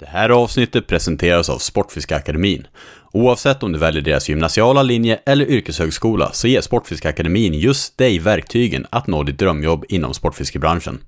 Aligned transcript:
Det 0.00 0.06
här 0.06 0.30
avsnittet 0.30 0.86
presenteras 0.86 1.48
av 1.48 1.58
Sportfiskeakademin. 1.58 2.66
Oavsett 3.12 3.62
om 3.62 3.72
du 3.72 3.78
väljer 3.78 4.02
deras 4.02 4.28
gymnasiala 4.28 4.82
linje 4.82 5.20
eller 5.26 5.46
yrkeshögskola 5.46 6.32
så 6.32 6.48
ger 6.48 6.60
Sportfiskeakademin 6.60 7.54
just 7.54 7.98
dig 7.98 8.18
verktygen 8.18 8.86
att 8.90 9.06
nå 9.06 9.22
ditt 9.22 9.38
drömjobb 9.38 9.84
inom 9.88 10.14
sportfiskebranschen. 10.14 10.98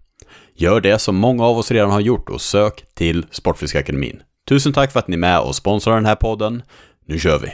Gör 0.54 0.80
det 0.80 0.98
som 0.98 1.16
många 1.16 1.44
av 1.44 1.58
oss 1.58 1.70
redan 1.70 1.90
har 1.90 2.00
gjort 2.00 2.28
och 2.28 2.40
sök 2.40 2.84
till 2.94 3.26
Sportfiskeakademin. 3.30 4.22
Tusen 4.48 4.72
tack 4.72 4.92
för 4.92 4.98
att 4.98 5.08
ni 5.08 5.14
är 5.14 5.18
med 5.18 5.40
och 5.40 5.56
sponsrar 5.56 5.94
den 5.94 6.06
här 6.06 6.16
podden. 6.16 6.62
Nu 7.06 7.18
kör 7.18 7.38
vi! 7.38 7.48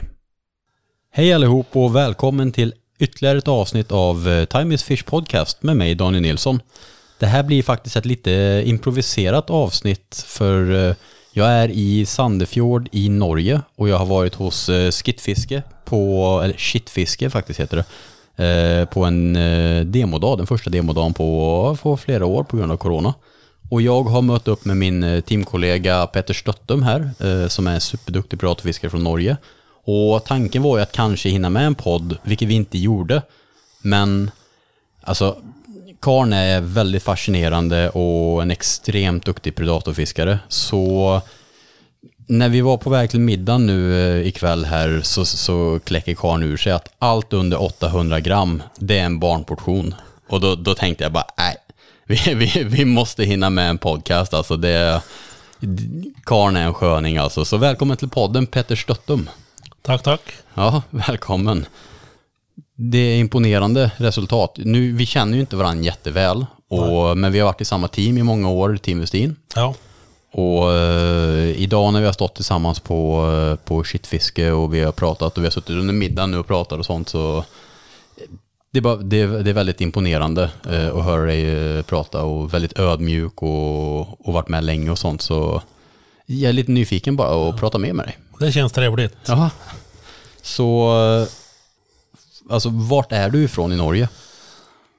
Hej 1.13 1.33
allihop 1.33 1.67
och 1.73 1.97
välkommen 1.97 2.53
till 2.53 2.75
ytterligare 2.99 3.39
ett 3.39 3.49
avsnitt 3.49 3.93
av 3.93 4.29
eh, 4.29 4.45
Time 4.45 4.75
is 4.75 4.83
Fish 4.83 5.05
Podcast 5.05 5.63
med 5.63 5.77
mig 5.77 5.95
Daniel 5.95 6.23
Nilsson. 6.23 6.61
Det 7.19 7.27
här 7.27 7.43
blir 7.43 7.63
faktiskt 7.63 7.97
ett 7.97 8.07
lite 8.07 8.63
improviserat 8.67 9.51
avsnitt 9.51 10.25
för 10.29 10.89
eh, 10.89 10.95
jag 11.37 11.49
är 11.49 11.69
i 11.69 12.07
Sandefjord 12.07 12.89
i 12.93 13.09
Norge 13.09 13.61
och 13.77 13.89
jag 13.89 13.99
har 13.99 14.07
varit 14.07 14.35
hos 14.35 14.69
eh, 14.69 14.91
Skittfiske 14.91 15.63
på, 15.85 16.41
eller 16.45 16.57
Shitfiske 16.57 17.31
faktiskt 17.31 17.61
heter 17.61 17.85
det, 18.37 18.45
eh, 18.45 18.85
på 18.89 19.05
en 19.05 19.37
eh, 19.37 19.85
demodag, 19.85 20.39
den 20.39 20.47
första 20.47 20.71
demodagen 20.71 21.15
på, 21.15 21.79
på 21.83 21.97
flera 21.97 22.27
år 22.27 22.45
på 22.45 22.57
grund 22.57 22.73
av 22.73 22.77
corona. 22.77 23.15
Och 23.71 23.83
jag 23.83 24.03
har 24.03 24.23
mött 24.23 24.49
upp 24.49 24.65
med 24.65 24.77
min 24.77 25.23
teamkollega 25.23 26.07
Petter 26.07 26.35
Stöttum 26.35 26.83
här, 26.83 27.11
som 27.49 27.67
är 27.67 27.75
en 27.75 27.81
superduktig 27.81 28.41
piratfiskare 28.41 28.91
från 28.91 29.05
Norge. 29.05 29.37
Och 29.85 30.25
tanken 30.25 30.63
var 30.63 30.77
ju 30.77 30.83
att 30.83 30.93
kanske 30.93 31.29
hinna 31.29 31.51
med 31.51 31.67
en 31.67 31.75
podd, 31.75 32.19
vilket 32.23 32.49
vi 32.49 32.55
inte 32.55 32.79
gjorde. 32.79 33.23
Men 33.83 34.31
alltså, 35.01 35.37
Karn 36.07 36.33
är 36.33 36.61
väldigt 36.61 37.03
fascinerande 37.03 37.91
och 37.91 38.43
en 38.43 38.51
extremt 38.51 39.25
duktig 39.25 39.55
predatorfiskare. 39.55 40.39
Så 40.49 41.21
när 42.27 42.49
vi 42.49 42.61
var 42.61 42.77
på 42.77 42.91
väg 42.91 43.11
till 43.11 43.21
middagen 43.21 43.67
nu 43.67 44.01
eh, 44.01 44.27
ikväll 44.27 44.65
här 44.65 45.01
så, 45.03 45.25
så 45.25 45.81
kläcker 45.85 46.15
Karn 46.15 46.43
ur 46.43 46.57
sig 46.57 46.73
att 46.73 46.89
allt 46.99 47.33
under 47.33 47.63
800 47.63 48.21
gram, 48.21 48.63
det 48.79 48.99
är 48.99 49.05
en 49.05 49.19
barnportion. 49.19 49.95
Och 50.29 50.41
då, 50.41 50.55
då 50.55 50.75
tänkte 50.75 51.05
jag 51.05 51.13
bara, 51.13 51.27
nej, 51.39 51.57
vi, 52.05 52.35
vi, 52.35 52.65
vi 52.65 52.85
måste 52.85 53.25
hinna 53.25 53.51
med 53.51 53.71
en 53.71 53.79
podcast 53.79 54.35
alltså. 54.35 54.57
Det, 54.57 55.03
Karn 56.25 56.57
är 56.57 56.67
en 56.67 56.75
sköning 56.75 57.17
alltså. 57.19 57.45
Så 57.45 57.57
välkommen 57.57 57.97
till 57.97 58.09
podden 58.09 58.47
Petter 58.47 58.77
Stöttum. 58.77 59.31
Tack, 59.83 60.03
tack. 60.03 60.23
Ja, 60.55 60.83
välkommen. 60.91 61.67
Det 62.77 62.99
är 62.99 63.19
imponerande 63.19 63.91
resultat. 63.97 64.53
Nu, 64.57 64.93
vi 64.93 65.07
känner 65.07 65.35
ju 65.35 65.41
inte 65.41 65.57
varandra 65.57 65.85
jätteväl, 65.85 66.47
och, 66.69 67.19
men 67.19 67.33
vi 67.33 67.39
har 67.39 67.47
varit 67.47 67.61
i 67.61 67.65
samma 67.65 67.89
team 67.89 68.19
i 68.19 68.23
många 68.23 68.51
år, 68.51 68.77
Team 68.77 69.01
Westin. 69.01 69.37
Ja. 69.55 69.75
Och 70.33 70.69
uh, 70.69 71.51
idag 71.51 71.93
när 71.93 72.01
vi 72.01 72.07
har 72.07 72.13
stått 72.13 72.35
tillsammans 72.35 72.81
på, 72.81 73.27
uh, 73.27 73.57
på 73.57 73.85
shitfiske 73.85 74.53
och 74.53 74.75
vi 74.75 74.81
har 74.81 74.93
pratat 74.93 75.37
och 75.37 75.43
vi 75.43 75.47
har 75.47 75.51
suttit 75.51 75.71
under 75.71 75.95
middagen 75.95 76.31
nu 76.31 76.39
och 76.39 76.47
pratat 76.47 76.79
och 76.79 76.87
sånt 76.87 77.09
så 77.09 77.45
det 78.71 78.79
är, 78.79 78.83
bara, 78.83 78.97
det 78.97 79.21
är, 79.21 79.27
det 79.27 79.51
är 79.51 79.55
väldigt 79.55 79.81
imponerande 79.81 80.51
uh, 80.71 80.97
att 80.97 81.05
höra 81.05 81.25
dig 81.25 81.83
prata 81.83 82.23
och 82.23 82.55
väldigt 82.55 82.79
ödmjuk 82.79 83.43
och, 83.43 84.29
och 84.29 84.33
varit 84.33 84.49
med 84.49 84.65
länge 84.65 84.91
och 84.91 84.99
sånt 84.99 85.23
så 85.23 85.63
jag 86.27 86.49
är 86.49 86.53
lite 86.53 86.73
nyfiken 86.73 87.17
bara 87.17 87.49
att 87.49 87.61
prata 87.61 87.79
mer 87.79 87.93
med 87.93 88.07
dig. 88.07 88.19
Det 88.41 88.53
känns 88.53 88.73
trevligt. 88.73 89.17
Jaha. 89.27 89.51
Så, 90.43 90.93
alltså 92.51 92.69
vart 92.73 93.13
är 93.13 93.31
du 93.31 93.45
ifrån 93.45 93.73
i 93.73 93.77
Norge? 93.77 94.09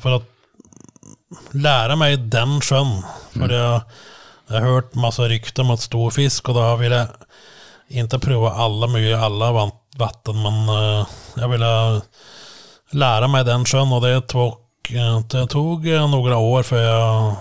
för 0.01 0.15
att 0.15 0.29
lära 1.51 1.95
mig 1.95 2.17
den 2.17 2.61
sjön. 2.61 3.01
För 3.31 3.39
mm. 3.39 3.55
jag, 3.55 3.81
jag 4.53 4.61
har 4.61 4.71
hört 4.73 4.95
massa 4.95 5.23
rykten 5.23 5.69
om 5.69 5.77
stor 5.77 6.11
fisk 6.11 6.49
och 6.49 6.55
då 6.55 6.61
har 6.61 6.83
jag 6.83 7.07
inte 7.87 8.19
prova 8.19 8.51
alla 8.51 8.87
möjliga, 8.87 9.19
alla 9.19 9.71
vatten. 9.97 10.41
Men 10.41 10.69
uh, 10.69 11.07
jag 11.35 11.49
ville 11.49 12.01
lära 12.91 13.27
mig 13.27 13.43
den 13.43 13.65
sjön 13.65 13.93
och 13.93 14.01
det 14.01 14.21
tog, 14.21 14.53
det 15.29 15.47
tog 15.47 15.85
några 15.85 16.37
år 16.37 16.63
för 16.63 16.81
jag 16.81 17.35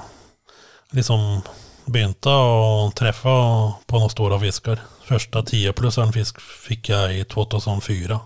liksom 0.91 1.41
begynte 1.85 2.31
att 2.31 2.97
träffa 2.97 3.29
på 3.87 3.97
några 3.97 4.09
stora 4.09 4.41
fiskar. 4.41 4.81
Första 5.05 5.43
10 5.43 5.73
plus 5.73 5.99
en 5.99 6.13
fisk 6.13 6.41
fick 6.41 6.89
jag 6.89 7.17
i 7.17 7.25
2004. 7.25 8.21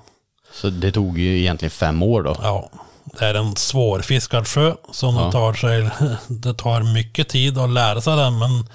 Så 0.52 0.70
det 0.70 0.92
tog 0.92 1.19
ju 1.19 1.38
egentligen 1.38 1.70
fem 1.70 2.02
år 2.02 2.22
då? 2.22 2.36
Ja 2.42 2.70
det 3.19 3.27
är 3.27 3.34
en 3.34 3.56
svårfiskad 3.56 4.49
sjö 4.49 4.75
som 4.93 5.16
ja. 5.16 5.25
det, 5.25 5.32
tar 5.32 5.53
sig, 5.53 5.91
det 6.28 6.54
tar 6.54 6.94
mycket 6.94 7.28
tid 7.28 7.59
att 7.59 7.71
lära 7.71 8.00
sig 8.00 8.16
den. 8.16 8.38
Men 8.38 8.69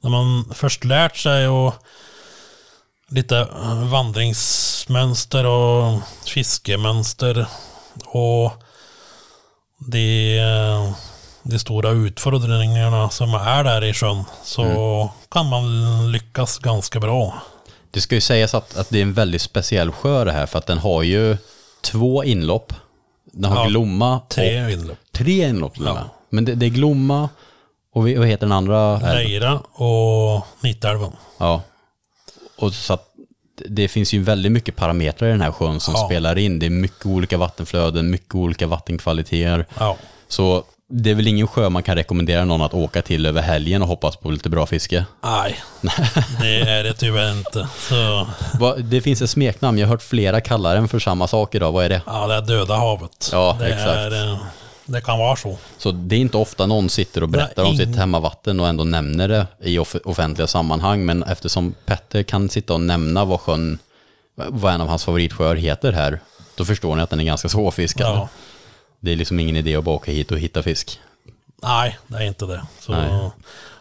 när 0.00 0.10
man 0.10 0.44
först 0.54 0.84
lärt 0.84 1.16
sig 1.16 1.48
och 1.48 1.74
lite 3.08 3.48
vandringsmönster 3.90 5.46
och 5.46 6.00
fiskemönster 6.26 7.46
och 8.04 8.52
de, 9.78 10.40
de 11.42 11.58
stora 11.58 11.90
utfordringarna 11.90 13.10
som 13.10 13.34
är 13.34 13.64
där 13.64 13.84
i 13.84 13.94
sjön 13.94 14.24
så 14.44 14.62
mm. 14.62 15.08
kan 15.30 15.46
man 15.48 16.12
lyckas 16.12 16.58
ganska 16.58 17.00
bra. 17.00 17.42
Det 17.90 18.00
ska 18.00 18.14
ju 18.14 18.20
sägas 18.20 18.54
att, 18.54 18.76
att 18.76 18.90
det 18.90 18.98
är 18.98 19.02
en 19.02 19.12
väldigt 19.12 19.42
speciell 19.42 19.92
sjö 19.92 20.24
det 20.24 20.32
här 20.32 20.46
för 20.46 20.58
att 20.58 20.66
den 20.66 20.78
har 20.78 21.02
ju 21.02 21.36
två 21.82 22.24
inlopp 22.24 22.72
den 23.34 23.52
har 23.52 23.64
ja, 23.64 23.68
Glomma. 23.68 24.20
Tre 24.28 24.72
inlopp. 24.72 24.98
Tre 25.12 25.48
inlopp 25.48 25.74
ja. 25.78 26.04
Men 26.30 26.44
det, 26.44 26.54
det, 26.54 26.66
är 26.66 26.70
Glomma 26.70 27.28
och 27.92 28.02
vad 28.02 28.26
heter 28.26 28.46
den 28.46 28.52
andra? 28.52 28.98
Leira 28.98 29.58
och 29.58 30.46
Nittälven. 30.60 31.12
Ja. 31.38 31.62
Och 32.56 32.72
så 32.72 32.92
att 32.92 33.10
det 33.68 33.88
finns 33.88 34.14
ju 34.14 34.22
väldigt 34.22 34.52
mycket 34.52 34.76
parametrar 34.76 35.28
i 35.28 35.30
den 35.30 35.40
här 35.40 35.52
sjön 35.52 35.80
som 35.80 35.94
ja. 35.94 36.06
spelar 36.06 36.38
in. 36.38 36.58
Det 36.58 36.66
är 36.66 36.70
mycket 36.70 37.06
olika 37.06 37.38
vattenflöden, 37.38 38.10
mycket 38.10 38.34
olika 38.34 38.66
vattenkvaliteter. 38.66 39.66
Ja. 39.78 39.96
Så 40.28 40.64
det 40.88 41.10
är 41.10 41.14
väl 41.14 41.26
ingen 41.26 41.46
sjö 41.46 41.68
man 41.68 41.82
kan 41.82 41.96
rekommendera 41.96 42.44
någon 42.44 42.62
att 42.62 42.74
åka 42.74 43.02
till 43.02 43.26
över 43.26 43.42
helgen 43.42 43.82
och 43.82 43.88
hoppas 43.88 44.16
på 44.16 44.30
lite 44.30 44.48
bra 44.50 44.66
fiske? 44.66 45.04
Nej, 45.22 45.60
det 46.40 46.60
är 46.60 46.84
det 46.84 46.92
tyvärr 46.94 47.32
inte. 47.32 47.68
Så, 47.78 48.26
det 48.78 49.00
finns 49.00 49.22
ett 49.22 49.30
smeknamn, 49.30 49.78
jag 49.78 49.86
har 49.86 49.90
hört 49.94 50.02
flera 50.02 50.40
kalla 50.40 50.74
den 50.74 50.88
för 50.88 50.98
samma 50.98 51.26
sak 51.26 51.54
idag. 51.54 51.72
Vad 51.72 51.84
är 51.84 51.88
det? 51.88 52.02
ja, 52.06 52.26
det 52.26 52.34
är 52.34 52.40
döda 52.40 52.74
havet. 52.76 53.28
Ja, 53.32 53.56
det 53.60 53.66
exakt. 53.66 53.88
Är, 53.96 54.32
eh, 54.32 54.38
det 54.86 55.00
kan 55.00 55.18
vara 55.18 55.36
så. 55.36 55.58
Så 55.78 55.90
det 55.92 56.16
är 56.16 56.20
inte 56.20 56.36
ofta 56.36 56.66
någon 56.66 56.88
sitter 56.90 57.22
och 57.22 57.28
berättar 57.28 57.64
om 57.64 57.76
sitt 57.76 57.96
hemmavatten 57.96 58.60
och 58.60 58.68
ändå 58.68 58.84
nämner 58.84 59.28
det 59.28 59.46
i 59.62 59.78
off- 59.78 59.96
offentliga 60.04 60.46
sammanhang. 60.46 61.04
Men 61.04 61.22
eftersom 61.22 61.74
Petter 61.86 62.22
kan 62.22 62.48
sitta 62.48 62.74
och 62.74 62.80
nämna 62.80 63.24
vad 63.24 63.40
sjön, 63.40 63.78
vad 64.48 64.74
en 64.74 64.80
av 64.80 64.88
hans 64.88 65.04
favoritsjöar 65.04 65.54
heter 65.56 65.92
här, 65.92 66.20
då 66.56 66.64
förstår 66.64 66.96
ni 66.96 67.02
att 67.02 67.10
den 67.10 67.20
är 67.20 67.24
ganska 67.24 67.48
svårfiskad. 67.48 68.06
Ja. 68.06 68.28
Det 69.04 69.12
är 69.12 69.16
liksom 69.16 69.40
ingen 69.40 69.56
idé 69.56 69.76
att 69.76 69.84
bara 69.84 69.94
åka 69.94 70.12
hit 70.12 70.32
och 70.32 70.38
hitta 70.38 70.62
fisk. 70.62 71.00
Nej, 71.62 71.98
det 72.06 72.16
är 72.16 72.26
inte 72.26 72.46
det. 72.46 72.66
Så, 72.80 72.92
Nej. 72.92 73.30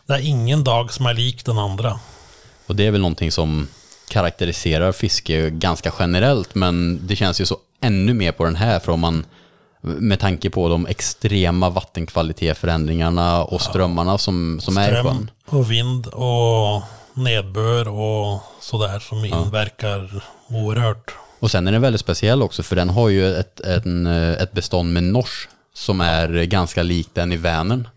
det 0.06 0.14
är 0.14 0.20
ingen 0.20 0.64
dag 0.64 0.94
som 0.94 1.06
är 1.06 1.14
lik 1.14 1.46
den 1.46 1.58
andra. 1.58 2.00
Och 2.68 2.76
det 2.76 2.88
är 2.88 2.92
väl 2.92 3.02
någonting 3.02 3.32
som 3.32 3.68
karaktäriserar 4.10 4.92
fiske 4.92 5.50
ganska 5.50 5.94
generellt, 6.00 6.56
men 6.56 7.08
det 7.08 7.16
känns 7.16 7.42
ju 7.42 7.46
så 7.46 7.58
ännu 7.82 8.14
mer 8.14 8.32
på 8.32 8.44
den 8.44 8.56
här, 8.56 8.80
för 8.80 8.92
om 8.92 9.00
man 9.00 9.26
med 9.82 10.20
tanke 10.20 10.50
på 10.50 10.70
de 10.70 10.86
extrema 10.88 11.70
vattenkvalitetsförändringarna 11.70 13.44
och 13.44 13.62
strömmarna 13.62 14.18
som, 14.18 14.60
som 14.62 14.78
är 14.78 14.90
i 14.90 15.04
sjön. 15.04 15.30
Ström 15.48 15.60
och 15.60 15.72
vind 15.72 16.08
och 16.08 16.82
nedbör 17.14 17.88
och 17.88 18.42
sådär 18.62 19.00
som 19.00 19.26
inverkar 19.26 20.24
oerhört. 20.50 21.16
Och 21.44 21.52
sen 21.52 21.68
är 21.68 21.72
den 21.72 21.82
väldigt 21.82 22.02
speciell 22.02 22.42
också 22.42 22.64
för 22.64 22.76
den 22.76 22.90
har 22.90 23.10
ju 23.10 23.36
ett, 23.36 23.60
en, 23.60 24.08
eh, 24.08 24.32
ett 24.42 24.52
bestånd 24.52 24.94
med 24.94 25.04
nors 25.04 25.48
som 25.74 26.02
är 26.02 26.44
ganska 26.44 26.84
likt 26.84 27.10
den 27.16 27.32
i 27.32 27.38
Vänern. 27.38 27.88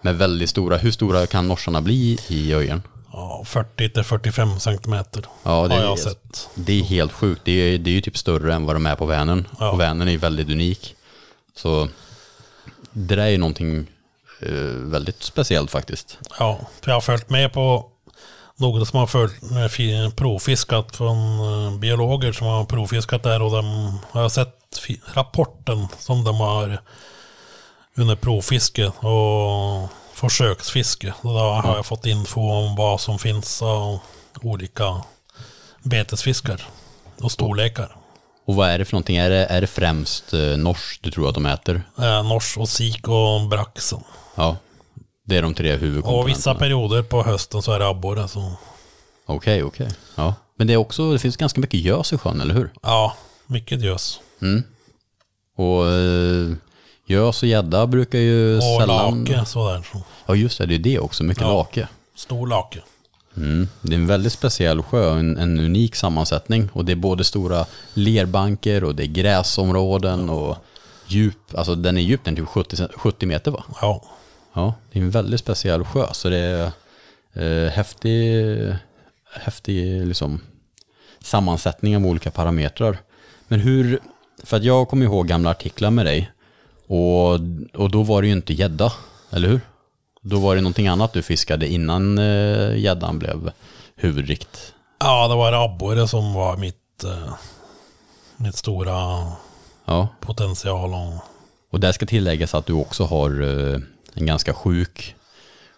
Med 0.00 0.18
väldigt 0.18 0.50
stora, 0.50 0.76
hur 0.76 0.90
stora 0.90 1.26
kan 1.26 1.48
norsarna 1.48 1.80
bli 1.80 2.18
i 2.28 2.54
Öjern? 2.54 2.82
Ja, 3.12 3.42
40 3.46 3.88
till 3.88 4.02
45 4.04 4.60
centimeter 4.60 5.24
Ja, 5.42 5.68
det 5.68 5.74
har 5.74 5.80
är- 5.82 5.84
jag 5.86 5.98
sett. 5.98 6.48
Det 6.54 6.80
är 6.80 6.84
helt 6.84 7.12
sjukt, 7.12 7.40
det 7.44 7.52
är, 7.52 7.78
det 7.78 7.90
är 7.90 7.94
ju 7.94 8.00
typ 8.00 8.18
större 8.18 8.54
än 8.54 8.66
vad 8.66 8.76
de 8.76 8.86
är 8.86 8.94
på 8.96 9.06
Vänern. 9.06 9.46
Ja. 9.58 9.70
Och 9.70 9.80
Vänern 9.80 10.08
är 10.08 10.12
ju 10.12 10.18
väldigt 10.18 10.50
unik. 10.50 10.94
Så 11.56 11.88
det 12.92 13.16
där 13.16 13.22
är 13.24 13.28
ju 13.30 13.38
någonting 13.38 13.86
eh, 14.40 14.52
väldigt 14.78 15.22
speciellt 15.22 15.70
faktiskt. 15.70 16.18
Ja, 16.38 16.60
för 16.80 16.90
jag 16.90 16.96
har 16.96 17.00
följt 17.00 17.30
med 17.30 17.52
på 17.52 17.86
några 18.56 18.84
som 18.84 18.98
har 18.98 19.06
följt, 19.06 19.34
fi- 19.70 20.10
provfiskat 20.16 20.96
från 20.96 21.16
eh, 21.40 21.78
biologer 21.78 22.32
som 22.32 22.46
har 22.46 22.64
provfiskat 22.64 23.22
där 23.22 23.42
och 23.42 23.50
de 23.50 23.98
har 24.10 24.28
sett 24.28 24.58
rapporten 25.14 25.88
som 25.98 26.24
de 26.24 26.36
har 26.36 26.80
under 27.96 28.16
provfiske 28.16 28.86
och 28.86 29.88
försöksfiske. 30.14 31.14
Och 31.20 31.32
Då 31.34 31.38
har 31.40 31.76
jag 31.76 31.86
fått 31.86 32.06
info 32.06 32.40
om 32.52 32.76
vad 32.76 33.00
som 33.00 33.18
finns 33.18 33.62
av 33.62 33.98
olika 34.42 35.02
betesfiskar 35.82 36.62
och 37.20 37.32
storlekar. 37.32 37.96
Och 38.46 38.54
vad 38.54 38.68
är 38.68 38.78
det 38.78 38.84
för 38.84 38.92
någonting? 38.92 39.16
Är 39.16 39.30
det, 39.30 39.46
är 39.46 39.60
det 39.60 39.66
främst 39.66 40.32
eh, 40.34 40.40
nors 40.40 40.98
du 41.02 41.10
tror 41.10 41.28
att 41.28 41.34
de 41.34 41.46
äter? 41.46 41.82
Eh, 41.98 42.22
nors 42.28 42.56
och 42.58 42.68
sik 42.68 43.08
och 43.08 43.40
braxen. 43.50 44.04
Ja, 44.34 44.56
det 45.24 45.36
är 45.36 45.42
de 45.42 45.54
tre 45.54 45.72
Och 45.74 45.78
huvudkomponenterna. 45.80 46.34
vissa 46.36 46.54
perioder 46.54 47.02
på 47.02 47.22
hösten 47.22 47.62
så 47.62 47.72
är 47.72 47.78
det 47.78 47.88
abborre. 47.88 48.28
Okej, 49.26 49.62
okej. 49.62 49.88
Ja. 50.14 50.34
Men 50.56 50.66
det 50.66 50.72
är 50.72 50.76
också, 50.76 51.12
det 51.12 51.18
finns 51.18 51.36
ganska 51.36 51.60
mycket 51.60 51.80
gös 51.80 52.12
i 52.12 52.18
sjön, 52.18 52.40
eller 52.40 52.54
hur? 52.54 52.70
ja, 52.82 53.16
mycket 53.46 53.80
gös. 53.82 54.20
Och 55.56 55.86
eh, 55.88 56.52
gös 57.06 57.42
och 57.42 57.48
gädda 57.48 57.86
brukar 57.86 58.18
ju 58.18 58.56
Och 58.56 58.62
sällan... 58.80 59.24
lake 59.24 59.44
sådär. 59.46 59.82
Så. 59.92 60.02
Ja, 60.26 60.34
just 60.34 60.58
det, 60.58 60.66
det 60.66 60.74
är 60.74 60.78
det 60.78 60.98
också. 60.98 61.24
Mycket 61.24 61.42
Ja. 61.42 61.52
lake. 61.56 61.88
Stor 62.16 62.46
lake. 62.46 62.78
Mm. 63.36 63.68
Det 63.80 63.92
är 63.94 63.98
en 63.98 64.06
väldigt 64.06 64.32
speciell 64.32 64.82
sjö, 64.82 65.18
en, 65.18 65.36
en 65.36 65.58
unik 65.60 65.94
sammansättning. 65.96 66.68
Och 66.72 66.84
det 66.84 66.92
är 66.92 66.96
både 66.96 67.24
stora 67.24 67.66
lerbanker 67.94 68.84
och 68.84 68.94
det 68.94 69.02
är 69.02 69.06
gräsområden 69.06 70.30
och 70.30 70.56
djup. 71.06 71.36
Alltså 71.54 71.74
den 71.74 71.96
är 71.96 72.00
djup, 72.00 72.24
den 72.24 72.34
är 72.34 72.38
typ 72.40 72.48
70, 72.48 72.76
cent- 72.76 72.92
70 72.96 73.26
meter 73.26 73.50
va? 73.50 73.64
Ja. 73.80 74.02
Ja, 74.54 74.74
det 74.92 74.98
är 74.98 75.02
en 75.02 75.10
väldigt 75.10 75.40
speciell 75.40 75.84
sjö. 75.84 76.06
Så 76.12 76.28
det 76.28 76.38
är 76.38 76.72
eh, 77.32 77.70
häftig, 77.70 78.44
häftig 79.32 80.06
liksom, 80.06 80.40
sammansättning 81.22 81.96
av 81.96 82.06
olika 82.06 82.30
parametrar. 82.30 82.98
Men 83.48 83.60
hur, 83.60 84.00
för 84.44 84.56
att 84.56 84.64
jag 84.64 84.88
kommer 84.88 85.04
ihåg 85.06 85.26
gamla 85.28 85.50
artiklar 85.50 85.90
med 85.90 86.06
dig 86.06 86.30
och, 86.86 87.32
och 87.74 87.90
då 87.90 88.02
var 88.02 88.22
det 88.22 88.28
ju 88.28 88.32
inte 88.34 88.52
gädda, 88.52 88.92
eller 89.30 89.48
hur? 89.48 89.60
Då 90.22 90.38
var 90.38 90.54
det 90.56 90.60
någonting 90.60 90.88
annat 90.88 91.12
du 91.12 91.22
fiskade 91.22 91.68
innan 91.68 92.18
eh, 92.18 92.76
gäddan 92.76 93.18
blev 93.18 93.50
huvudrikt. 93.96 94.74
ja, 94.98 95.28
det 95.28 95.34
var 95.34 95.52
abborre 95.52 96.08
som 96.08 96.34
var 96.34 96.56
mitt, 96.56 97.04
eh, 97.04 97.34
mitt 98.36 98.56
stora 98.56 99.26
Ja, 99.84 100.08
potential. 100.20 100.94
Och, 100.94 101.24
och 101.70 101.80
där 101.80 101.92
ska 101.92 102.06
tilläggas 102.06 102.54
att 102.54 102.66
du 102.66 102.72
också 102.72 103.04
har 103.04 103.42
eh, 103.42 103.78
en 104.14 104.26
ganska 104.26 104.54
sjuk, 104.54 105.14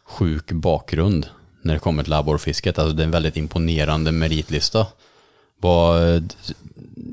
sjuk 0.04 0.52
bakgrund 0.52 1.28
när 1.62 1.74
det 1.74 1.80
kommer 1.80 2.02
till 2.02 2.12
abborrfisket. 2.12 2.78
Alltså 2.78 2.96
det 2.96 3.02
är 3.02 3.04
en 3.04 3.10
väldigt 3.10 3.36
imponerande 3.36 4.12
meritlista. 4.12 4.86
Vad, 5.60 6.32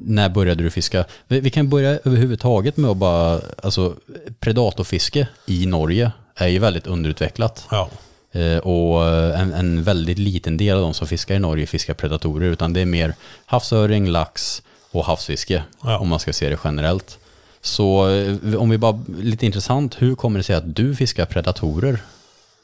när 0.06 0.30
började 0.30 0.64
du 0.64 0.70
fiska? 0.70 1.06
Vi, 1.28 1.40
vi 1.40 1.50
kan 1.50 1.70
börja 1.70 1.90
överhuvudtaget 1.90 2.78
med 2.78 2.92
att 2.92 2.98
bara, 2.98 3.42
alltså 3.64 3.96
predatorfiske 4.40 5.28
i 5.46 5.66
Norge 5.66 6.12
är 6.36 6.48
ju 6.48 6.60
väldigt 6.60 6.88
underutvecklat. 6.88 7.68
ja. 7.72 7.90
Eh, 8.31 8.58
och 8.58 9.06
en, 9.38 9.54
en 9.54 9.84
väldigt 9.84 10.18
liten 10.18 10.58
del 10.58 10.75
av 10.75 10.81
de 10.81 10.94
som 10.94 11.08
fiskar 11.08 11.36
i 11.36 11.40
Norge 11.40 11.66
fiskar 11.66 11.94
predatorer, 11.94 12.50
utan 12.50 12.74
det 12.74 12.81
är 12.81 12.86
mer 12.86 13.14
havsöring, 13.46 14.08
lax 14.08 14.62
och 14.92 15.06
havsfiske, 15.06 15.64
Ja. 15.84 15.98
om 15.98 16.08
man 16.10 16.20
ska 16.20 16.34
se 16.34 16.50
det 16.50 16.58
generellt. 16.64 17.20
Så 17.65 18.10
eh, 18.10 18.56
om 18.56 18.69
vi 18.69 18.77
bara, 18.77 19.04
lite 19.07 19.45
intressant, 19.45 19.95
hur 20.01 20.15
kommer 20.15 20.39
det 20.39 20.44
sig 20.44 20.56
att 20.56 20.75
du 20.75 20.95
fiskar 20.95 21.25
predatorer 21.25 22.00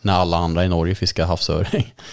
när 0.01 0.13
alla 0.13 0.37
andra 0.37 0.65
i 0.65 0.69
Norge 0.69 0.95
fiskar 0.95 1.25
havsöring? 1.25 1.93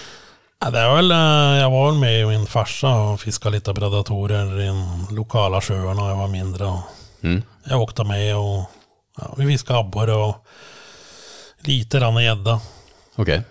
Ja, 0.60 0.70
det 0.70 0.94
väl, 0.94 1.10
eh, 1.10 1.60
jag 1.62 1.70
var 1.70 1.90
väl 1.90 2.00
med 2.00 2.28
min 2.28 2.46
farsa 2.46 2.94
och 2.94 3.20
fiskade 3.20 3.54
lite 3.56 3.74
predatorer 3.74 4.60
i 4.60 4.66
de 4.66 5.06
lokala 5.10 5.60
sjöarna 5.60 6.02
när 6.02 6.08
jag 6.08 6.16
var 6.16 6.28
mindre. 6.28 6.72
Mm. 7.20 7.42
Jag 7.64 7.80
åkte 7.82 8.04
med 8.04 8.36
och 8.36 8.64
ja, 9.18 9.34
vi 9.38 9.46
fiskade 9.46 9.78
abborre 9.78 10.12
och 10.14 10.46
lite 11.60 11.98
grann 11.98 12.24
gädda. 12.24 12.60
Okej. 13.16 13.42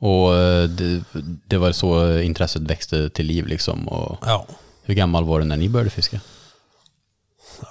Och 0.00 0.34
eh, 0.36 0.64
det, 0.68 1.02
det 1.46 1.58
var 1.58 1.72
så 1.72 2.18
intresset 2.18 2.62
växte 2.62 3.10
till 3.10 3.26
liv 3.26 3.46
liksom. 3.46 3.88
Och 3.88 4.18
Ja. 4.26 4.46
hur 4.82 4.94
gammal 4.94 5.24
var 5.24 5.38
du 5.40 5.44
när 5.44 5.56
ni 5.56 5.68
började 5.68 5.90
fiska? 5.90 6.20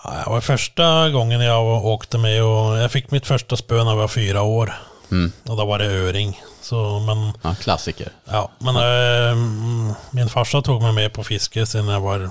Ja, 0.03 0.11
Det 0.25 0.29
var 0.29 0.41
första 0.41 1.09
gången 1.09 1.41
jag 1.41 1.85
åkte 1.85 2.17
med 2.17 2.43
och 2.43 2.77
jag 2.77 2.91
fick 2.91 3.11
mitt 3.11 3.27
första 3.27 3.57
spö 3.57 3.83
när 3.83 3.91
jag 3.91 3.97
var 3.97 4.07
fyra 4.07 4.41
år. 4.41 4.73
Mm. 5.11 5.31
Och 5.47 5.57
då 5.57 5.65
var 5.65 5.79
det 5.79 5.85
öring. 5.85 6.41
Så, 6.61 6.99
men 6.99 7.31
Ja, 7.41 7.55
klassiker. 7.61 8.11
ja, 8.25 8.51
men 8.59 8.75
eh, 8.75 9.31
mm, 9.31 9.93
min 10.11 10.29
farsa 10.29 10.61
tog 10.61 10.81
mig 10.81 10.91
med 10.91 11.13
på 11.13 11.23
fiske 11.23 11.65
sen 11.65 11.87
jag 11.87 12.01
var 12.01 12.29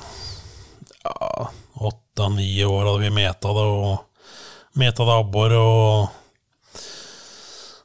ja, 1.04 1.50
åtta, 1.74 2.28
nio 2.28 2.64
år. 2.64 2.84
Hade 2.86 2.98
vi 2.98 3.10
metade 3.10 3.60
och 3.60 3.98
metade 4.72 5.12
abborre 5.18 5.56
och, 5.56 6.08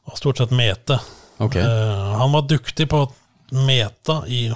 och 0.05 0.17
stort 0.17 0.38
sett 0.38 0.51
mete. 0.51 1.00
Okej. 1.38 1.62
Eh, 1.62 2.12
han 2.17 2.32
var 2.32 2.41
duktig 2.41 2.89
på 2.89 3.01
att 3.03 3.12
meta 3.51 4.27
i, 4.27 4.53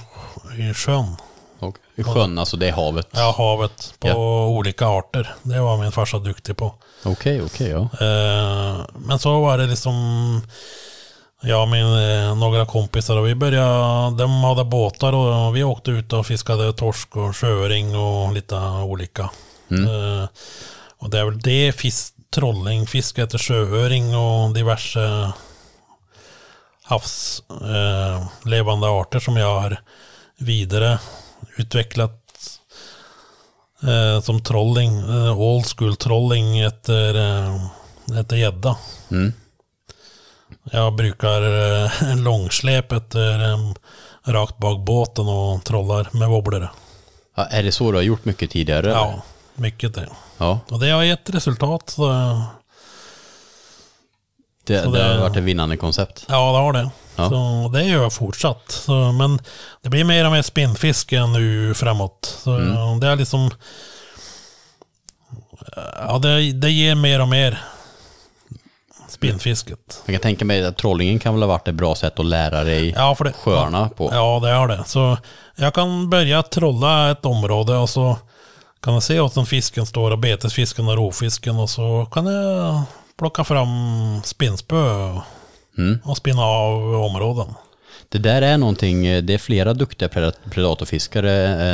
i 0.58 0.74
sjön. 0.74 1.16
Och 1.60 1.78
sjön, 2.06 2.38
alltså 2.39 2.58
det 2.58 2.68
är 2.68 2.72
havet. 2.72 3.08
Ja, 3.12 3.34
havet 3.38 3.94
på 4.00 4.08
Ja. 4.08 4.46
olika 4.48 4.88
arter. 4.88 5.36
Det 5.44 5.60
var 5.60 5.78
min 5.78 5.92
farsa 5.92 6.20
duktig 6.20 6.58
på. 6.58 6.74
Okej, 7.06 7.42
okej, 7.42 7.68
ja. 7.70 7.80
Eh, 7.80 8.80
men 8.96 9.20
så 9.20 9.39
var 9.42 9.58
det 9.58 9.66
liksom 9.68 9.94
jag 11.42 11.62
och 11.62 11.70
min, 11.70 11.86
eh, 11.86 12.36
några 12.36 12.66
kompisar 12.66 13.18
och 13.18 13.28
vi 13.28 13.36
började, 13.36 14.18
de 14.24 14.44
hade 14.44 14.63
båtar 14.63 15.13
och 15.13 15.56
vi 15.56 15.63
åkte 15.63 15.92
ut 15.92 16.13
och 16.13 16.25
fiskade 16.25 16.74
torsk 16.74 17.16
och 17.16 17.36
sjöring 17.36 17.96
och 17.96 18.34
lite 18.34 18.56
olika. 18.86 19.30
Eh, 19.72 20.28
och 20.98 21.10
det 21.10 21.20
är 21.20 21.25
väl 21.25 21.39
det 21.39 21.72
fisk, 21.72 22.13
trolling, 22.36 22.88
fiske 22.88 23.24
efter 23.24 23.38
sjööring 23.38 24.16
och 24.16 24.54
diverse 24.54 25.32
havslevande 26.84 28.18
eh, 28.18 28.28
levande 28.46 28.88
arter 28.88 29.20
som 29.20 29.38
jag 29.38 29.62
har 29.62 29.80
vidare 30.38 31.00
utvecklat 31.60 32.25
eh, 33.84 34.22
som 34.22 34.44
trolling, 34.44 35.00
eh, 35.00 35.39
old 35.39 35.66
school 35.78 35.96
trolling 35.96 36.60
efter 36.60 37.16
eh, 37.16 37.66
efter 38.20 38.36
gädda. 38.36 38.78
Mm. 39.12 39.34
Jag 40.72 40.96
brukar 40.96 41.42
eh, 41.86 42.16
långsläp 42.18 42.92
efter 42.92 43.51
eh, 43.54 43.74
rakt 44.24 44.58
bak 44.58 44.80
båten 44.86 45.28
och 45.28 45.63
trollar 45.63 46.10
med 46.12 46.30
wobblare. 46.30 46.70
ja. 47.36 47.46
Är 47.46 47.63
det 47.63 47.72
så 47.72 47.92
du 47.92 47.98
har 47.98 48.04
gjort 48.04 48.25
mycket 48.25 48.51
tidigare? 48.51 48.89
Ja, 48.89 49.22
mycket 49.56 49.94
det. 49.96 50.10
Ja, 50.38 50.60
Och 50.70 50.80
det 50.80 50.89
har 50.89 51.04
gett 51.04 51.30
resultat. 51.30 51.89
Så 51.89 52.04
Det, 54.74 54.84
Så 54.84 54.92
det 54.92 55.04
har 55.04 55.10
det- 55.14 55.20
varit 55.20 55.36
ett 55.38 55.44
vinnande 55.44 55.78
koncept. 55.78 56.26
Ja, 56.28 56.52
det 56.52 56.58
har 56.58 56.74
det. 56.74 56.90
Ja. 57.16 57.30
Så 57.30 57.70
det 57.74 57.84
gör 57.84 58.02
jag 58.02 58.14
fortsatt. 58.14 58.64
Så, 58.72 59.12
men 59.12 59.40
det 59.82 59.90
blir 59.90 60.04
mer 60.04 60.26
och 60.26 60.32
mer 60.32 60.42
spinnfiske 60.42 61.26
nu 61.26 61.74
framåt. 61.74 62.38
Så 62.44 62.52
Mm. 62.56 63.00
det 63.00 63.08
är 63.08 63.16
liksom... 63.16 63.52
Ja, 66.08 66.18
det, 66.22 66.52
det 66.52 66.72
ger 66.72 66.96
mer 66.96 67.22
och 67.22 67.28
mer 67.28 67.60
spinnfisket. 69.10 70.02
Jag 70.06 70.14
kan 70.14 70.22
tänka 70.22 70.46
mig 70.46 70.66
att 70.66 70.78
trollingen 70.78 71.20
kan 71.20 71.34
väl 71.34 71.42
ha 71.44 71.48
varit 71.48 71.68
ett 71.68 71.76
bra 71.76 71.96
sätt 71.96 72.20
att 72.20 72.26
lära 72.26 72.64
dig 72.64 72.90
Ja, 72.98 73.16
för 73.16 73.24
det, 73.26 73.32
sjöarna 73.34 73.90
på. 73.90 74.10
Ja, 74.14 74.40
det 74.44 74.52
har 74.52 74.68
det. 74.68 74.84
Så 74.86 75.18
jag 75.56 75.74
kan 75.74 76.10
börja 76.10 76.44
trolla 76.44 77.12
ett 77.12 77.26
område 77.26 77.76
och 77.76 77.90
så 77.90 78.18
kan 78.82 78.94
jag 78.94 79.04
se 79.04 79.20
åt 79.20 79.48
fisken 79.48 79.86
står 79.86 80.12
och 80.12 80.20
betesfisken 80.20 80.88
och 80.88 80.96
rovfisken 80.96 81.56
och 81.60 81.70
så 81.70 82.08
kan 82.12 82.26
jag 82.26 82.82
plocka 83.20 83.44
fram 83.44 83.68
spinnspö 84.24 85.10
Mm. 85.78 86.00
och 86.04 86.18
spinna 86.18 86.42
av 86.42 86.96
områden. 86.96 87.54
Det 88.10 88.18
där 88.18 88.42
är 88.42 88.58
någonting, 88.58 89.06
eh, 89.06 89.24
det 89.24 89.34
är 89.34 89.38
flera 89.38 89.74
duktiga 89.74 90.08
pred- 90.10 90.34
predatorfiskare. 90.52 91.32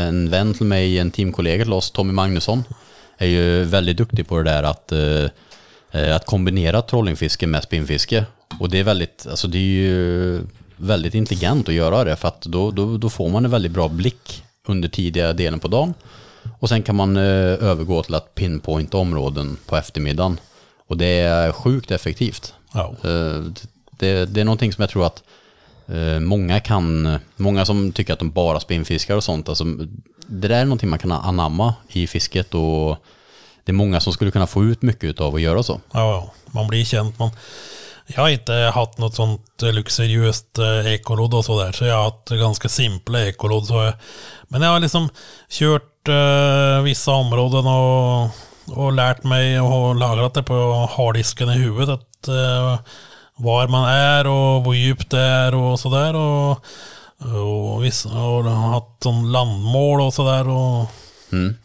En 0.08 0.30
vän 0.30 0.54
till 0.54 0.66
mig, 0.66 1.00
en 1.00 1.12
teamkollega 1.12 1.64
till 1.64 1.74
oss, 1.74 1.92
Tommy 1.92 2.14
Magnusson, 2.14 2.64
är 3.18 3.28
ju 3.28 3.64
väldigt 3.64 3.98
duktig 3.98 4.28
på 4.28 4.38
det 4.38 4.44
där 4.44 4.64
att, 4.64 4.92
eh, 4.92 5.26
eh, 6.02 6.16
att 6.16 6.26
kombinera 6.26 6.82
trollingfiske 6.82 7.48
med 7.48 7.64
spinnfiske. 7.64 8.26
Och 8.60 8.70
det 8.70 8.80
är 8.80 8.84
väldigt, 8.84 9.28
alltså 9.30 9.48
det 9.48 9.58
är 9.58 9.62
ju 9.62 10.42
väldigt 10.78 11.14
intelligent 11.14 11.70
att 11.70 11.76
göra 11.76 12.04
det 12.04 12.16
för 12.16 12.28
att 12.28 12.42
då, 12.42 12.72
då, 12.72 12.98
då 12.98 13.10
får 13.10 13.30
man 13.30 13.46
en 13.46 13.52
väldigt 13.52 13.72
bra 13.72 13.88
blick 13.88 14.44
under 14.68 14.88
tidiga 14.90 15.34
delen 15.34 15.60
på 15.60 15.68
dagen. 15.68 15.94
Och 16.60 16.70
sen 16.70 16.84
kan 16.84 16.96
man 16.96 17.18
eh, 17.18 17.24
övergå 17.70 18.04
till 18.04 18.16
att 18.16 18.36
pinpointa 18.36 18.98
områden 18.98 19.58
på 19.66 19.76
eftermiddagen. 19.78 20.40
Och 20.88 20.98
det 20.98 21.06
är 21.20 21.52
sjukt 21.52 21.92
effektivt. 21.92 22.54
Ja. 22.74 22.96
Eh, 23.04 23.44
Det, 23.98 24.26
det 24.26 24.42
är 24.42 24.46
någonting 24.46 24.74
som 24.74 24.82
jag 24.82 24.90
tror 24.90 25.06
att 25.06 25.24
eh, 25.88 26.20
många 26.20 26.60
kan, 26.60 27.20
många 27.36 27.66
som 27.66 27.92
tycker 27.92 28.14
att 28.14 28.20
de 28.20 28.32
bara 28.32 28.60
spinnfiskar 28.60 29.16
och 29.16 29.24
sånt, 29.24 29.50
alltså, 29.50 29.64
det 30.28 30.48
där 30.48 30.60
är 30.60 30.66
någonting 30.66 30.90
man 30.90 31.00
kan 31.00 31.12
anamma 31.12 31.74
i 31.90 32.08
fisket 32.08 32.54
och 32.54 32.98
det 33.64 33.72
är 33.72 33.74
många 33.74 34.00
som 34.00 34.14
skulle 34.14 34.32
kunna 34.32 34.48
få 34.48 34.64
ut 34.64 34.82
mycket 34.82 35.22
av 35.22 35.36
att 35.36 35.42
göra 35.42 35.64
så. 35.64 35.82
Ja, 35.92 36.32
man 36.46 36.68
blir 36.68 36.86
känd. 36.86 37.14
Man, 37.18 37.30
jag 38.08 38.22
har 38.22 38.30
inte 38.30 38.54
haft 38.54 38.98
något 38.98 39.16
sånt 39.16 39.62
luxuriöst 39.62 40.58
eh, 40.58 40.94
ekolodd 40.94 41.34
och 41.34 41.46
sådär. 41.46 41.72
Så 41.72 41.86
jag 41.86 41.96
har 41.96 42.04
haft 42.04 42.30
ganska 42.30 42.70
simpla 42.70 43.28
ekolodd. 43.28 43.68
Men 44.48 44.62
jag 44.62 44.70
har 44.70 44.80
liksom 44.80 45.10
kört 45.50 45.92
vissa 46.84 47.12
områden 47.12 47.68
och, 47.68 48.30
och 48.68 48.94
lärt 48.94 49.24
mig 49.24 49.60
och 49.60 49.96
lagrat 49.96 50.34
det 50.34 50.44
på 50.44 50.90
harddisken 50.98 51.50
i 51.50 51.54
huvudet. 51.54 51.90
Att, 52.00 52.28
eh, 52.28 52.80
var 53.36 53.68
man 53.68 53.90
är 53.90 54.28
och 54.28 54.64
hur 54.66 54.74
djupt 54.74 55.10
det 55.12 55.20
är 55.20 55.56
och 55.56 55.80
sådär. 55.80 56.16
Och, 56.16 56.52
och, 57.74 57.84
vissa, 57.84 58.10
och 58.10 58.44
haft 58.44 59.04
sån 59.04 59.32
landmål 59.32 60.02
och 60.02 60.14
sådär. 60.14 60.48
Och, 60.48 60.86
Mm. 61.32 61.56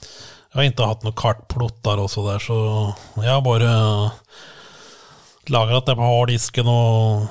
jag 0.52 0.58
har 0.58 0.64
inte 0.64 0.82
haft 0.84 1.02
några 1.02 1.16
kartplottar 1.16 1.96
och 1.98 2.10
sådär 2.10 2.38
så 2.38 2.92
jag 3.14 3.34
har 3.34 3.40
bara 3.40 4.10
lagrat 5.46 5.86
det 5.86 5.94
på 5.94 6.02
harddisken 6.02 6.68
och 6.68 7.26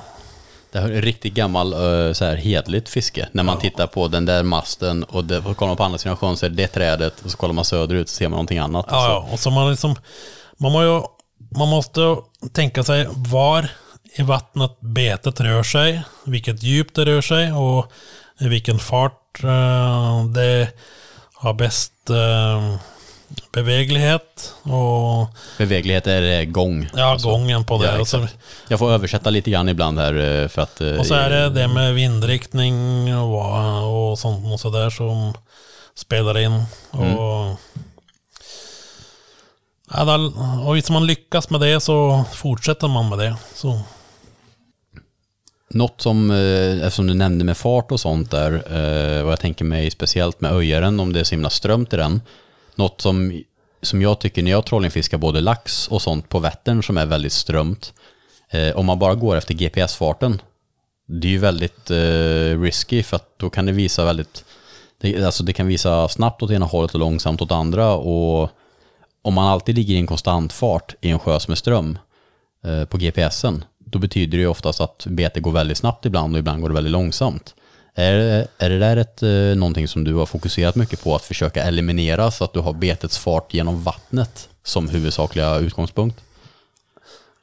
Det 0.72 0.78
är 0.78 0.90
ett 0.90 1.04
riktigt 1.04 1.34
gammal 1.34 1.72
eh, 1.72 2.12
så 2.12 2.24
här 2.24 2.36
hedligt 2.36 2.88
fiske. 2.88 3.28
När 3.32 3.42
man 3.42 3.58
tittar 3.58 3.86
på 3.86 4.08
den 4.08 4.24
där 4.24 4.42
masten 4.42 5.04
och 5.04 5.24
det, 5.24 5.38
och 5.38 5.56
kollar 5.56 5.68
man 5.68 5.76
på 5.76 5.84
andra 5.84 5.98
sidan 5.98 6.16
sjön 6.16 6.36
så 6.36 6.46
är 6.46 6.50
det 6.50 6.66
trädet 6.66 7.20
och 7.24 7.30
så 7.30 7.36
kollar 7.36 7.54
man 7.54 7.64
söderut 7.64 8.08
så 8.08 8.14
ser 8.14 8.24
man 8.24 8.30
någonting 8.30 8.58
annat. 8.58 8.86
ja, 8.90 9.08
ja. 9.08 9.28
och 9.32 9.38
så 9.38 9.50
man 9.50 9.70
liksom 9.70 9.96
man, 10.56 10.72
må 10.72 10.82
ju, 10.82 11.02
man 11.58 11.68
måste 11.68 12.16
tänka 12.52 12.84
sig 12.84 13.06
var 13.10 13.68
i 14.14 14.22
vattnet 14.22 14.80
betet 14.80 15.40
rör 15.40 15.62
sig, 15.62 16.02
vilket 16.24 16.62
djup 16.62 16.94
det 16.94 17.04
rör 17.04 17.20
sig 17.20 17.52
och 17.52 17.92
i 18.40 18.48
vilken 18.48 18.78
fart 18.78 19.44
eh, 19.44 20.24
det 20.24 20.68
har 21.34 21.54
bäst 21.54 22.10
eh, 22.10 22.76
beveglighet 23.52 24.54
och 24.62 25.26
Beveglighet 25.58 26.06
är 26.06 26.40
eh, 26.40 26.44
gång. 26.44 26.88
ja, 26.94 27.16
gången 27.22 27.64
på 27.64 27.82
det. 27.82 27.96
Ja, 27.98 28.04
så, 28.04 28.16
exakt. 28.22 28.38
Jag 28.68 28.78
får 28.78 28.90
översätta 28.92 29.30
lite 29.30 29.50
grann 29.50 29.68
ibland 29.68 29.98
här 29.98 30.14
eh, 30.42 30.48
för 30.48 30.62
att... 30.62 30.80
eh, 30.80 30.88
och 30.98 31.06
så 31.06 31.14
är 31.14 31.30
det 31.30 31.50
det 31.50 31.68
med 31.68 31.94
vindriktning 31.94 33.16
och, 33.16 33.28
vad- 33.30 33.84
och 33.84 34.18
sånt 34.18 34.52
och 34.52 34.60
sådär 34.60 34.90
som 34.90 35.32
spelar 35.94 36.38
in. 36.38 36.62
Och, 36.90 37.56
ja, 39.94 40.04
då, 40.04 40.32
och 40.66 40.74
hvis 40.74 40.90
man 40.90 41.06
lyckas 41.06 41.50
med 41.50 41.60
det 41.60 41.80
så 41.80 42.24
fortsätter 42.32 42.88
man 42.88 43.08
med 43.08 43.18
det. 43.18 43.36
Så, 43.54 43.80
Något 45.72 46.00
som, 46.00 46.30
eftersom 46.82 47.06
du 47.06 47.14
nämnde 47.14 47.44
med 47.44 47.56
fart 47.56 47.92
och 47.92 48.00
sånt 48.00 48.30
där, 48.30 48.52
och 49.24 49.32
jag 49.32 49.40
tänker 49.40 49.64
mig 49.64 49.90
speciellt 49.90 50.40
med 50.40 50.52
öjaren 50.52 51.00
om 51.00 51.12
det 51.12 51.20
är 51.20 51.24
så 51.24 51.30
himla 51.34 51.50
strömt 51.50 51.92
i 51.92 51.96
den. 51.96 52.20
Något 52.74 53.00
som, 53.00 53.42
som 53.82 54.02
jag 54.02 54.18
tycker 54.18 54.42
när 54.42 54.50
jag 54.50 54.66
trollingfiskar 54.66 55.18
både 55.18 55.40
lax 55.40 55.88
och 55.88 56.02
sånt 56.02 56.28
på 56.28 56.38
Vättern 56.38 56.82
som 56.82 56.96
är 56.96 57.06
väldigt 57.06 57.32
strömt. 57.32 57.94
Eh, 58.50 58.76
om 58.76 58.86
man 58.86 58.98
bara 58.98 59.14
går 59.14 59.36
efter 59.36 59.54
GPS-farten, 59.54 60.42
det 61.06 61.28
är 61.28 61.32
ju 61.32 61.38
väldigt 61.38 61.90
eh, 61.90 62.60
risky 62.60 63.02
för 63.02 63.16
att 63.16 63.38
då 63.38 63.50
kan 63.50 63.66
det 63.66 63.72
visa 63.72 64.04
väldigt, 64.04 64.44
det, 65.00 65.24
alltså 65.24 65.42
det 65.42 65.52
kan 65.52 65.66
visa 65.66 66.08
snabbt 66.08 66.42
åt 66.42 66.50
ena 66.50 66.66
hållet 66.66 66.94
och 66.94 67.00
långsamt 67.00 67.42
åt 67.42 67.52
andra 67.52 67.94
och 67.94 68.50
om 69.22 69.34
man 69.34 69.46
alltid 69.48 69.74
ligger 69.74 69.94
i 69.94 69.98
en 69.98 70.06
konstant 70.06 70.52
fart 70.52 70.94
i 71.00 71.10
en 71.10 71.18
sjö 71.18 71.40
som 71.40 71.52
är 71.52 71.56
ström 71.56 71.98
eh, 72.64 72.84
på 72.84 72.98
GPSen, 72.98 73.64
då 73.78 73.98
betyder 73.98 74.38
det 74.38 74.42
ju 74.42 74.48
oftast 74.48 74.80
att 74.80 75.06
betet 75.06 75.42
går 75.42 75.52
väldigt 75.52 75.78
snabbt 75.78 76.06
ibland 76.06 76.34
och 76.34 76.38
ibland 76.38 76.62
går 76.62 76.68
det 76.68 76.74
väldigt 76.74 76.92
långsamt. 76.92 77.54
Är, 77.94 78.46
är 78.58 78.70
det 78.70 78.78
där 78.78 78.96
ett, 78.96 79.22
eh, 79.22 79.58
någonting 79.58 79.88
som 79.88 80.04
du 80.04 80.14
har 80.14 80.26
fokuserat 80.26 80.74
mycket 80.74 81.02
på 81.02 81.16
att 81.16 81.22
försöka 81.22 81.62
eliminera 81.62 82.30
så 82.30 82.44
att 82.44 82.52
du 82.52 82.60
har 82.60 82.72
betets 82.72 83.18
fart 83.18 83.54
genom 83.54 83.82
vattnet 83.82 84.48
som 84.64 84.88
huvudsakliga 84.88 85.56
utgångspunkt? 85.56 86.20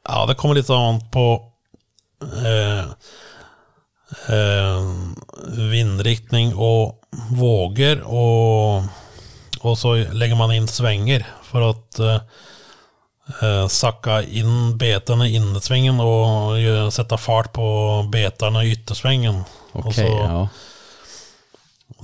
ja, 0.08 0.26
det 0.26 0.36
kommer 0.36 0.56
lite 0.56 0.74
an 0.76 1.02
på 1.12 1.52
eh, 2.22 2.80
eh, 4.36 4.82
vindriktning 5.72 6.56
och 6.56 7.02
vågor 7.32 8.02
och, 8.02 8.84
och 9.60 9.78
så 9.78 9.96
lägger 9.96 10.36
man 10.36 10.52
in 10.52 10.68
svänger 10.68 11.28
för 11.44 11.70
att 11.70 12.00
eh, 12.00 12.22
eh 13.42 13.68
sacka 13.68 14.24
in 14.24 14.78
betarna 14.78 15.28
i 15.28 15.36
innersvängen 15.36 16.00
och 16.00 16.60
eh, 16.60 16.90
sätta 16.90 17.18
fart 17.18 17.54
på 17.54 18.06
betarna 18.12 18.64
i 18.64 18.72
yttersvängen. 18.72 19.44
Okej, 19.72 19.88
och 19.88 19.94
så, 19.94 20.02
ja. 20.02 20.50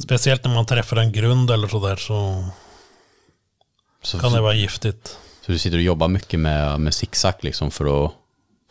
Speciellt 0.03 0.43
när 0.45 0.53
man 0.53 0.65
träffar 0.65 0.97
en 0.97 1.11
grund 1.11 1.51
eller 1.51 1.67
sådär 1.67 1.95
så 1.95 2.45
Så, 4.03 4.19
kan 4.19 4.31
det 4.31 4.37
så, 4.37 4.43
vara 4.43 4.53
giftigt. 4.53 5.17
så 5.45 5.51
du 5.51 5.57
sitter 5.59 5.77
och 5.77 5.83
jobbar 5.83 6.07
mycket 6.07 6.39
med, 6.39 6.79
med 6.79 6.93
zigzag 6.93 7.33
liksom 7.39 7.71
för 7.71 8.05
att, 8.05 8.11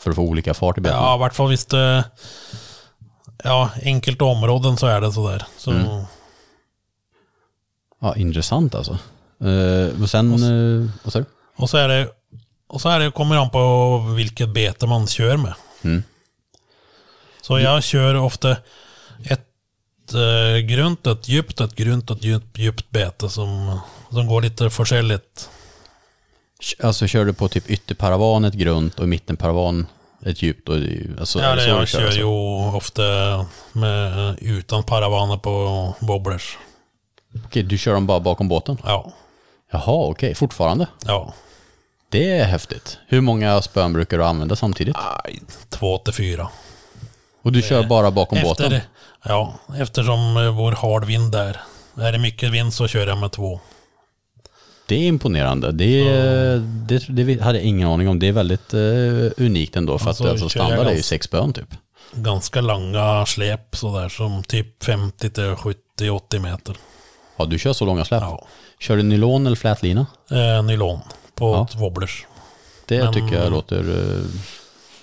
för 0.00 0.10
att 0.10 0.16
få 0.16 0.22
olika 0.22 0.54
fart 0.54 0.78
i 0.78 0.80
beten? 0.80 0.98
Ja, 0.98 1.16
i 1.16 1.18
vart 1.18 1.34
fall 1.34 1.48
visst 1.50 1.68
det 1.70 2.04
Ja, 3.44 3.70
enkelt 3.82 4.22
områden 4.22 4.76
så 4.76 4.86
är 4.86 5.00
det 5.00 5.12
sådär. 5.12 5.44
Så, 5.56 5.70
Mm. 5.70 6.04
Ja, 8.00 8.16
intressant 8.16 8.74
alltså. 8.74 8.98
Eh, 9.44 10.02
och 10.02 10.10
sen, 10.10 10.32
eh, 10.32 10.90
vad 11.02 11.12
sa 11.12 11.18
du? 11.18 11.24
Och 11.56 11.70
så 11.70 11.76
är 11.76 11.88
det 11.88 12.08
och 12.66 12.80
så 12.80 12.88
är 12.88 13.00
det, 13.00 13.10
kommer 13.10 13.34
det 13.34 13.40
an 13.40 13.50
på 13.50 13.98
vilket 14.16 14.48
bete 14.48 14.86
man 14.86 15.06
kör 15.06 15.36
med. 15.36 15.54
Mm. 15.82 16.02
Så 17.42 17.58
jag 17.60 17.82
kör 17.82 18.14
ofta 18.14 18.50
ett 19.24 20.14
eh, 20.14 20.58
grunt, 20.66 21.06
ett 21.06 21.28
djupt, 21.28 21.60
ett 21.60 21.74
grunt, 21.76 22.10
ett 22.10 22.24
djupt, 22.24 22.58
djupt 22.58 22.90
bete 22.90 23.28
som, 23.28 23.80
som 24.10 24.26
går 24.26 24.42
lite 24.42 24.70
försäljligt. 24.70 25.50
Alltså 26.82 27.06
kör 27.06 27.24
du 27.24 27.32
på 27.32 27.48
typ 27.48 27.70
ytterparavan 27.70 28.44
ett 28.44 28.54
grunt 28.54 28.98
och 28.98 29.04
i 29.04 29.08
mitten 29.08 29.36
paravan 29.36 29.86
ett 30.26 30.42
djupt? 30.42 30.68
Och, 30.68 30.76
alltså, 31.20 31.40
Ja, 31.40 31.54
det 31.54 31.66
jag 31.66 31.88
kör 31.88 32.04
alltså? 32.04 32.18
ju 32.18 32.24
ofta 32.74 33.02
med, 33.72 34.36
utan 34.40 34.82
paravaner 34.84 35.36
på 35.36 35.94
wobblers. 36.00 36.58
Okej, 37.46 37.62
du 37.62 37.78
kör 37.78 37.92
dem 37.94 38.06
bara 38.06 38.20
bakom 38.20 38.48
båten? 38.48 38.78
Ja, 38.84 39.12
Jaha, 39.70 40.06
okej, 40.06 40.34
fortfarande. 40.34 40.86
ja. 41.06 41.34
Det 42.08 42.30
är 42.38 42.44
häftigt. 42.44 42.98
Hur 43.06 43.20
många 43.20 43.62
spön 43.62 43.92
brukar 43.92 44.18
du 44.18 44.24
använda 44.24 44.56
samtidigt? 44.56 44.96
Aj, 45.24 45.40
två 45.68 45.98
till 45.98 46.12
fyra. 46.14 46.48
Och 47.42 47.52
du 47.52 47.62
kör 47.62 47.86
bara 47.86 48.10
bakom 48.10 48.38
båten? 48.42 48.66
Efter, 48.72 48.88
ja, 49.24 49.54
eftersom 49.76 50.36
eh, 50.36 50.56
vår 50.56 50.72
hard 50.72 51.04
vind 51.04 51.32
där. 51.32 51.60
Är 52.00 52.12
det 52.12 52.18
mycket 52.18 52.50
vind 52.52 52.74
så 52.74 52.88
kör 52.88 53.06
jag 53.06 53.18
med 53.18 53.32
två. 53.32 53.60
Det 54.86 54.94
är 54.94 55.06
imponerande. 55.08 55.72
Det, 55.72 56.04
det, 56.88 56.98
det 57.08 57.42
hade 57.42 57.58
jag 57.58 57.66
ingen 57.66 57.88
aning 57.88 58.08
om. 58.08 58.18
Det 58.18 58.28
är 58.28 58.32
väldigt 58.32 58.74
eh, 58.74 59.44
unikt 59.44 59.76
ändå. 59.76 59.98
För 59.98 60.08
Alltså, 60.08 60.24
att 60.24 60.30
alltså, 60.30 60.48
standard 60.48 60.86
är 60.86 60.92
ju 60.94 61.02
sex 61.02 61.26
spön 61.26 61.52
typ. 61.52 61.68
Ganska 62.14 62.60
långa 62.60 63.26
släp 63.26 63.76
sådär 63.76 64.08
som 64.08 64.42
typ 64.42 64.84
50 64.84 65.30
till 65.30 65.42
70-80 65.42 66.38
meter. 66.38 66.76
Ja, 67.36 67.44
du 67.44 67.58
kör 67.58 67.72
så 67.72 67.84
långa 67.84 68.04
släp. 68.04 68.22
Ja. 68.22 68.46
Kör 68.80 68.96
du 68.96 69.02
nylon 69.02 69.46
eller 69.46 69.56
flätlina? 69.56 70.06
Eh, 70.30 70.62
nylon 70.62 71.00
på 71.34 71.44
Ja. 71.72 71.78
wobblers. 71.80 72.26
Det 72.86 73.04
Men- 73.04 73.14
tycker 73.14 73.42
jag 73.42 73.50
låter 73.50 73.78
eh, 73.78 74.24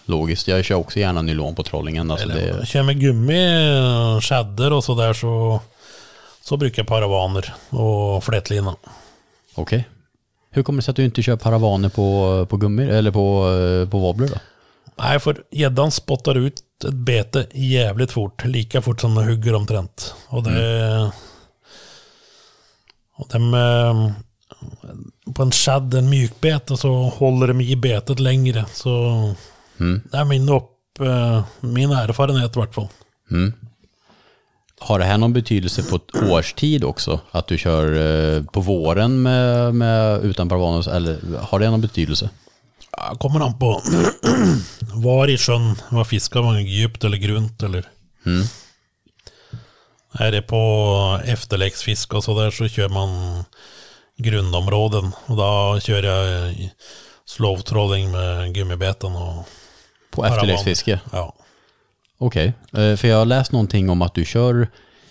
logiskt. 0.10 0.48
Jag 0.48 0.66
kör 0.66 0.76
också 0.76 1.00
gärna 1.00 1.22
nylon 1.22 1.56
på 1.56 1.64
trollingen. 1.64 2.12
Alltså 2.12 2.30
Eller, 2.30 2.60
det, 2.60 2.66
Kör 2.66 2.84
med 2.84 3.00
gummi, 3.00 4.22
shader 4.22 4.74
och 4.74 4.84
sådär 4.84 5.14
så, 5.14 5.60
så 6.42 6.58
brukar 6.58 6.82
jag 6.82 6.88
paravaner 6.88 7.54
och 7.70 8.24
flätlina. 8.24 8.76
Okej. 9.56 9.88
Hur 10.52 10.64
kommer 10.64 10.78
det 10.78 10.84
sig 10.84 10.92
att 10.92 10.96
du 10.96 11.06
inte 11.06 11.22
kör 11.22 11.36
paravaner 11.36 11.90
på, 11.90 12.46
på 12.50 12.58
gummi 12.58 12.84
eller 12.84 13.12
på, 13.12 13.52
eh, 13.84 13.90
på 13.90 14.00
wobbler 14.00 14.28
då? 14.28 14.36
Nej, 14.96 15.20
för 15.20 15.44
gäddan 15.52 15.92
spottar 15.92 16.36
ut 16.36 16.60
ett 16.84 16.94
bete 16.94 17.48
jävligt 17.54 18.12
fort. 18.12 18.46
Lika 18.46 18.82
fort 18.82 19.02
som 19.02 19.16
den 19.16 19.28
hugger 19.28 19.56
omtrent. 19.56 20.16
Och 20.28 20.44
det... 20.44 21.12
Och 23.16 23.28
den 23.32 23.50
med, 23.50 24.14
på 25.36 25.42
en 25.42 25.52
shadd, 25.52 25.94
en 25.94 26.10
mjukbete, 26.10 26.78
så 26.78 26.94
håller 26.94 27.48
de 27.48 27.62
i 27.62 27.76
betet 27.76 28.20
längre. 28.20 28.66
Så 28.74 29.24
Mm. 29.80 30.02
det 30.12 30.18
är 30.18 30.26
min, 30.26 30.50
upp, 30.50 31.00
eh, 31.00 31.44
min 31.60 31.92
erfarenhet 31.92 32.56
i 32.56 32.60
vart 32.60 32.76
fall. 32.76 32.88
Har 34.80 35.00
det 35.00 35.06
här 35.06 35.18
någon 35.18 35.34
betydelse 35.34 35.84
på 35.84 35.96
ett 35.96 36.24
årstid 36.32 36.84
också? 36.84 37.20
Att 37.32 37.48
du 37.48 37.58
kör 37.58 37.86
eh, 37.94 38.44
på 38.44 38.62
våren 38.62 39.22
med, 39.22 39.76
med 39.76 40.22
utan 40.24 40.50
paravaner? 40.50 40.90
Eller 40.90 41.38
har 41.38 41.60
det 41.60 41.70
någon 41.70 41.82
betydelse? 41.82 42.30
Ja, 42.92 43.16
kommer 43.16 43.40
an 43.40 43.60
på 43.60 43.82
var 44.94 45.28
i 45.28 45.38
sjön, 45.38 45.76
var 45.90 46.04
fiskar 46.04 46.42
man, 46.42 46.66
djupt 46.66 47.04
eller 47.04 47.18
grunt 47.18 47.64
eller... 47.64 47.86
Mm. 48.26 48.46
Är 50.12 50.32
det 50.32 50.42
på 50.42 51.22
efterläcksfiske 51.26 52.16
och 52.16 52.24
sådär 52.24 52.52
så 52.52 52.68
kör 52.68 52.90
man 52.90 53.44
grundområden. 54.18 55.12
Och 55.26 55.36
då 55.36 55.80
kör 55.80 56.04
jag 56.04 56.52
i 56.52 56.72
slowtrolling 57.26 58.12
med 58.12 58.54
gummibeten 58.54 59.16
och 59.16 59.48
På 60.20 60.26
efterleksfiske? 60.34 61.00
Ja. 61.12 61.34
Okej, 62.18 62.54
Eh, 62.74 62.96
för 62.96 63.08
jag 63.08 63.18
har 63.18 63.26
läst 63.26 63.52
någonting 63.52 63.90
om 63.90 64.02
att 64.02 64.14
du 64.14 64.26
kör, 64.26 64.68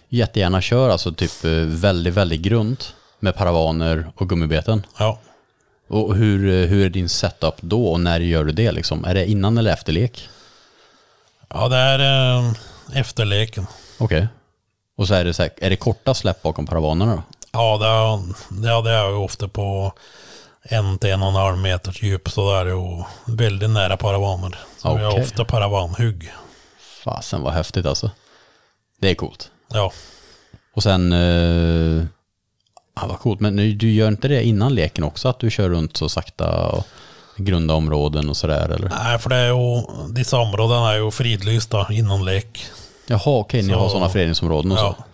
jättegärna 0.09 0.61
kör 0.61 0.89
alltså 0.91 1.13
typ 1.13 1.45
eh, 1.45 1.51
väldigt, 1.67 2.15
väldigt 2.15 2.41
grunt 2.41 2.95
med 3.21 3.37
paravaner 3.37 4.11
och 4.17 4.29
gummibeten. 4.29 4.87
ja. 4.99 5.19
Och 5.91 6.15
hur, 6.17 6.63
eh, 6.63 6.69
hur 6.69 6.87
är 6.87 6.91
din 6.91 7.09
setup 7.09 7.55
då 7.61 7.87
och 7.93 8.01
när 8.01 8.21
gör 8.21 8.45
du 8.45 8.53
det 8.53 8.73
liksom? 8.73 9.05
Är 9.05 9.15
det 9.15 9.27
innan 9.31 9.59
eller 9.59 9.73
efter 9.73 9.93
lek? 9.93 10.29
Ja, 11.49 11.69
det 11.69 11.77
är 11.77 11.99
eh, 12.39 12.53
efterleken. 12.95 13.67
Okej. 13.99 14.29
Och 14.97 15.09
så 15.09 15.15
är 15.15 15.25
det, 15.25 15.35
så 15.35 15.43
här, 15.43 15.51
är 15.57 15.71
det 15.71 15.77
korta 15.77 16.15
släpp 16.15 16.43
bakom 16.43 16.67
paravanerna 16.67 17.15
då? 17.17 17.23
Ja, 17.53 17.79
det 18.51 18.83
det 18.83 18.91
är 18.91 19.09
ju 19.09 19.15
ofta 19.17 19.49
på 19.49 19.93
en 20.69 20.99
till 20.99 21.11
en 21.11 21.23
och 21.23 21.29
en 21.29 21.35
halv 21.35 21.59
meters 21.59 22.03
djup 22.03 22.31
så 22.31 22.53
där 22.55 22.75
och 22.75 23.07
väldigt 23.27 23.71
nära 23.71 23.97
paravaner. 23.97 24.59
Så 24.79 24.95
vi 24.97 25.03
har 25.05 25.11
Okej. 25.11 25.23
ofta 25.23 25.45
paravanhugg. 25.45 26.33
Fasen 27.05 27.43
vad 27.43 27.53
häftigt 27.53 27.87
alltså. 27.87 28.11
Det 29.01 29.11
är 29.11 29.15
coolt. 29.15 29.51
Ja. 29.73 29.93
Och 30.75 30.83
sen, 30.83 31.13
eh, 31.13 32.05
ja, 32.97 33.07
vad 33.07 33.19
coolt, 33.19 33.41
men 33.41 33.57
nu- 33.57 33.73
du 33.73 33.91
gör 33.93 34.09
inte 34.09 34.29
det 34.29 34.43
innan 34.45 34.75
leken 34.75 35.05
också? 35.05 35.29
Att 35.29 35.39
du 35.41 35.51
kör 35.51 35.69
runt 35.69 35.97
så 35.97 36.09
sakta 36.09 36.67
och 36.69 36.85
grunda 37.37 37.75
områden 37.75 38.29
och 38.29 38.37
sådär 38.37 38.69
eller? 38.69 38.89
Nej, 38.89 39.19
för 39.19 39.31
det 39.31 39.37
är 39.37 39.47
ju, 39.49 39.83
dessa 40.15 40.39
områden 40.39 40.83
är 40.83 40.95
ju 40.95 41.11
fridlysta 41.11 41.87
innan 41.91 42.25
lek. 42.25 42.67
Jaha, 43.07 43.21
okej, 43.27 43.63
ni 43.63 43.73
Så- 43.73 43.79
har 43.79 43.89
sådana 43.89 44.09
föreningsområden 44.09 44.73
och 44.73 44.79
Ja. 44.79 44.95
så? 44.99 45.05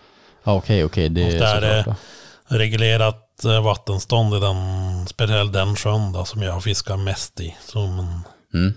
Ja, 0.43 0.53
okej, 0.53 0.83
okej, 0.85 1.09
det 1.09 1.21
är 1.21 1.25
Och 1.33 1.39
där 1.39 1.61
är 1.61 1.77
såklart. 1.77 1.97
det 2.49 2.57
reglerat 2.59 3.24
eh, 3.43 3.63
vattenstånd 3.63 4.33
i 4.33 4.39
den, 4.39 4.55
speciellt 5.07 5.53
den 5.53 5.75
sjön 5.75 6.11
då, 6.11 6.25
som 6.25 6.41
jag 6.41 6.63
fiskar 6.63 6.97
mest 6.97 7.39
i. 7.39 7.55
Som 7.65 7.99
en, 7.99 8.19
Mm. 8.53 8.73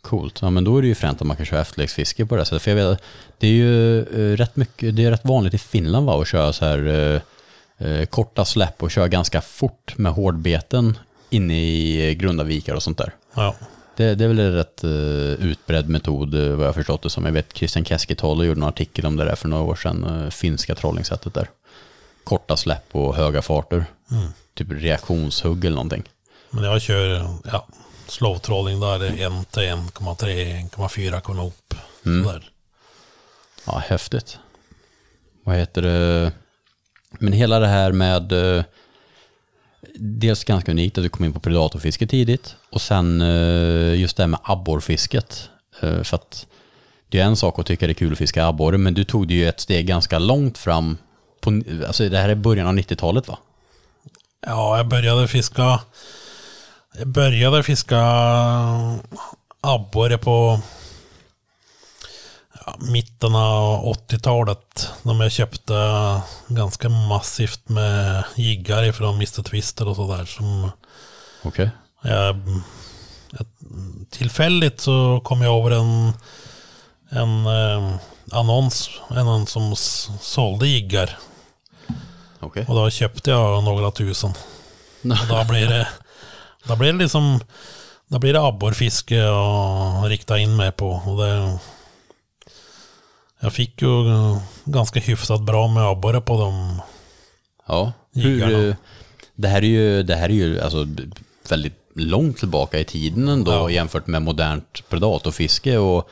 Coolt. 0.00 0.42
Ja, 0.42 0.50
men 0.50 0.64
då 0.64 0.78
är 0.78 0.82
det 0.82 0.88
ju 0.88 0.94
fränt 0.94 1.20
att 1.20 1.26
man 1.26 1.36
kan 1.36 1.46
köra 1.46 1.60
efterleksfiske 1.60 2.26
på 2.26 2.34
det 2.34 2.40
här 2.40 2.44
sättet. 2.44 2.62
För 2.62 2.70
jag 2.70 2.88
vet, 2.90 3.02
det 3.38 3.46
är 3.46 3.52
ju 3.52 4.00
eh, 4.00 4.36
rätt 4.36 4.56
mycket, 4.56 4.96
det 4.96 5.04
är 5.04 5.10
rätt 5.10 5.24
vanligt 5.24 5.54
i 5.54 5.58
Finland 5.58 6.06
va, 6.06 6.22
att 6.22 6.28
köra 6.28 6.52
så 6.52 6.64
här 6.64 6.86
eh, 6.86 7.88
eh, 7.88 8.06
korta 8.06 8.44
släpp 8.44 8.82
och 8.82 8.90
köra 8.90 9.08
ganska 9.08 9.40
fort 9.40 9.98
med 9.98 10.12
hårdbeten 10.12 10.98
inne 11.30 11.60
i 11.60 12.14
grunda 12.14 12.44
vikar 12.44 12.74
och 12.74 12.82
sånt 12.82 12.98
där. 12.98 13.14
ja. 13.34 13.54
Det, 13.96 14.14
det 14.14 14.24
är 14.24 14.28
väl 14.28 14.38
en 14.38 14.52
rätt 14.52 14.84
uh, 14.84 14.90
utbredd 15.32 15.88
metod 15.88 16.34
eh, 16.34 16.48
vad 16.56 16.66
jag 16.66 16.74
förstått 16.74 17.02
det 17.02 17.10
som. 17.10 17.24
Jag 17.24 17.32
vet 17.32 17.56
Christian 17.56 17.84
Keskitalo 17.84 18.44
gjorde 18.44 18.58
en 18.58 18.64
artikel 18.64 19.06
om 19.06 19.16
det 19.16 19.24
där 19.24 19.34
för 19.34 19.48
några 19.48 19.62
år 19.62 19.74
sedan, 19.74 20.24
eh, 20.24 20.30
finska 20.30 20.74
trollningssättet 20.74 21.34
där. 21.34 21.48
Korta 22.28 22.56
släpp 22.56 22.84
och 22.92 23.14
höga 23.16 23.42
farter. 23.42 23.84
Typ 24.54 24.66
reaktionshugg 24.70 25.64
eller 25.64 25.76
någonting. 25.76 26.02
Men 26.50 26.64
jag 26.64 26.82
kör 26.82 27.28
ja, 27.44 27.66
slowtrolling 28.06 28.80
där 28.80 28.98
det 28.98 29.06
är 29.06 29.40
1 29.40 29.50
till 29.50 29.62
1,3, 29.62 30.68
1,4 30.70 31.20
konop. 31.20 31.74
Sådär. 32.02 32.50
Ja, 33.66 33.78
häftigt. 33.88 34.38
Vad 35.44 35.56
heter 35.56 35.82
det? 35.82 36.32
Men 37.10 37.32
hela 37.32 37.58
det 37.58 37.66
här 37.66 37.92
med 37.92 38.32
eh, 38.32 38.64
dels 39.98 40.44
ganska 40.44 40.72
unikt 40.72 40.98
att 40.98 41.04
du 41.04 41.08
kom 41.08 41.24
in 41.24 41.32
på 41.32 41.40
predatorfiske 41.40 42.06
tidigt 42.06 42.56
och 42.70 42.80
sen 42.80 43.20
eh, 43.20 44.00
just 44.00 44.16
det 44.16 44.22
här 44.22 44.28
med 44.28 44.40
abborrfisket. 44.42 45.50
Eh, 45.80 46.02
För 46.02 46.14
att 46.16 46.46
det 47.08 47.20
är 47.20 47.24
en 47.24 47.36
sak 47.36 47.58
att 47.58 47.66
tycka 47.66 47.86
det 47.86 47.92
är 47.92 47.94
kul 47.94 48.12
att 48.12 48.18
fiska 48.18 48.46
abborre, 48.46 48.78
men 48.78 48.94
du 48.94 49.04
tog 49.04 49.28
det 49.28 49.34
ju 49.34 49.48
ett 49.48 49.60
steg 49.60 49.86
ganska 49.86 50.18
långt 50.18 50.58
fram. 50.58 50.98
På, 51.40 51.62
alltså 51.86 52.08
det 52.08 52.18
här 52.18 52.28
är 52.28 52.34
början 52.34 52.66
av 52.66 52.74
90-talet 52.74 53.28
va? 53.28 53.38
Ja, 54.46 54.76
jag 54.76 54.88
började 54.88 55.28
fiska. 55.28 55.80
Jag 56.98 57.08
började 57.08 57.62
fiska 57.62 58.00
abborre 59.60 60.18
på 60.18 60.60
ja, 62.66 62.76
mitten 62.78 63.34
av 63.34 63.84
80-talet. 63.84 64.90
När 65.02 65.22
jag 65.22 65.32
köpte 65.32 65.74
ganska 66.48 66.88
massivt 66.88 67.68
med 67.68 68.24
jiggar 68.34 68.92
från 68.92 69.14
Mr. 69.14 69.42
Twister 69.42 69.88
och 69.88 69.96
sådär. 69.96 70.24
Som 70.24 70.70
Okej. 71.42 71.70
jag, 72.02 72.36
jag, 73.30 73.46
tillfälligt 74.10 74.80
så 74.80 75.20
kom 75.24 75.42
jag 75.42 75.58
över 75.58 75.70
en, 75.70 76.12
en 77.10 77.46
eh, 77.46 77.96
annons. 78.32 78.90
En 79.10 79.46
som 79.46 79.76
sålde 80.20 80.68
jiggar. 80.68 81.18
Okej. 82.40 82.64
Och 82.68 82.74
då 82.74 82.90
köpte 82.90 83.30
jag 83.30 83.64
några 83.64 83.90
tusen. 83.90 84.30
Och 85.02 85.26
då 85.28 85.44
blir 85.48 85.66
det, 85.68 85.88
då 86.64 86.76
blir 86.76 86.92
det 86.92 86.98
liksom, 86.98 87.40
då 88.08 88.18
blir 88.18 88.32
det 88.32 88.40
abborrfiske 88.40 89.24
och 89.28 90.04
rikta 90.08 90.38
in 90.38 90.56
mig 90.56 90.72
på. 90.72 90.88
Och 90.90 91.16
det, 91.22 91.58
jag 93.40 93.52
fick 93.52 93.82
ju 93.82 93.88
ganska 94.64 95.00
hyfsat 95.00 95.42
bra 95.42 95.68
med 95.68 95.82
abborre 95.82 96.20
på 96.20 96.40
dem. 96.40 96.80
Ja. 97.66 97.92
Hur, 98.14 98.30
Jiggarna. 98.30 98.76
det 99.34 99.48
här 99.48 99.58
är 99.62 99.66
ju, 99.66 100.02
det 100.02 100.16
här 100.16 100.28
är 100.28 100.34
ju 100.34 100.60
alltså 100.60 100.86
väldigt 101.48 101.74
långt 101.94 102.38
tillbaka 102.38 102.78
i 102.78 102.84
tiden 102.84 103.28
ändå 103.28 103.52
Ja. 103.52 103.70
jämfört 103.70 104.06
med 104.06 104.22
modernt 104.22 104.82
predatorfiske 104.88 105.78
och 105.78 106.08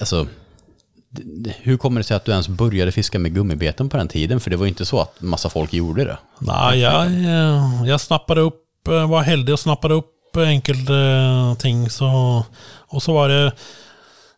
alltså 0.00 0.26
hur 1.62 1.76
kommer 1.76 2.00
det 2.00 2.04
sig 2.04 2.16
att 2.16 2.24
du 2.24 2.32
ens 2.32 2.48
började 2.48 2.92
fiska 2.92 3.18
med 3.18 3.34
gummibeten 3.34 3.88
på 3.88 3.96
den 3.96 4.08
tiden? 4.08 4.40
För 4.40 4.50
det 4.50 4.56
var 4.56 4.64
ju 4.64 4.68
inte 4.68 4.84
så 4.86 5.00
att 5.00 5.20
massa 5.20 5.48
folk 5.50 5.72
gjorde 5.72 6.04
det. 6.04 6.18
Nej, 6.38 6.78
jag, 6.78 7.04
eh, 7.06 7.86
jag 7.86 8.00
snappade 8.00 8.40
upp, 8.40 8.88
eh, 8.88 9.08
var 9.10 9.22
heldig 9.22 9.52
och 9.52 9.60
snappade 9.60 9.94
upp 9.94 10.36
enkelt 10.36 10.90
eh, 10.90 11.54
ting. 11.54 11.90
Så, 11.90 12.42
och 12.88 13.02
så 13.02 13.12
var 13.12 13.28
det, 13.28 13.52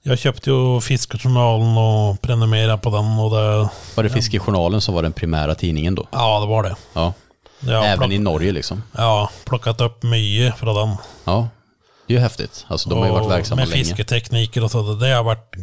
jag 0.03 0.19
köpte 0.19 0.51
ju 0.51 0.81
Fiskejournalen 0.81 1.77
och 1.79 2.21
prenumererade 2.23 2.79
på 2.79 2.91
den. 2.91 3.19
Och 3.19 3.31
det, 3.31 3.69
Var 3.95 4.03
det 4.03 4.11
Fiskejournalen 4.11 4.81
som 4.81 4.95
var 4.95 5.03
den 5.03 5.13
primära 5.13 5.55
tidningen 5.55 5.95
då? 5.95 6.07
ja, 6.11 6.41
det 6.41 6.47
var 6.47 6.63
det. 6.63 6.77
Ja. 6.93 7.13
Även 7.69 7.99
plock, 7.99 8.11
i 8.13 8.19
Norge 8.19 8.53
liksom. 8.53 8.83
ja, 8.97 9.31
plockat 9.45 9.81
upp 9.81 10.03
mycket 10.03 10.57
från 10.59 10.75
den. 10.75 10.97
Ja. 11.25 11.49
Det 12.07 12.15
är 12.15 12.19
ju 12.19 12.23
häftigt. 12.23 12.65
Alltså 12.69 12.89
de 12.91 12.99
har 12.99 13.07
ju 13.07 13.13
varit 13.13 13.31
verksamma 13.31 13.61
Med 13.61 13.69
länge. 13.69 13.85
fisketekniker 13.85 14.65
och 14.65 14.71
så. 14.71 14.95
Det 14.95 15.09
har 15.15 15.23
varit 15.23 15.55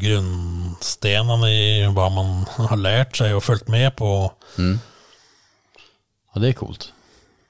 grundstenen 0.78 1.44
i 1.44 1.88
vad 1.96 2.12
man 2.12 2.46
har 2.58 2.78
lärt 2.78 3.18
sig 3.18 3.34
och 3.34 3.44
följt 3.44 3.68
med 3.68 3.96
på. 3.96 4.34
Ja, 6.34 6.42
det 6.42 6.48
är 6.48 6.54
coolt. 6.54 6.94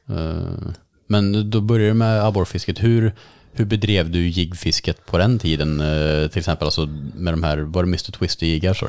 Eh, 0.09 0.71
Men 1.07 1.49
då 1.49 1.61
började 1.61 1.89
du 1.89 1.93
med 1.93 2.25
abborrfisket. 2.25 2.83
Hur, 2.83 3.15
hur 3.51 3.65
bedrev 3.65 4.09
du 4.11 4.27
jiggfisket 4.27 5.05
på 5.05 5.17
den 5.17 5.39
tiden? 5.39 5.81
Eh, 5.81 6.27
Till 6.29 6.39
exempel 6.39 6.65
alltså 6.65 6.85
med 7.15 7.33
de 7.33 7.43
här, 7.43 7.57
var 7.57 7.83
det 7.83 7.87
Mr. 7.87 8.11
Twister-jiggar 8.11 8.73
så? 8.73 8.87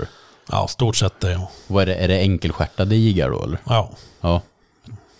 Ja, 0.50 0.68
stort 0.68 0.96
sett 0.96 1.20
det. 1.20 1.40
Vad 1.66 1.82
är 1.82 1.86
det, 1.86 1.94
är 1.94 2.08
det 2.08 2.18
enkelstjärtade 2.20 2.96
jiggar 2.96 3.30
då 3.30 3.44
eller? 3.44 3.58
Ja, 3.66 3.90
Ja. 4.20 4.42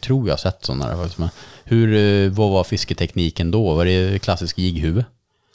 Tror 0.01 0.29
jag 0.29 0.41
sett 0.41 0.65
sådana 0.65 0.89
där 0.89 0.97
faktiskt. 0.97 1.31
Hur, 1.65 1.95
eh, 1.95 2.31
vad 2.33 2.51
var 2.51 2.65
fisketekniken 2.65 3.51
då? 3.51 3.75
Var 3.75 3.85
det 3.85 4.23
klassisk 4.23 4.59
jigghuvud? 4.59 5.05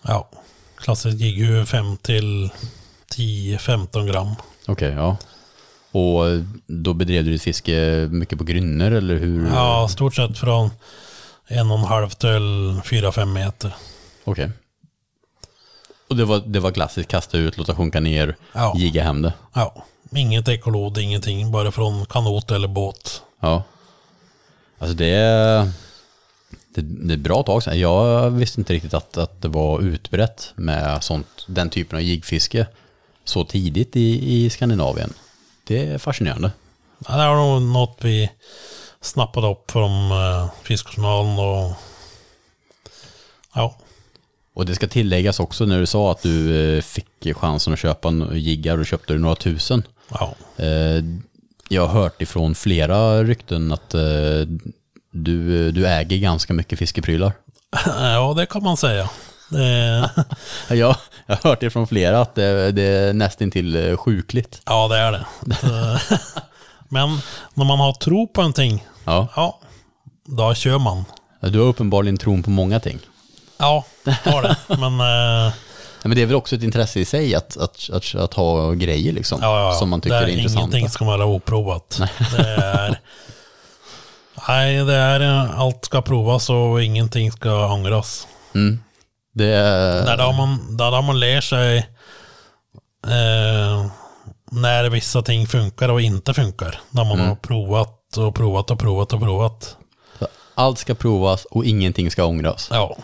ja. 0.01 0.29
Klassisk 0.77 1.17
jigghuvud 1.17 1.67
5 1.67 1.97
till 1.97 2.49
10-15 3.15 4.11
gram. 4.11 4.35
Okej, 4.67 4.93
ja. 4.93 5.17
Och 5.91 6.23
då 6.67 6.93
bedrev 6.93 7.23
du 7.25 7.31
ditt 7.31 7.41
fiske 7.41 8.07
mycket 8.11 8.37
på 8.37 8.43
grynnor 8.43 8.91
eller 8.91 9.15
hur? 9.15 9.47
Ja, 9.47 9.87
stort 9.91 10.15
sett 10.15 10.37
från 10.37 10.69
en 11.47 11.71
och 11.71 11.79
en 11.79 11.85
halv 11.85 12.09
till 12.09 12.29
4-5 12.83 13.25
meter. 13.25 13.75
Okej. 14.23 14.49
Och 16.09 16.15
det 16.17 16.25
var, 16.25 16.43
det 16.45 16.59
var 16.59 16.71
klassiskt, 16.71 17.09
kasta 17.09 17.37
ut, 17.37 17.57
låta 17.57 17.75
sjunka 17.75 17.99
ner, 17.99 18.35
Ja. 18.53 18.73
giga 18.77 19.03
hem 19.03 19.21
det. 19.21 19.33
Ja, 19.53 19.85
inget 20.15 20.47
ekolod, 20.47 20.97
ingenting. 20.97 21.51
Bara 21.51 21.71
från 21.71 22.05
kanot 22.05 22.51
eller 22.51 22.67
båt. 22.67 23.21
Ja. 23.39 23.63
Alltså 24.79 24.95
det 24.95 25.05
är, 25.09 25.71
det, 26.75 26.81
det 26.81 27.13
är 27.13 27.17
bra 27.17 27.43
tag 27.43 27.63
sedan. 27.63 27.79
Jag 27.79 28.29
visste 28.31 28.61
inte 28.61 28.73
riktigt 28.73 28.93
att, 28.93 29.17
att 29.17 29.41
det 29.41 29.47
var 29.47 29.81
utbrett 29.81 30.51
med 30.55 31.03
sånt, 31.03 31.45
den 31.47 31.69
typen 31.69 31.95
av 31.97 32.01
jigfiske 32.01 32.67
så 33.23 33.43
tidigt 33.45 33.95
i, 33.95 34.33
i 34.43 34.49
Skandinavien. 34.49 35.13
Det 35.67 35.85
är 35.85 35.97
fascinerande. 35.97 36.51
Ja, 37.07 37.11
det 37.17 37.27
var 37.27 37.35
nog 37.35 37.61
något 37.61 37.97
vi 38.01 38.31
snappade 39.01 39.47
upp 39.47 39.71
från 39.71 40.11
uh, 40.11 40.49
Fiskjournalen 40.63 41.39
och... 41.39 41.73
Ja, 43.55 43.75
Och 44.53 44.65
det 44.65 44.75
ska 44.75 44.87
tilläggas 44.87 45.39
också 45.39 45.65
när 45.65 45.79
du 45.79 45.85
sa 45.85 46.11
att 46.11 46.21
du 46.21 46.57
eh, 46.77 46.81
fick 46.81 47.33
chansen 47.35 47.73
att 47.73 47.79
köpa 47.79 48.07
en 48.07 48.29
jiggar 48.39 48.77
och 48.77 48.85
köpte 48.85 49.13
några 49.13 49.35
tusen. 49.35 49.83
ja. 50.09 50.35
Eh, 50.57 51.03
Jag 51.69 51.87
har 51.87 52.01
hört 52.01 52.21
ifrån 52.21 52.55
flera 52.55 53.23
rykten 53.23 53.71
att 53.71 53.93
eh, 53.93 54.01
du, 55.11 55.71
du 55.71 55.87
äger 55.87 56.17
ganska 56.17 56.53
mycket 56.53 56.79
fiskeprylar. 56.79 57.33
ja, 57.85 58.33
det 58.37 58.45
kan 58.45 58.63
man 58.63 58.77
säga. 58.77 59.09
Det, 60.67 60.75
Jag, 60.75 60.95
jag 61.25 61.35
har 61.35 61.49
hört 61.49 61.63
ifrån 61.63 61.87
flera 61.87 62.21
att 62.21 62.35
det, 62.35 62.71
det 62.71 62.83
är 62.83 63.13
nästintill 63.13 63.89
eh, 63.89 63.97
sjukligt. 63.97 64.61
ja, 64.65 64.87
det 64.87 64.97
är 64.97 65.11
det. 65.11 65.25
Men 66.89 67.21
när 67.53 67.65
man 67.65 67.79
har 67.79 67.93
tro 67.93 68.27
på 68.27 68.41
någonting, 68.41 68.85
Ja. 69.05 69.27
ja, 69.35 69.59
då 70.25 70.53
kör 70.53 70.79
man. 70.79 71.05
Du 71.39 71.59
har 71.59 71.65
uppenbarligen 71.67 72.17
tron 72.17 72.43
på 72.43 72.49
många 72.49 72.79
ting. 72.79 72.99
Ja, 73.57 73.85
har 74.23 74.41
det. 74.41 74.55
Men 74.67 74.99
eh, 74.99 75.53
Ja, 76.03 76.07
Men 76.07 76.15
det 76.15 76.21
är 76.21 76.25
väl 76.25 76.35
också 76.35 76.55
ett 76.55 76.63
intresse 76.63 76.99
i 76.99 77.05
sig 77.05 77.35
att, 77.35 77.57
att, 77.57 77.89
att, 77.93 78.15
att 78.15 78.33
ha 78.33 78.71
grejer 78.71 79.13
liksom, 79.13 79.39
ja, 79.41 79.59
ja, 79.59 79.73
som 79.79 79.89
man 79.89 80.01
tycker 80.01 80.15
det 80.21 80.23
är, 80.23 80.27
intressanta. 80.27 80.59
Ingenting 80.61 80.89
ska 80.89 81.05
vara 81.05 81.25
oprovat. 81.25 82.01
Det 82.37 82.49
är, 82.49 82.99
nej, 84.47 84.85
det 84.85 84.93
är 84.95 85.19
eh, 85.19 85.59
allt 85.59 85.85
ska 85.85 86.01
provas 86.01 86.49
och 86.49 86.83
ingenting 86.83 87.31
ska 87.31 87.73
ångras. 87.73 88.27
Mm. 88.55 88.79
Det 89.33 89.45
är, 89.45 90.05
Där 90.05 90.17
har 90.17 90.33
man, 90.33 90.77
där 90.77 90.91
har 90.91 91.01
man 91.01 91.19
lärt 91.19 91.43
sig 91.43 91.77
eh, 93.07 93.85
när 94.51 94.89
vissa 94.89 95.21
ting 95.21 95.47
funkar 95.47 95.89
och 95.89 96.01
inte 96.01 96.33
funkar. 96.33 96.79
När 96.89 97.05
man 97.05 97.19
har 97.19 97.35
provat 97.35 98.17
och 98.17 98.35
provat 98.35 98.71
och 98.71 98.79
provat 98.79 99.13
och 99.13 99.19
provat. 99.21 99.77
Allt 100.55 100.79
ska 100.79 100.93
provas 100.95 101.45
och 101.45 101.65
ingenting 101.65 102.11
ska 102.11 102.25
ångras. 102.25 102.67
Ja, 102.71 102.97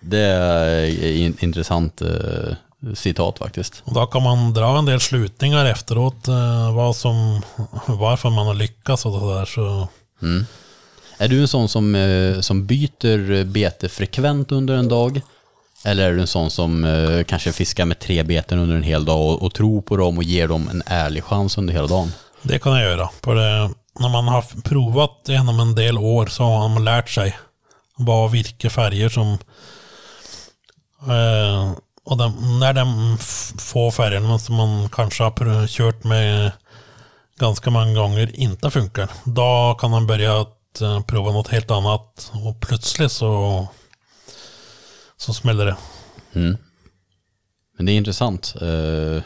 Det 0.00 0.18
är 0.18 1.44
intressant 1.44 2.02
eh, 2.02 2.54
citat 2.94 3.38
faktiskt. 3.38 3.82
och 3.84 3.94
då 3.94 4.06
kan 4.06 4.22
man 4.22 4.52
dra 4.54 4.78
en 4.78 4.84
del 4.84 5.00
slutningar 5.00 5.64
efteråt. 5.64 6.28
Eh, 6.28 6.74
vad 6.74 6.96
som, 6.96 7.42
varför 7.86 8.30
man 8.30 8.46
har 8.46 8.54
lyckats 8.54 9.06
och 9.06 9.12
sådär. 9.12 9.44
Så, 9.44 9.88
Är 11.18 11.28
du 11.28 11.40
en 11.40 11.48
sån 11.48 11.68
som, 11.68 11.94
eh, 11.94 12.40
som 12.40 12.66
byter 12.66 13.44
bete 13.44 13.88
frekvent 13.88 14.52
under 14.52 14.74
en 14.74 14.88
dag? 14.88 15.20
Eller 15.84 16.10
är 16.10 16.14
du 16.14 16.20
en 16.20 16.26
sån 16.26 16.50
som 16.50 16.84
eh, 16.84 17.24
kanske 17.24 17.52
fiskar 17.52 17.84
med 17.84 17.98
tre 17.98 18.22
beten 18.22 18.58
under 18.58 18.76
en 18.76 18.82
hel 18.82 19.04
dag 19.04 19.20
och, 19.20 19.42
och 19.42 19.54
tror 19.54 19.82
på 19.82 19.96
dem 19.96 20.18
och 20.18 20.24
ger 20.24 20.48
dem 20.48 20.68
en 20.68 20.82
ärlig 20.86 21.24
chans 21.24 21.58
under 21.58 21.74
hela 21.74 21.86
dagen? 21.86 22.12
det 22.44 22.58
kan 22.58 22.72
jag 22.72 22.82
göra. 22.82 23.10
För 23.22 23.34
det, 23.34 23.70
när 23.98 24.08
man 24.08 24.28
har 24.28 24.62
provat 24.62 25.20
genom 25.26 25.60
en 25.60 25.74
del 25.74 25.98
år 25.98 26.26
så 26.26 26.44
har 26.44 26.68
man 26.68 26.84
lärt 26.84 27.10
sig 27.10 27.38
vad 27.96 28.30
vilka 28.30 28.70
färger 28.70 29.08
som 29.08 29.38
eh, 31.08 31.72
och 32.04 32.16
de, 32.16 32.58
när 32.60 32.72
de 32.72 33.18
få 33.58 33.90
färgerna 33.90 34.38
som 34.38 34.54
man 34.54 34.88
kanske 34.88 35.22
har 35.22 35.66
kört 35.66 36.04
med 36.04 36.52
ganska 37.38 37.70
många 37.70 37.94
gånger 37.94 38.40
inte 38.40 38.70
funkar. 38.70 39.08
Då 39.24 39.76
kan 39.80 39.90
man 39.90 40.06
börja 40.06 40.40
att 40.40 40.80
eh, 40.80 41.00
prova 41.00 41.32
något 41.32 41.48
helt 41.48 41.70
annat 41.70 42.32
och 42.32 42.60
plötsligt 42.60 43.12
så 43.12 43.68
så 45.24 45.34
smäller 45.34 45.66
det. 45.66 45.76
Men 47.76 47.86
det 47.86 47.92
är 47.92 47.96
intressant, 47.96 48.54
eh, 48.60 49.22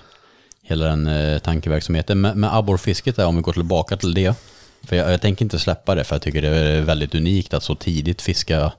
hela 0.62 0.86
den 0.86 1.06
eh, 1.06 1.38
tankeverksamheten. 1.38 2.20
Med, 2.20 2.36
med 2.36 2.54
abborrfisket 2.54 3.16
där, 3.16 3.26
om 3.26 3.36
vi 3.36 3.42
går 3.42 3.52
tillbaka 3.52 3.96
till 3.96 4.14
det. 4.14 4.34
För 4.82 4.96
jag, 4.96 5.12
jag 5.12 5.20
tänker 5.20 5.44
inte 5.44 5.58
släppa 5.58 5.94
det, 5.94 6.04
för 6.04 6.14
jag 6.14 6.22
tycker 6.22 6.42
det 6.42 6.48
är 6.48 6.80
väldigt 6.80 7.14
unikt 7.14 7.54
att 7.54 7.62
så 7.62 7.74
tidigt 7.74 8.22
fiska 8.22 8.72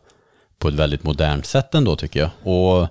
på 0.57 0.67
ett 0.67 0.73
väldigt 0.73 1.03
modernt 1.03 1.45
sätt 1.45 1.75
ändå 1.75 1.95
tycker 1.95 2.19
jag. 2.19 2.29
Och 2.53 2.87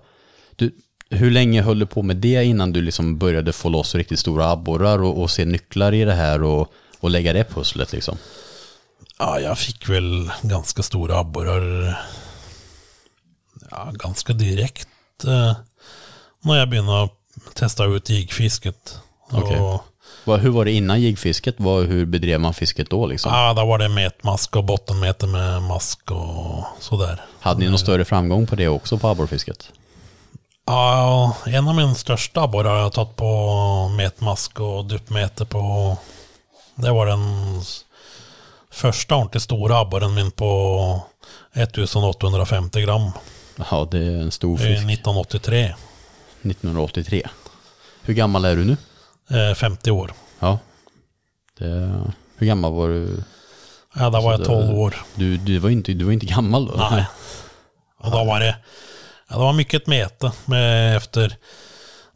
du, 0.57 0.71
hur 1.11 1.31
länge 1.31 1.63
höll 1.63 1.79
du 1.79 1.87
på 1.87 2.03
med 2.03 2.17
det 2.17 2.45
innan 2.45 2.73
du 2.73 2.83
liksom 2.83 3.19
började 3.19 3.53
få 3.53 3.69
loss 3.69 3.95
riktigt 3.95 4.19
stora 4.19 4.51
abborrar 4.51 5.03
och, 5.03 5.23
och 5.23 5.31
se 5.31 5.45
nycklar 5.45 5.95
i 5.95 6.05
det 6.05 6.15
här 6.15 6.43
och, 6.43 6.73
och 7.01 7.11
lägga 7.11 7.33
det 7.33 7.45
pusslet 7.45 7.93
liksom? 7.93 8.19
Ja, 9.19 9.41
jag 9.41 9.59
fick 9.59 9.89
väl 9.89 10.31
ganska 10.43 10.83
stora 10.83 11.19
abborrar 11.19 11.99
ja, 13.71 13.91
ganska 13.93 14.33
direkt 14.33 14.89
eh, 15.25 15.57
när 16.41 16.57
jag 16.57 16.69
började 16.69 17.09
testa 17.55 17.85
ut. 17.85 18.11
Och, 19.31 19.85
Vad, 20.25 20.41
hur 20.41 20.51
var 20.51 20.65
det 20.65 20.73
innan 20.73 21.01
jigfisket? 21.01 21.55
Vad, 21.59 21.87
hur 21.87 22.07
bedrev 22.07 22.41
man 22.41 22.55
fisket 22.55 22.91
då 22.91 23.07
liksom? 23.07 23.33
ja, 23.33 23.55
då 23.55 23.65
var 23.65 23.79
det 23.79 23.89
metmask 23.89 24.57
och 24.57 24.65
bottenmete 24.65 25.27
med 25.27 25.63
mask 25.63 26.11
och 26.11 26.65
sådär. 26.81 27.21
Hade 27.41 27.61
ni 27.61 27.69
någon 27.69 27.79
större 27.79 28.05
framgång 28.05 28.47
på 28.47 28.57
det 28.57 28.69
också 28.69 28.99
på 28.99 29.09
abborrfisket? 29.09 29.71
Ja, 30.67 31.37
en 31.47 31.69
av 31.69 31.75
mina 31.75 31.95
största 31.95 32.41
abborrar 32.41 32.71
har 32.71 32.79
jag 32.79 32.93
tagit 32.93 33.17
på 33.17 33.89
metmask 33.89 34.61
och 34.61 34.85
duppmete 34.85 35.45
på. 35.45 35.97
Det 36.75 36.91
var 36.91 37.07
den 37.07 37.21
första 38.71 39.17
ordentligt 39.17 39.43
stora 39.43 39.79
abborren 39.79 40.15
min 40.15 40.31
på 40.31 41.03
1850 41.53 42.81
gram. 42.81 43.11
Ja, 43.71 43.89
det 43.91 43.99
är 43.99 44.21
en 44.21 44.31
stor 44.31 44.59
Det 44.59 44.65
är 44.65 44.69
fisk. 44.69 44.91
1983. 44.91 45.75
1983. 46.43 47.23
Hur 48.03 48.15
gammal 48.15 48.45
är 48.45 48.57
du 48.57 48.65
nu? 48.65 48.77
Eh, 49.51 49.55
50 49.55 49.91
år. 49.91 50.13
Ja. 50.41 50.59
Det, 51.59 52.01
hur 52.37 52.47
gammal 52.47 52.73
var 52.73 52.89
du? 52.89 53.23
Ja, 53.95 54.11
då 54.11 54.21
var 54.21 54.31
jag 54.33 54.41
det- 54.41 54.45
12 54.45 54.79
år. 54.79 54.95
Du, 55.15 55.37
du, 55.37 55.59
var, 55.59 55.71
inte, 55.71 55.93
du 55.93 56.05
var 56.05 56.13
inte 56.13 56.27
gammal 56.27 56.67
då? 56.67 56.75
Nej. 56.91 57.05
Och 57.99 58.11
då 58.11 58.25
var 58.25 58.41
det, 58.41 58.57
ja, 59.29 59.35
det 59.37 59.43
var 59.43 59.53
mycket 59.53 59.87
mete 59.87 60.33
med 60.45 60.97
efter 60.97 61.37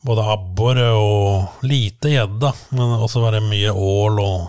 både 0.01 0.23
abborre 0.25 0.91
och 0.93 1.45
lite 1.65 2.09
gädda. 2.09 2.55
Men- 2.69 2.81
Och 3.03 3.11
så 3.11 3.21
var 3.21 3.33
det 3.33 3.41
mycket 3.41 3.73
ål 3.73 4.21
och 4.21 4.49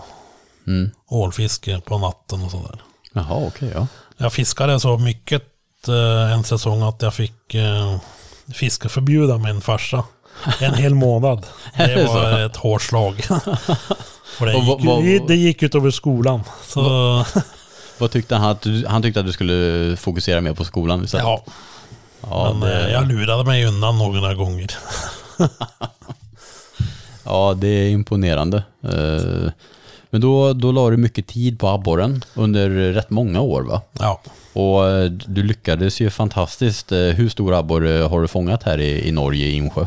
Mm. 0.66 0.90
ålfiske 1.08 1.80
på 1.80 1.98
natten 1.98 2.42
och 2.44 2.50
sådär. 2.50 2.82
Jaha, 3.12 3.46
okej 3.46 3.70
ja. 3.74 3.86
Jag 4.16 4.32
fiskade 4.32 4.80
så 4.80 4.98
mycket 4.98 5.42
eh, 5.42 5.48
en 5.88 6.44
säsong 6.44 6.82
att 6.82 7.02
jag 7.02 7.14
fick 7.14 7.54
eh, 7.54 7.96
fiskeförbud 8.54 9.30
av 9.30 9.40
min 9.40 9.60
farsa. 9.60 10.04
En 10.60 10.74
hel 10.74 10.94
månad. 10.94 11.46
Det 11.76 12.04
var 12.06 12.40
ett 12.46 12.56
hårt 12.56 12.82
slag. 12.82 13.22
Och 14.40 14.46
det, 14.46 14.54
Och 14.54 14.80
vad- 14.84 15.02
gick, 15.04 15.22
det 15.28 15.34
gick 15.36 15.62
ut 15.62 15.74
över 15.74 15.90
skolan. 15.90 16.40
Så 16.66 16.80
Vad 17.98 18.10
tyckte 18.10 18.36
han? 18.36 18.50
Att 18.50 18.60
du, 18.60 18.86
han 18.86 19.02
tyckte 19.02 19.20
att 19.20 19.26
du 19.26 19.32
skulle 19.32 19.96
fokusera 19.96 20.40
mer 20.40 20.54
på 20.54 20.64
skolan 20.64 21.04
istället? 21.04 21.24
ja, 21.24 21.44
ja, 22.22 22.52
men 22.52 22.70
eh, 22.70 22.76
det, 22.78 22.90
jag 22.90 23.08
lurade 23.08 23.44
mig 23.44 23.64
undan 23.66 23.98
några 23.98 24.34
gånger. 24.34 24.70
ja, 27.24 27.54
det 27.56 27.68
är 27.68 27.88
imponerande. 27.90 28.62
Eh, 30.14 30.20
Men 30.20 30.20
då, 30.20 30.52
då 30.52 30.72
la 30.72 30.90
du 30.90 30.96
mycket 30.96 31.26
tid 31.26 31.58
på 31.58 31.68
abborren 31.68 32.24
under 32.34 32.70
rätt 32.70 33.10
många 33.10 33.40
år 33.40 33.62
va? 33.62 33.82
Ja, 33.92 34.20
Och 34.52 34.88
eh, 34.90 35.10
du 35.10 35.42
lyckades 35.42 36.00
ju 36.00 36.10
fantastiskt. 36.10 36.92
Eh, 36.92 36.98
Hur 36.98 37.28
stor 37.28 37.54
abborre 37.54 38.02
har 38.02 38.20
du 38.20 38.28
fångat 38.28 38.62
här 38.62 38.78
i, 38.80 39.08
i 39.08 39.12
Norge, 39.12 39.46
i 39.46 39.56
Insjö? 39.56 39.86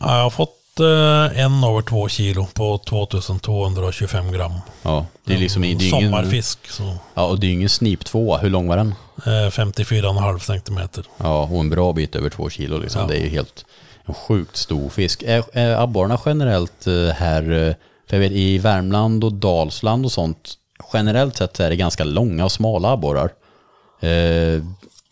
jag 0.00 0.08
har 0.08 0.30
fått 0.30 0.80
eh, 0.80 1.40
en 1.44 1.64
över 1.64 1.82
två 1.82 2.08
kilo 2.08 2.46
på 2.54 2.78
2225 2.78 4.32
gram. 4.32 4.52
Ja, 4.82 5.06
det 5.24 5.34
är 5.34 5.38
liksom 5.38 5.62
det 5.62 5.68
är 5.68 5.70
ingen, 5.70 5.90
Sommarfisk. 5.90 6.70
Så, 6.70 6.96
ja, 7.14 7.26
och 7.26 7.40
det 7.40 7.46
är 7.46 7.48
ju 7.48 7.54
ingen 7.54 7.68
sniptvåa. 7.68 8.38
Hur 8.38 8.50
lång 8.50 8.68
var 8.68 8.76
den? 8.76 8.94
eh, 9.26 9.50
54,5 9.50 10.38
centimeter. 10.38 11.04
Ja, 11.18 11.42
och 11.52 11.60
en 11.60 11.70
bra 11.70 11.92
bit 11.92 12.16
över 12.16 12.30
två 12.30 12.50
kilo 12.50 12.78
liksom. 12.78 13.00
Ja. 13.00 13.06
Det 13.08 13.16
är 13.16 13.22
ju 13.22 13.28
helt 13.28 13.64
en 14.04 14.14
sjukt 14.14 14.56
stor 14.56 14.88
fisk. 14.88 15.22
Är, 15.22 15.44
är 15.52 15.76
abborrarna 15.82 16.18
generellt 16.26 16.86
eh, 16.86 17.08
här, 17.14 17.68
eh, 17.68 17.74
för 18.10 18.16
jag 18.16 18.20
vet 18.20 18.32
i 18.32 18.58
Värmland 18.58 19.24
och 19.24 19.32
Dalsland 19.32 20.04
och 20.04 20.12
sånt, 20.12 20.54
generellt 20.92 21.36
sett 21.36 21.60
är 21.60 21.70
det 21.70 21.76
ganska 21.76 22.04
långa 22.04 22.44
och 22.44 22.52
smala 22.52 22.90
abborrar. 22.90 23.30
Eh, 24.00 24.62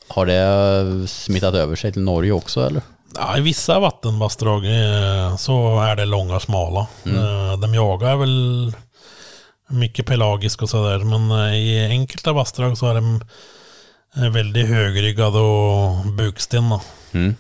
har 0.09 0.27
det 0.27 1.09
smittat 1.09 1.55
över 1.55 1.77
sig 1.77 1.93
till 1.93 2.03
Norge 2.03 2.33
också 2.33 2.67
eller? 2.67 2.83
Ja, 3.15 3.39
I 3.39 3.41
vissa 3.41 3.79
vattenbassdrag 3.79 4.65
eh, 4.65 5.37
så 5.37 5.81
är 5.81 5.97
det 5.97 6.05
långa 6.05 6.37
och 6.37 6.43
smala. 6.43 6.87
Eh, 7.05 7.61
de 7.61 7.75
jagar 7.75 8.17
väl 8.17 8.73
mycket 9.69 10.07
pelagisk 10.07 10.63
och 10.63 10.71
sådär. 10.71 10.99
Men 10.99 11.31
eh, 11.31 11.55
i 11.55 11.87
enkelta 11.91 12.33
vassdrag 12.33 12.79
så 12.79 12.87
är 12.87 12.95
de 12.95 13.21
väldigt 14.33 14.69
högryggade 14.69 15.39
och 15.39 16.07
bukstinna. 16.07 16.81
Mm. 17.13 17.35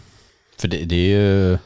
För 0.58 0.68
det, 0.68 0.84
det 0.84 0.96
är 0.96 1.20
ju... 1.20 1.58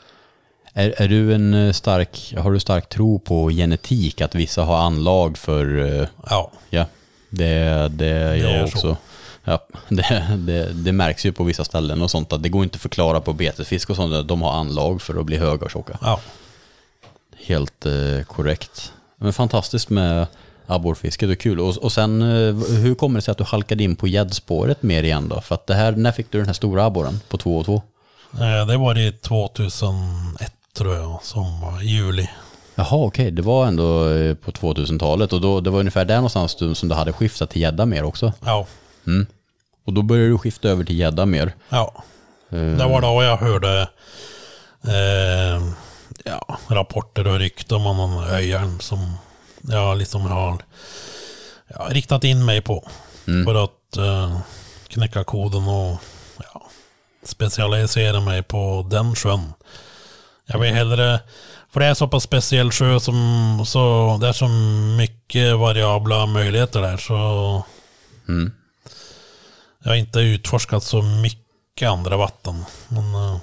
Är, 0.74 0.94
är 1.02 1.08
du 1.08 1.35
en 1.35 1.54
eh, 1.54 1.72
stark, 1.72 2.35
har 2.38 2.52
du 2.52 2.61
stark 2.61 2.88
tro 2.88 3.18
på 3.18 3.50
genetik? 3.50 4.20
Att 4.20 4.35
vissa 4.35 4.62
har 4.64 4.76
anlag 4.76 5.38
för... 5.38 5.96
eh, 6.00 6.08
Ja, 6.30 6.50
Ja, 6.70 6.85
det, 7.30 7.88
det 7.88 8.06
är 8.06 8.35
jag 8.35 8.50
är 8.52 8.66
så. 8.66 8.72
också. 8.76 8.96
Ja, 9.44 9.66
det, 9.88 10.37
det, 10.38 10.72
det 10.72 10.92
märks 10.92 11.26
ju 11.26 11.32
på 11.32 11.44
vissa 11.44 11.64
ställen 11.64 12.02
och 12.02 12.11
sånt 12.11 12.32
att 12.32 12.42
det 12.42 12.48
går 12.48 12.62
inte 12.62 12.76
att 12.76 12.82
förklara 12.82 13.20
på 13.20 13.32
betesfisk 13.32 13.90
och 13.90 13.96
sånt. 13.96 14.14
att 14.14 14.28
De 14.28 14.42
har 14.42 14.52
anlag 14.52 15.02
för 15.02 15.20
att 15.20 15.26
bli 15.26 15.37
höga 15.37 15.64
och 15.64 15.70
tjocka. 15.70 15.98
ja. 16.02 16.20
Helt 17.46 17.87
eh, 17.87 18.22
korrekt. 18.26 18.92
Men 19.16 19.32
fantastiskt 19.32 19.90
med 19.90 20.26
abborrfiske, 20.66 21.26
det 21.26 21.32
är 21.32 21.37
kul. 21.37 21.61
Och, 21.61 21.76
och 21.76 21.92
sen, 21.92 22.22
eh, 22.22 22.54
hur 22.78 22.94
kommer 22.94 23.18
det 23.18 23.22
sig 23.22 23.32
att 23.32 23.38
du 23.38 23.44
halkade 23.44 23.85
in 23.85 23.96
på 23.96 24.06
gäddspåret 24.08 24.82
mer 24.82 25.02
igen 25.02 25.28
då? 25.28 25.40
För 25.40 25.54
att 25.54 25.66
det 25.66 25.74
här, 25.74 25.92
när 25.92 26.12
fick 26.12 26.30
du 26.32 26.38
den 26.38 26.46
här 26.46 26.52
stora 26.54 26.85
abborren 26.85 27.20
på 27.28 27.37
2 27.38 27.56
och 27.58 27.64
2? 27.64 27.82
Eh, 28.35 28.66
Det 28.66 28.76
var 28.76 28.98
i 28.98 29.12
2001 29.12 30.52
tror 30.76 30.94
jag, 30.94 31.18
som 31.22 31.61
var 31.61 31.82
i 31.82 31.87
juli. 31.87 32.28
Jaha, 32.74 32.88
okej, 33.06 33.30
det 33.30 33.42
var 33.42 33.66
ändå 33.66 34.08
eh, 34.11 34.35
på 34.35 34.50
2000-talet 34.50 35.32
och 35.32 35.40
då, 35.40 35.61
det 35.61 35.70
var 35.70 35.78
ungefär 35.80 36.04
där 36.04 36.14
någonstans 36.16 36.54
du, 36.54 36.74
som 36.74 36.88
du 36.88 36.94
hade 36.94 37.12
skiftat 37.12 37.50
till 37.50 37.62
gädda 37.62 37.87
mer 37.87 38.04
också. 38.04 38.32
Ja, 38.44 38.66
Mm. 39.06 39.26
Och 39.87 39.92
då 39.92 40.02
började 40.02 40.28
du 40.28 40.38
skifta 40.38 40.68
över 40.68 40.85
till 40.85 40.98
gädda 40.98 41.26
mer. 41.26 41.52
ja. 41.68 42.04
Eh, 42.50 42.58
Det 42.58 42.85
var 42.85 43.00
då 43.00 43.22
jag 43.22 43.37
hörde 43.37 43.88
eh, 44.85 45.62
ja, 46.24 46.58
rapporter 46.68 47.26
och 47.26 47.38
rykten 47.38 47.87
om 47.87 47.96
någon 47.96 48.24
öjaren 48.24 48.80
som 48.80 49.12
jag 49.62 49.98
liksom 49.98 50.20
har 50.22 50.58
ja, 51.68 51.87
riktat 51.90 52.24
in 52.24 52.44
mig 52.44 52.61
på. 52.61 52.88
För 53.24 53.64
att 53.64 53.96
eh, 53.96 54.38
knäcka 54.88 55.24
koden 55.24 55.68
och 55.68 55.98
ja, 56.54 56.62
specialisera 57.24 58.20
mig 58.20 58.42
på 58.42 58.87
den 58.90 59.14
sjön. 59.14 59.52
Jag 60.46 60.59
vill 60.59 60.74
hellre, 60.74 61.20
för 61.72 61.81
det 61.81 61.87
är 61.87 61.94
så 61.94 62.09
pass 62.09 62.22
speciell 62.22 62.70
sjö 62.70 63.00
som, 63.00 63.62
så 63.66 64.18
det 64.20 64.28
är 64.28 64.33
så 64.33 64.48
mycket 64.98 65.57
variabla 65.59 66.26
möjligheter 66.26 66.81
där 66.83 66.96
så 66.96 67.64
Mm. 68.28 68.52
jag 69.83 69.90
har 69.90 69.96
inte 69.96 70.18
utforskat 70.20 70.83
så 70.85 71.02
mycket 71.02 71.88
andra 71.88 72.16
vatten. 72.16 72.64
Men 72.88 73.14
eh, 73.14 73.37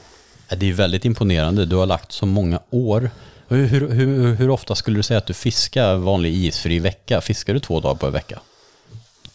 Det 0.57 0.69
är 0.69 0.73
väldigt 0.73 1.05
imponerande. 1.05 1.65
Du 1.65 1.75
har 1.75 1.85
lagt 1.85 2.11
så 2.11 2.25
många 2.25 2.59
år. 2.69 3.11
Hur, 3.47 3.67
hur, 3.67 3.89
hur, 3.91 4.35
hur 4.35 4.49
ofta 4.49 4.75
skulle 4.75 4.97
du 4.99 5.03
säga 5.03 5.17
att 5.17 5.25
du 5.27 5.33
fiskar 5.33 5.95
vanlig 5.95 6.33
isfri 6.33 6.79
vecka? 6.79 7.21
Fiskar 7.21 7.53
du 7.53 7.59
två 7.59 7.79
dagar 7.79 7.95
på 7.95 8.07
en 8.07 8.13
vecka? 8.13 8.39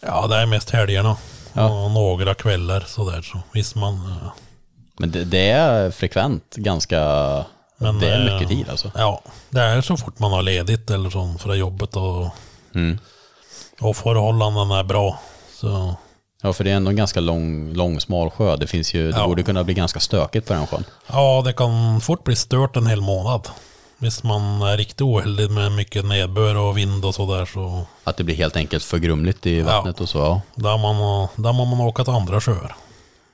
Ja, 0.00 0.26
det 0.26 0.36
är 0.36 0.46
mest 0.46 0.70
helgerna. 0.70 1.16
Ja. 1.52 1.84
Och 1.84 1.90
några 1.90 2.34
kvällar 2.34 2.84
sådär. 2.86 3.22
Så 3.22 3.40
visst 3.52 3.74
man... 3.74 3.94
eh, 3.94 4.32
Men 4.98 5.10
det, 5.10 5.24
det 5.24 5.48
är 5.50 5.90
frekvent 5.90 6.54
ganska... 6.56 7.00
Men, 7.78 7.98
det 7.98 8.10
är 8.10 8.26
eh, 8.28 8.32
mycket 8.34 8.48
tid 8.48 8.68
alltså. 8.70 8.90
Ja, 8.94 9.20
det 9.50 9.60
är 9.60 9.80
så 9.80 9.96
fort 9.96 10.18
man 10.18 10.32
har 10.32 10.42
ledigt 10.42 10.90
eller 10.90 11.10
så 11.10 11.34
för 11.38 11.54
jobbet 11.54 11.96
och, 11.96 12.28
Mm. 12.74 12.98
och 13.80 13.96
förhållandena 13.96 14.78
är 14.78 14.84
bra. 14.84 15.20
Så 15.60 15.94
Ja, 16.42 16.52
för 16.52 16.64
det 16.64 16.70
är 16.70 16.74
ändå 16.76 16.90
en 16.90 16.96
ganska 16.96 17.20
lång, 17.20 17.72
lång 17.72 18.00
smal 18.00 18.30
sjö. 18.30 18.56
Det 18.56 18.66
finns 18.66 18.94
ju, 18.94 19.12
det 19.12 19.18
Ja. 19.18 19.26
borde 19.26 19.42
kunna 19.42 19.64
bli 19.64 19.74
ganska 19.74 20.00
stökigt 20.00 20.46
på 20.48 20.54
den 20.54 20.66
sjön. 20.66 20.84
ja, 21.12 21.42
det 21.44 21.52
kan 21.52 22.00
fort 22.00 22.24
bli 22.24 22.36
stört 22.36 22.76
en 22.76 22.86
hel 22.86 23.00
månad. 23.00 23.48
Visst 23.98 24.22
man 24.22 24.62
är 24.62 24.76
riktigt 24.76 25.00
oheldig 25.00 25.50
med 25.50 25.72
mycket 25.72 26.04
nedbör 26.04 26.54
och 26.56 26.76
vind 26.78 27.04
och 27.04 27.14
sådär 27.14 27.46
så 27.46 27.82
Att 28.04 28.16
det 28.16 28.24
blir 28.24 28.34
helt 28.34 28.56
enkelt 28.56 28.84
för 28.84 28.98
grumligt 28.98 29.46
i 29.46 29.60
vattnet 29.62 30.00
och 30.00 30.08
så. 30.08 30.18
Ja. 30.18 30.40
där 30.54 30.78
man, 30.78 31.28
där 31.36 31.52
man 31.52 31.80
åka 31.80 32.04
till 32.04 32.12
andra 32.12 32.40
sjöar. 32.40 32.76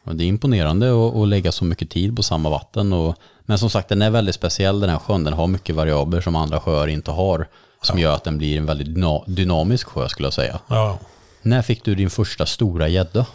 Och 0.05 0.17
det 0.17 0.25
är 0.25 0.27
imponerande 0.27 0.91
att, 1.09 1.17
att 1.17 1.29
lägga 1.29 1.53
så 1.53 1.65
mycket 1.65 1.91
tid 1.91 2.17
på 2.17 2.23
samma 2.23 2.51
vatten. 2.51 2.93
Och, 2.93 3.15
men 3.51 3.59
som 3.59 3.71
sagt, 3.71 3.89
den 3.89 4.03
är 4.03 4.11
väldigt 4.11 4.35
speciell 4.35 4.81
den 4.81 4.91
här 4.91 4.99
sjön. 4.99 5.25
Den 5.25 5.33
har 5.35 5.47
mycket 5.47 5.75
variabler 5.75 6.21
som 6.21 6.37
andra 6.37 6.61
sjöar 6.61 6.87
inte 6.89 7.11
har. 7.11 7.49
Som 7.83 7.99
gör 7.99 8.15
att 8.15 8.25
den 8.25 8.39
blir 8.39 8.57
en 8.59 8.67
väldigt 8.67 8.87
dyna- 8.89 9.25
dynamisk 9.27 9.87
sjö 9.89 10.09
skulle 10.09 10.27
jag 10.27 10.33
säga. 10.33 10.61
Ja, 10.69 10.99
När 11.43 11.63
fick 11.63 11.85
du 11.85 11.95
din 11.95 12.11
första 12.11 12.47
stora 12.47 12.89
gädda? 12.89 13.27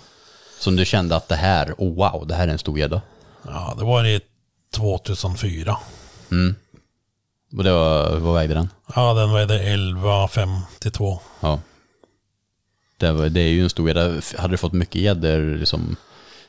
Som 0.60 0.76
du 0.76 0.86
kände 0.86 1.16
att 1.16 1.28
det 1.28 1.36
här, 1.36 1.74
oh 1.78 1.96
wow, 1.96 2.28
det 2.28 2.36
här 2.36 2.48
är 2.48 2.52
en 2.52 2.58
stor 2.58 2.80
gädda. 2.80 3.02
ja 3.46 3.76
det 3.78 3.84
var 3.84 4.06
i 4.06 4.20
2004. 4.76 5.78
Och 7.58 7.64
det 7.64 7.72
var, 7.72 8.18
vad 8.18 8.34
vägde 8.36 8.54
den? 8.54 8.70
Ja, 8.96 9.14
den 9.14 9.34
vägde 9.34 9.60
11,52. 9.60 11.20
Ja. 11.40 11.60
Det, 12.98 13.12
var, 13.12 13.30
det 13.30 13.40
är 13.42 13.50
ju 13.50 13.64
en 13.64 13.70
stor 13.70 13.88
gädda. 13.88 14.22
Hade 14.38 14.54
du 14.54 14.58
fått 14.58 14.74
mycket 14.74 15.02
gäddor, 15.02 15.58
liksom 15.58 15.96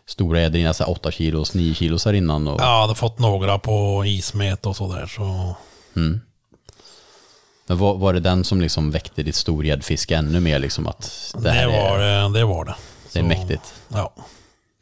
stora 0.09 0.41
gäddor 0.41 0.61
innan, 0.61 0.75
så 0.75 0.85
här 0.85 0.91
8 0.91 1.11
kilos, 1.11 1.55
9 1.55 1.75
kilos 1.75 2.05
här 2.05 2.13
innan? 2.13 2.49
Och, 2.49 2.61
Jag 2.61 2.81
hade 2.81 2.95
fått 2.95 3.19
några 3.19 3.59
på 3.59 4.05
ismet 4.07 4.67
och 4.67 4.77
sådär 4.77 5.07
så... 5.07 5.57
Men 7.69 7.79
var, 7.79 7.95
var 7.95 8.13
det 8.13 8.21
den 8.21 8.45
som 8.45 8.61
liksom 8.61 8.91
väckte 8.91 9.23
ditt 9.23 9.35
storgäddfiske 9.35 10.17
ännu 10.17 10.41
mer? 10.41 10.59
Liksom 10.59 10.87
att 10.87 11.33
det, 11.35 11.41
Det, 11.51 11.67
var, 11.67 11.99
är, 11.99 12.29
det, 12.29 12.39
det 12.39 12.45
var 12.45 12.65
det. 12.65 12.75
det 13.13 13.19
är 13.19 13.23
Så, 13.23 13.29
mäktigt. 13.29 13.75
Ja. 13.89 14.13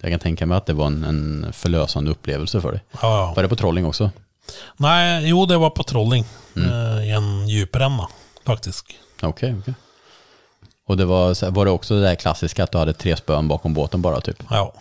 Jag 0.02 0.10
kan 0.10 0.20
tänka 0.20 0.46
mig 0.46 0.56
att 0.58 0.66
det 0.66 0.72
var 0.72 0.86
en, 0.86 1.04
en 1.04 1.52
förlösande 1.52 2.10
upplevelse 2.10 2.60
för 2.60 2.72
dig. 2.72 2.80
Ja, 2.92 2.98
ja. 3.02 3.32
Var 3.36 3.42
det 3.42 3.48
på 3.48 3.56
trolling 3.56 3.86
också? 3.86 4.10
Nej, 4.76 5.28
jo 5.28 5.46
det 5.46 5.56
var 5.56 5.70
på 5.70 5.82
trolling. 5.82 6.24
Mm. 6.56 6.70
Eh, 6.98 7.04
I 7.04 7.10
en 7.10 7.48
djupränna 7.48 8.08
faktiskt. 8.46 8.86
Okej, 9.22 9.56
okej. 9.60 9.74
Och 10.86 10.96
det 10.96 11.04
var, 11.04 11.50
var 11.50 11.64
det 11.64 11.70
också 11.70 11.94
det 11.94 12.00
där 12.00 12.14
klassiska 12.14 12.64
att 12.64 12.72
du 12.72 12.78
hade 12.78 12.92
tre 12.92 13.16
spön 13.16 13.48
bakom 13.48 13.74
båten 13.74 14.02
bara 14.02 14.20
typ? 14.20 14.42
Ja. 14.50 14.74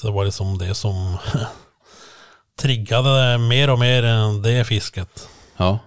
Så 0.00 0.06
det 0.06 0.12
var 0.12 0.24
liksom 0.24 0.58
det 0.58 0.74
som 0.74 1.16
triggade 2.56 3.38
mer 3.38 3.70
och 3.70 3.78
mer 3.78 4.02
än 4.02 4.42
det 4.42 4.64
fisket. 4.64 5.28
Ja. 5.56 5.78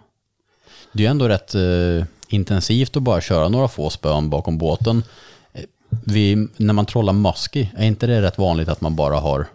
Det 0.92 1.04
är 1.04 1.08
ju 1.08 1.12
ändå 1.12 1.28
rätt 1.28 1.56
eh, 1.56 2.06
intensivt 2.28 2.98
att 2.98 3.04
bara 3.04 3.22
köra 3.22 3.50
några 3.50 3.68
få 3.68 3.90
spön 3.90 4.30
bakom 4.30 4.58
båten. 4.58 5.04
Eh, 5.54 5.62
Vi, 5.90 6.48
när 6.58 6.74
man 6.74 6.86
trollar 6.86 7.14
musky, 7.14 7.68
är 7.78 7.86
inte 7.86 8.08
det 8.08 8.22
rätt 8.22 8.38
vanligt 8.38 8.70
att 8.70 8.82
man 8.82 8.96
bara 8.96 9.20
har 9.20 9.48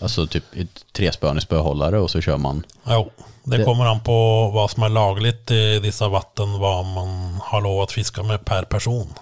alltså 0.00 0.26
typ 0.26 0.44
tre 0.92 1.12
spön 1.12 1.38
i 1.38 1.40
spöhållare 1.40 1.98
och 2.00 2.10
så 2.10 2.20
kör 2.20 2.36
man? 2.36 2.66
Jo, 2.86 3.10
det, 3.44 3.56
Det- 3.56 3.64
kommer 3.64 3.84
an 3.86 4.00
på 4.00 4.50
vad 4.54 4.70
som 4.70 4.82
är 4.82 4.88
lagligt 4.88 5.50
i 5.50 5.78
dessa 5.78 6.08
vatten, 6.08 6.58
vad 6.58 6.84
man 6.86 7.38
har 7.42 7.60
lov 7.60 7.80
att 7.82 7.92
fiska 7.92 8.22
med 8.22 8.44
per 8.44 8.62
person. 8.62 9.14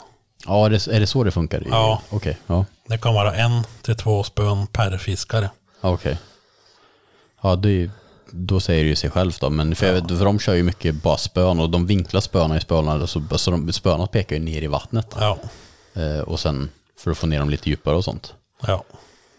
Ja, 0.46 0.66
är 0.66 0.70
det, 0.70 0.86
är 0.88 1.00
det 1.00 1.06
så 1.06 1.24
det 1.24 1.30
funkar? 1.30 1.62
Ja. 1.70 2.02
Okej, 2.10 2.38
ja. 2.46 2.64
Det 2.92 2.98
kan 2.98 3.14
vara 3.14 3.34
en 3.34 3.64
till 3.82 3.96
två 3.96 4.22
spön 4.22 4.66
per 4.66 4.98
fiskare. 4.98 5.50
Ja, 5.80 5.90
Okej. 5.90 6.18
Ja, 7.42 7.56
det 7.56 7.70
är, 7.70 7.90
då 8.30 8.60
säger 8.60 8.84
det 8.84 8.88
ju 8.88 8.96
sig 8.96 9.10
självt 9.10 9.40
då. 9.40 9.50
Men 9.50 9.74
för, 9.74 9.86
jag 9.86 9.92
vet, 9.94 10.18
för 10.18 10.24
de 10.24 10.38
kör 10.38 10.54
ju 10.54 10.62
mycket 10.62 10.94
bara 10.94 11.16
spön 11.16 11.60
och 11.60 11.70
de 11.70 11.86
vinklar 11.86 12.20
spöna 12.20 12.56
i 12.56 12.60
spöna. 12.60 13.06
Så, 13.06 13.22
så 13.38 13.50
de, 13.50 13.72
spöna 13.72 14.06
pekar 14.06 14.36
ju 14.36 14.42
ner 14.42 14.62
i 14.62 14.66
vattnet. 14.66 15.16
Ja, 15.20 15.38
Eh, 15.94 16.20
och 16.20 16.40
sen 16.40 16.70
för 16.98 17.10
att 17.10 17.18
få 17.18 17.26
ner 17.26 17.38
dem 17.38 17.50
lite 17.50 17.68
djupare 17.68 17.96
och 17.96 18.04
sånt. 18.04 18.34
ja. 18.66 18.84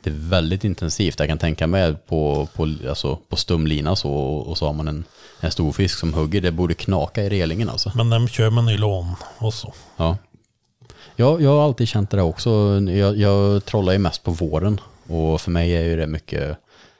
Det 0.04 0.10
är 0.10 0.30
väldigt 0.30 0.64
intensivt. 0.64 1.20
Jag 1.20 1.28
kan 1.28 1.38
tänka 1.38 1.68
mig 1.68 1.96
på, 1.96 2.48
på, 2.56 2.64
alltså, 2.90 3.16
på 3.16 3.36
stumlina 3.36 3.96
så, 3.96 4.12
och 4.14 4.58
så 4.58 4.66
har 4.66 4.74
man 4.74 4.88
en, 4.88 5.04
en 5.40 5.52
stor 5.52 5.72
fisk 5.72 6.00
som 6.00 6.14
hugger. 6.14 6.42
Det 6.42 6.52
borde 6.52 6.74
knaka 6.74 7.24
i 7.24 7.30
relingen 7.30 7.70
alltså. 7.70 7.92
Men 7.96 8.10
de 8.10 8.28
kör 8.28 8.50
med 8.50 8.64
nylon 8.64 9.16
och 9.38 9.54
så. 9.54 9.74
Ja. 9.98 10.18
Jag, 11.16 11.42
jag 11.42 11.50
har 11.50 11.64
alltid 11.64 11.88
känt 11.88 12.10
det 12.10 12.18
där 12.18 12.24
också. 12.24 12.50
Jag, 12.90 13.18
jag 13.18 13.66
trollar 13.66 13.94
ju 13.94 14.00
mest 14.00 14.24
på 14.24 14.32
våren. 14.32 14.80
Och 15.08 15.42
för 15.42 15.52
mig 15.52 15.72
är 15.76 15.82
ju 15.84 15.96
det 15.98 16.08
mycket 16.08 16.58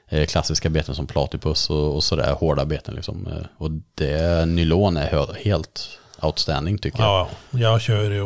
eh, 0.08 0.26
klassiska 0.26 0.68
beten 0.70 0.94
som 0.94 1.06
platypus 1.06 1.70
och, 1.70 1.94
och 1.94 2.04
sådär 2.04 2.32
hårda 2.32 2.64
beten 2.64 2.94
liksom. 2.94 3.26
Eh, 3.26 3.46
Och 3.58 3.70
det, 3.94 4.46
nylon 4.48 4.96
är 4.96 5.44
helt 5.44 5.88
outstanding 6.22 6.78
tycker 6.78 7.02
jag. 7.02 7.08
Ja, 7.50 7.58
jag 7.58 7.80
kör 7.80 8.10
ju 8.10 8.18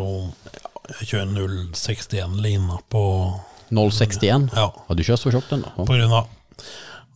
jag 1.01 1.07
kör 1.09 1.21
0,61 1.23 2.41
lina 2.41 2.79
på, 2.89 3.33
0,61? 3.69 4.49
ja, 4.55 4.75
Ja, 4.89 4.95
du 4.95 5.05
kör 5.05 5.17
så 5.17 5.31
tjockt 5.31 5.51
den 5.51 5.65
då? 5.77 5.85
på 5.87 5.93
grund 5.93 6.15
av 6.15 6.25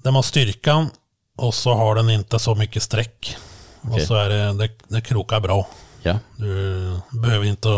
den 0.03 0.15
har 0.15 0.23
styrkan 0.23 0.91
och 1.39 1.55
så 1.55 1.75
har 1.75 1.95
den 1.95 2.11
inte 2.11 2.39
så 2.39 2.55
mycket 2.55 2.83
streck. 2.83 3.37
Och 3.81 3.91
Okej. 3.91 4.07
så 4.07 4.15
är 4.15 4.29
det, 4.29 4.53
det, 4.53 4.71
det 4.89 5.01
krokar 5.01 5.41
bra. 5.41 5.67
Ja, 6.03 6.19
Du 6.37 7.01
behöver 7.11 7.47
inte 7.47 7.69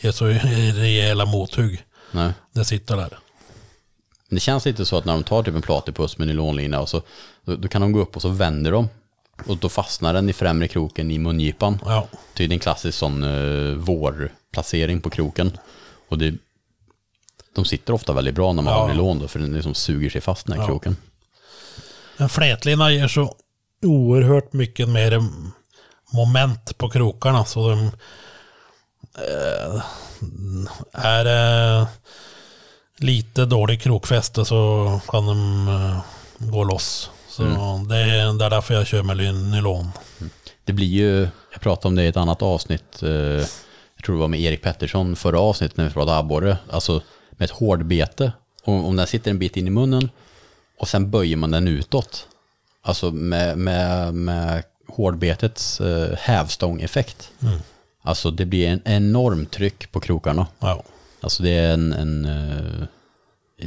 ge 0.00 0.12
så 0.12 0.26
rejäla 0.26 1.24
mothugg. 1.26 1.82
nej. 2.12 2.32
Det 2.52 2.64
sitter 2.64 2.96
där. 2.96 3.18
Det 4.30 4.40
känns 4.40 4.64
lite 4.64 4.84
så 4.86 4.96
att 4.98 5.04
när 5.04 5.12
de 5.12 5.22
tar 5.24 5.42
typ 5.42 5.54
en 5.54 5.62
platypus 5.62 6.18
med 6.18 6.28
nylonlina 6.28 6.80
och 6.80 6.88
så 6.88 7.02
då, 7.44 7.56
då 7.56 7.68
kan 7.68 7.80
de 7.80 7.92
gå 7.92 8.00
upp 8.00 8.16
och 8.16 8.22
så 8.22 8.28
vänder 8.28 8.72
de. 8.72 8.88
Och 9.46 9.56
då 9.56 9.68
fastnar 9.68 10.14
den 10.14 10.28
i 10.28 10.32
främre 10.32 10.68
kroken 10.68 11.10
i 11.10 11.18
mungipan. 11.18 11.78
Ja, 11.84 12.08
Det 12.34 12.44
är 12.44 12.52
en 12.52 12.58
klassisk 12.58 12.98
sån 12.98 13.24
uh, 13.24 13.76
vårplacering 13.76 15.00
på 15.00 15.10
kroken. 15.10 15.58
Och 16.08 16.18
det, 16.18 16.34
de 17.54 17.64
sitter 17.64 17.92
ofta 17.92 18.12
väldigt 18.12 18.34
bra 18.34 18.52
när 18.52 18.62
man 18.62 18.72
Ja. 18.74 18.80
har 18.80 18.88
nylon 18.88 19.18
då, 19.18 19.28
för 19.28 19.38
den 19.38 19.52
liksom 19.52 19.74
suger 19.74 20.10
sig 20.10 20.20
fast 20.20 20.46
den 20.46 20.56
här 20.56 20.62
Ja. 20.62 20.66
kroken. 20.66 20.96
en 22.16 22.28
flätlina 22.28 22.90
ger 22.92 23.08
så 23.08 23.34
oerhört 23.82 24.52
mycket 24.52 24.88
mer 24.88 25.22
moment 26.12 26.78
på 26.78 26.90
krokarna. 26.90 27.44
Så 27.44 27.68
de 27.68 27.90
är 30.92 31.24
det 31.24 31.86
lite 32.98 33.44
dålig 33.44 33.80
krokfäste 33.82 34.44
så 34.44 35.00
kan 35.08 35.26
de 35.26 35.68
eh, 35.68 36.00
går 36.48 36.64
loss. 36.64 37.10
Så 37.28 37.42
det, 37.88 37.96
är, 37.96 38.38
det 38.38 38.44
är 38.44 38.50
därför 38.50 38.74
jag 38.74 38.86
kör 38.86 39.02
med 39.02 39.16
nylon. 39.34 39.90
Det 40.64 40.72
blir 40.72 40.86
ju, 40.86 41.28
jag 41.52 41.60
pratade 41.60 41.88
om 41.88 41.94
det 41.94 42.02
i 42.02 42.06
ett 42.06 42.16
annat 42.16 42.42
avsnitt, 42.42 43.02
eh, 43.02 43.10
jag 43.96 44.04
tror 44.04 44.14
det 44.14 44.20
var 44.20 44.28
med 44.28 44.40
Erik 44.40 44.62
Pettersson 44.62 45.16
förra 45.16 45.40
avsnittet 45.40 45.76
när 45.76 45.84
vi 45.84 45.90
pratade 45.90 46.18
abborre, 46.18 46.58
alltså 46.70 47.02
med 47.30 47.44
ett 47.44 47.50
hårdbete, 47.50 48.32
om, 48.64 48.84
om 48.84 48.96
den 48.96 49.06
sitter 49.06 49.30
en 49.30 49.38
bit 49.38 49.56
in 49.56 49.66
i 49.66 49.70
munnen 49.70 50.10
och 50.78 50.88
sen 50.88 51.10
böjer 51.10 51.36
man 51.36 51.50
den 51.50 51.68
utåt, 51.68 52.26
alltså 52.82 53.10
med, 53.10 53.58
med, 53.58 54.14
med 54.14 54.62
hårdbetets 54.88 55.80
eh, 55.80 56.16
hävstångeffekt. 56.18 57.30
Alltså 58.02 58.30
det 58.30 58.46
blir 58.46 58.68
en 58.68 58.80
enorm 58.84 59.46
tryck 59.46 59.92
på 59.92 60.00
krokarna. 60.00 60.46
Ja. 60.58 60.82
Alltså 61.20 61.42
det 61.42 61.50
är 61.50 61.72
en, 61.72 61.92
en 61.92 62.24
eh, 62.24 62.86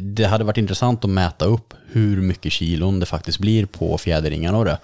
det 0.02 0.24
hade 0.26 0.44
varit 0.44 0.58
intressant 0.58 1.04
att 1.04 1.10
mäta 1.10 1.46
upp 1.46 1.74
hur 1.88 2.22
mycket 2.22 2.52
kilon 2.52 3.00
det 3.00 3.06
faktiskt 3.06 3.40
blir 3.40 3.66
på 3.66 3.98
fjäderringarna 3.98 4.58
och 4.58 4.66
det. 4.66 4.78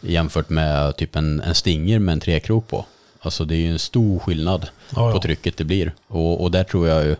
Jämfört 0.00 0.48
med 0.48 0.96
typ 0.96 1.16
en, 1.16 1.40
en 1.40 1.54
stinger 1.54 1.98
med 1.98 2.12
en 2.12 2.20
trekrok 2.20 2.68
på. 2.68 2.84
Alltså 3.20 3.44
det 3.44 3.54
är 3.54 3.58
ju 3.58 3.72
en 3.72 3.78
stor 3.78 4.18
skillnad 4.18 4.68
Ja, 4.90 5.08
ja. 5.08 5.12
på 5.12 5.20
trycket 5.22 5.56
det 5.56 5.64
blir. 5.64 5.94
Och, 6.06 6.40
och 6.42 6.50
där 6.50 6.64
tror 6.64 6.88
jag 6.88 7.04
ju 7.04 7.16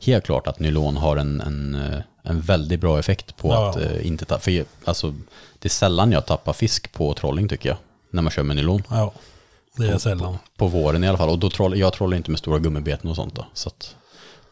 helt 0.00 0.24
klart 0.24 0.46
att 0.46 0.58
nylon 0.60 0.96
har 0.96 1.16
en, 1.16 1.40
en, 1.40 1.74
eh, 1.74 1.98
en 2.22 2.40
väldigt 2.40 2.80
bra 2.80 2.98
effekt 2.98 3.36
på 3.36 3.48
Ja. 3.48 3.70
att 3.70 3.76
eh, 3.76 4.06
inte 4.06 4.24
tappa. 4.24 4.40
För 4.40 4.64
alltså, 4.84 5.14
det 5.58 5.66
är 5.66 5.70
sällan 5.70 6.12
jag 6.12 6.26
tappar 6.26 6.52
fisk 6.52 6.92
på 6.92 7.14
trolling 7.14 7.48
tycker 7.48 7.68
jag. 7.68 7.78
När 8.10 8.22
man 8.22 8.30
kör 8.30 8.42
med 8.42 8.56
nylon. 8.56 8.82
ja, 8.90 9.12
det 9.76 9.88
är 9.88 9.98
sällan. 9.98 10.38
På 10.56 10.66
våren 10.66 11.04
i 11.04 11.08
alla 11.08 11.18
fall. 11.18 11.28
Och 11.28 11.38
då 11.38 11.50
troll, 11.50 11.78
jag 11.78 11.92
trollar 11.92 12.16
inte 12.16 12.30
med 12.30 12.38
stora 12.38 12.58
gummibeten 12.58 13.10
och 13.10 13.16
sånt 13.16 13.34
då. 13.34 13.46
Så 13.54 13.68
att, 13.68 13.94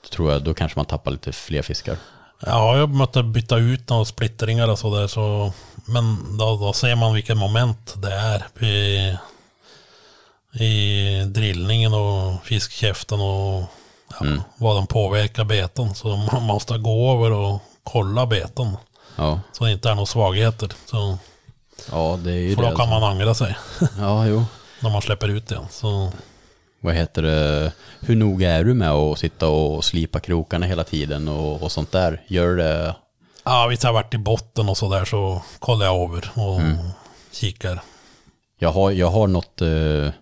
då 0.03 0.09
tror 0.09 0.33
jag, 0.33 0.43
då 0.43 0.55
kanske 0.55 0.79
man 0.79 0.87
tappar 0.87 1.11
lite 1.11 1.33
fler 1.33 1.63
fiskar. 1.63 1.97
Ja, 2.47 2.77
jag 2.79 2.89
måste 2.89 3.23
byta 3.23 3.57
ut 3.57 3.89
några 3.89 4.05
splittringar 4.05 4.69
och 4.69 4.79
sådär. 4.79 5.07
Så, 5.07 5.53
men 5.85 6.37
då, 6.39 6.57
då 6.57 6.73
ser 6.73 6.97
man 6.97 7.15
vilket 7.15 7.37
moment 7.37 7.95
det 7.97 8.13
är 8.13 8.65
i, 8.65 9.17
i 10.65 11.25
drillningen 11.25 11.95
och 11.95 12.45
fiskkäften 12.45 13.21
och 13.21 13.63
ja, 14.21 14.27
vad 14.57 14.77
de 14.77 14.87
påverkar 14.87 15.45
beten. 15.45 15.95
Så 15.95 16.17
man 16.33 16.43
måste 16.43 16.79
gå 16.79 17.13
över 17.17 17.33
och 17.33 17.63
kolla 17.85 18.27
beten. 18.27 18.77
Ja, 19.17 19.41
Så 19.53 19.65
det 19.65 19.73
inte 19.73 19.91
är 19.91 19.95
några 19.95 20.07
svagheter. 20.07 20.73
Så, 20.87 21.19
ja 21.91 22.19
det 22.25 22.31
är 22.33 22.37
ju 22.37 22.55
för 22.57 22.63
det. 22.63 22.71
då 22.71 22.77
kan 22.77 22.89
man 22.89 23.03
ångra 23.03 23.35
sig 23.35 23.57
Ja, 23.99 24.27
jo. 24.27 24.45
När 24.81 24.91
man 24.91 25.03
släpper 25.03 25.29
ut 25.29 25.49
den. 25.49 25.63
Så, 25.71 26.13
Vad 26.81 26.95
heter 26.95 27.23
det? 27.23 27.73
Hur 28.01 28.17
noga 28.17 28.51
är 28.53 28.65
du 28.65 28.75
med 28.75 28.91
att 28.91 29.19
sitta 29.19 29.49
och 29.49 29.85
slipa 29.85 30.21
krokarna 30.21 30.67
hela 30.67 30.85
tiden 30.85 31.29
och, 31.29 31.63
och 31.63 31.73
sånt 31.73 31.93
där? 31.93 32.23
Gör 32.27 32.57
det? 32.57 32.95
ja, 33.45 33.67
visst 33.71 33.83
har 33.83 33.89
jag 33.89 33.95
varit 33.95 34.15
i 34.15 34.19
botten 34.19 34.69
och 34.69 34.77
sådär 34.77 35.05
så 35.05 35.43
kollar 35.59 35.87
jag 35.87 36.03
över 36.11 36.31
och 36.35 36.61
kikar. 37.33 37.81
Jag 38.59 38.73
har, 38.73 38.91
jag 38.91 39.11
har 39.11 39.27
något, 39.27 39.63
eh, 39.63 40.13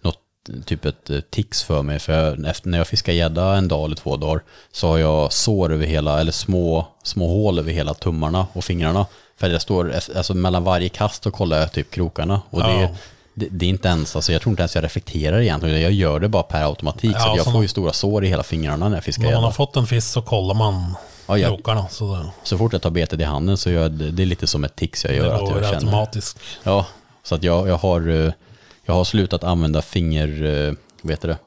något 0.00 0.18
typ 0.66 0.84
ett 0.84 1.10
eh, 1.10 1.20
tics 1.20 1.62
för 1.62 1.82
mig. 1.82 1.98
För 1.98 2.12
jag, 2.12 2.46
efter, 2.46 2.68
när 2.68 2.78
jag 2.78 2.86
fiskar 2.86 3.12
gädda 3.12 3.56
en 3.56 3.68
dag 3.68 3.84
eller 3.84 3.96
två 3.96 4.16
dagar 4.16 4.42
så 4.72 4.88
har 4.88 4.98
jag 4.98 5.32
sår 5.32 5.72
över 5.72 5.86
hela, 5.86 6.20
eller 6.20 6.32
små, 6.32 6.86
små 7.02 7.28
hål 7.28 7.58
över 7.58 7.72
hela 7.72 7.94
tummarna 7.94 8.46
och 8.52 8.64
fingrarna. 8.64 9.06
För 9.36 9.50
jag 9.50 9.62
står, 9.62 9.94
alltså 10.16 10.34
mellan 10.34 10.64
varje 10.64 10.88
kast 10.88 11.26
och 11.26 11.34
kollar 11.34 11.58
jag 11.58 11.72
typ 11.72 11.90
krokarna. 11.90 12.42
Och 12.50 12.60
det, 12.62 12.72
Ja. 12.72 12.80
är- 12.80 12.96
det, 13.38 13.48
det 13.50 13.66
är 13.66 13.70
inte 13.70 13.88
ens, 13.88 14.16
alltså 14.16 14.32
jag 14.32 14.42
tror 14.42 14.50
inte 14.52 14.62
ens 14.62 14.74
jag 14.74 14.84
reflekterar 14.84 15.40
egentligen. 15.40 15.80
Jag 15.80 15.92
gör 15.92 16.20
det 16.20 16.28
bara 16.28 16.42
per 16.42 16.62
automatik. 16.64 17.10
Ja, 17.14 17.20
så 17.20 17.30
att 17.30 17.36
jag 17.36 17.44
får 17.44 17.52
man- 17.52 17.62
ju 17.62 17.68
stora 17.68 17.92
sår 17.92 18.24
i 18.24 18.28
hela 18.28 18.42
fingrarna 18.42 18.88
när 18.88 18.96
jag 18.96 19.04
fiskar 19.04 19.24
När 19.24 19.32
man 19.32 19.44
har 19.44 19.50
fått 19.50 19.76
en 19.76 19.86
fisk 19.86 20.08
så 20.12 20.22
kollar 20.22 20.54
man 20.54 20.94
Ja, 21.26 21.38
jag- 21.38 21.48
krokarna. 21.56 21.88
Så 21.90 22.14
det, 22.16 22.26
Så 22.42 22.58
fort 22.58 22.72
jag 22.72 22.82
tar 22.82 22.90
betet 22.90 23.20
i 23.20 23.24
handen 23.24 23.56
så 23.56 23.70
gör 23.70 23.88
det, 23.88 24.10
det 24.10 24.22
är 24.22 24.26
lite 24.26 24.46
som 24.46 24.64
ett 24.64 24.76
tics 24.76 25.04
jag 25.04 25.12
det 25.12 25.16
gör. 25.16 25.34
Att 25.34 25.40
går 25.40 25.48
jag 25.52 25.64
känner, 25.64 25.74
automatiskt. 25.74 26.38
ja, 26.62 26.86
så 27.22 27.34
att 27.34 27.42
jag, 27.42 27.68
jag, 27.68 27.76
har, 27.76 28.08
eh, 28.26 28.32
jag 28.84 28.94
har 28.94 29.04
slutat 29.04 29.44
använda 29.44 29.82
finger, 29.82 30.44
eh, 30.68 30.74
vad 31.02 31.10
heter 31.12 31.28
det? 31.28 31.38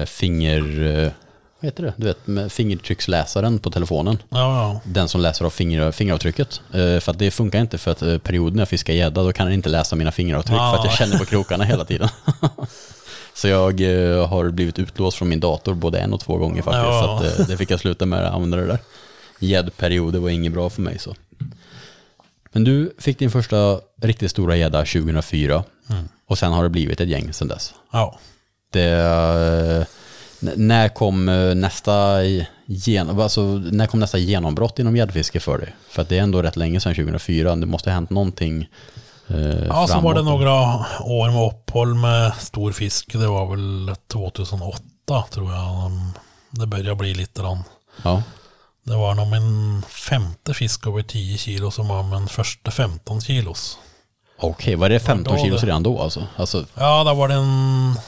Eh, 0.00 0.04
Finger, 0.06 1.12
vad 1.60 1.66
heter 1.68 1.82
det? 1.82 1.92
Du 1.96 2.06
vet, 2.06 2.26
med 2.26 2.52
fingertrycksläsaren 2.52 3.58
på 3.58 3.70
telefonen. 3.70 4.18
Ja, 4.28 4.38
ja. 4.38 4.80
Den 4.84 5.08
som 5.08 5.20
läser 5.20 5.44
av 5.44 5.50
finger, 5.50 5.92
fingeravtrycket. 5.92 6.60
Eh, 6.72 7.00
För 7.00 7.10
att 7.10 7.18
det 7.18 7.30
funkar 7.30 7.60
inte 7.60 7.78
för 7.78 7.90
att 7.90 8.02
eh, 8.02 8.18
perioden 8.18 8.56
när 8.56 8.60
jag 8.60 8.68
fiskar 8.68 8.94
gädda 8.94 9.22
då 9.22 9.32
kan 9.32 9.46
den 9.46 9.54
inte 9.54 9.68
läsa 9.68 9.96
mina 9.96 10.12
fingeravtryck 10.12 10.58
för 10.58 10.74
att 10.78 10.84
jag 10.84 10.94
känner 10.94 11.18
på 11.18 11.24
krokarna 11.24 11.64
hela 11.64 11.84
tiden. 11.84 12.08
Så 13.34 13.48
jag 13.48 13.80
eh, 13.80 14.26
har 14.28 14.50
blivit 14.50 14.78
utlåst 14.78 15.18
från 15.18 15.28
min 15.28 15.40
dator 15.40 15.74
både 15.74 15.98
en 15.98 16.12
och 16.12 16.20
två 16.20 16.36
gånger 16.36 16.62
faktiskt. 16.62 16.84
Ja. 16.84 17.20
Så 17.22 17.26
att, 17.32 17.38
eh, 17.40 17.46
det 17.46 17.56
fick 17.56 17.70
jag 17.70 17.80
sluta 17.80 18.06
med 18.06 18.24
att 18.26 18.34
använda 18.34 18.56
det 18.56 18.66
där. 18.66 18.78
Gäddperioder 19.38 20.18
var 20.18 20.28
inget 20.30 20.52
bra 20.52 20.70
för 20.70 20.82
mig 20.82 20.98
så. 20.98 21.14
Men 22.52 22.64
du 22.64 22.94
fick 22.98 23.18
din 23.18 23.30
första 23.30 23.80
riktigt 24.02 24.30
stora 24.30 24.56
gädda 24.56 24.78
2004. 24.78 25.64
Och 26.26 26.38
sen 26.38 26.52
har 26.52 26.62
det 26.62 26.68
blivit 26.68 27.00
ett 27.00 27.08
gäng 27.08 27.32
sedan 27.32 27.48
dess. 27.48 27.74
ja. 27.92 28.18
Det, 28.70 28.90
eh, 28.90 29.84
n- 30.42 30.52
när 30.56 30.88
kom 30.88 31.28
eh, 31.28 31.54
nästa 31.54 32.18
gen, 32.66 33.20
alltså, 33.20 33.42
när 33.42 33.86
kom 33.86 34.00
nästa 34.00 34.18
genombrott 34.18 34.78
inom 34.78 34.96
gäddfiske 34.96 35.40
för 35.40 35.58
dig? 35.58 35.74
För 35.90 36.02
att 36.02 36.08
det 36.08 36.18
är 36.18 36.22
ändå 36.22 36.42
rätt 36.42 36.56
länge 36.56 36.80
sedan 36.80 36.94
2004. 36.94 37.56
Det 37.56 37.66
måste 37.66 37.90
ha 37.90 37.94
hänt 37.94 38.10
någonting 38.10 38.68
eh, 39.28 39.38
Ja, 39.68 39.86
så 39.86 40.00
var 40.00 40.14
det 40.14 40.22
några 40.22 40.52
år 41.04 41.30
med 41.30 41.46
uppehåll 41.46 41.94
med 41.94 42.32
stor 42.34 42.72
fisk. 42.72 43.12
Det 43.12 43.26
var 43.26 43.46
väl 43.56 43.94
2008 44.06 45.24
tror 45.30 45.52
jag. 45.52 45.90
Det 46.50 46.66
började 46.66 46.94
bli 46.94 47.14
lite 47.14 47.40
grann. 47.42 47.62
Ja, 48.02 48.22
Det 48.82 48.96
var 48.96 49.14
nog 49.14 49.28
min 49.30 49.82
femte 49.88 50.54
fisk 50.54 50.86
över 50.86 51.02
10 51.02 51.38
kilo 51.38 51.70
som 51.70 51.88
var 51.88 52.02
min 52.02 52.28
första 52.28 52.70
15 52.70 53.20
kilos. 53.20 53.78
Okej. 54.38 54.76
Var 54.76 54.88
det 54.88 55.00
15 55.00 55.36
då 55.36 55.42
kilo 55.42 55.56
det? 55.56 55.66
redan 55.66 55.82
då 55.82 56.02
alltså? 56.02 56.26
alltså? 56.36 56.64
Ja, 56.74 57.04
det 57.04 57.14
var 57.14 57.28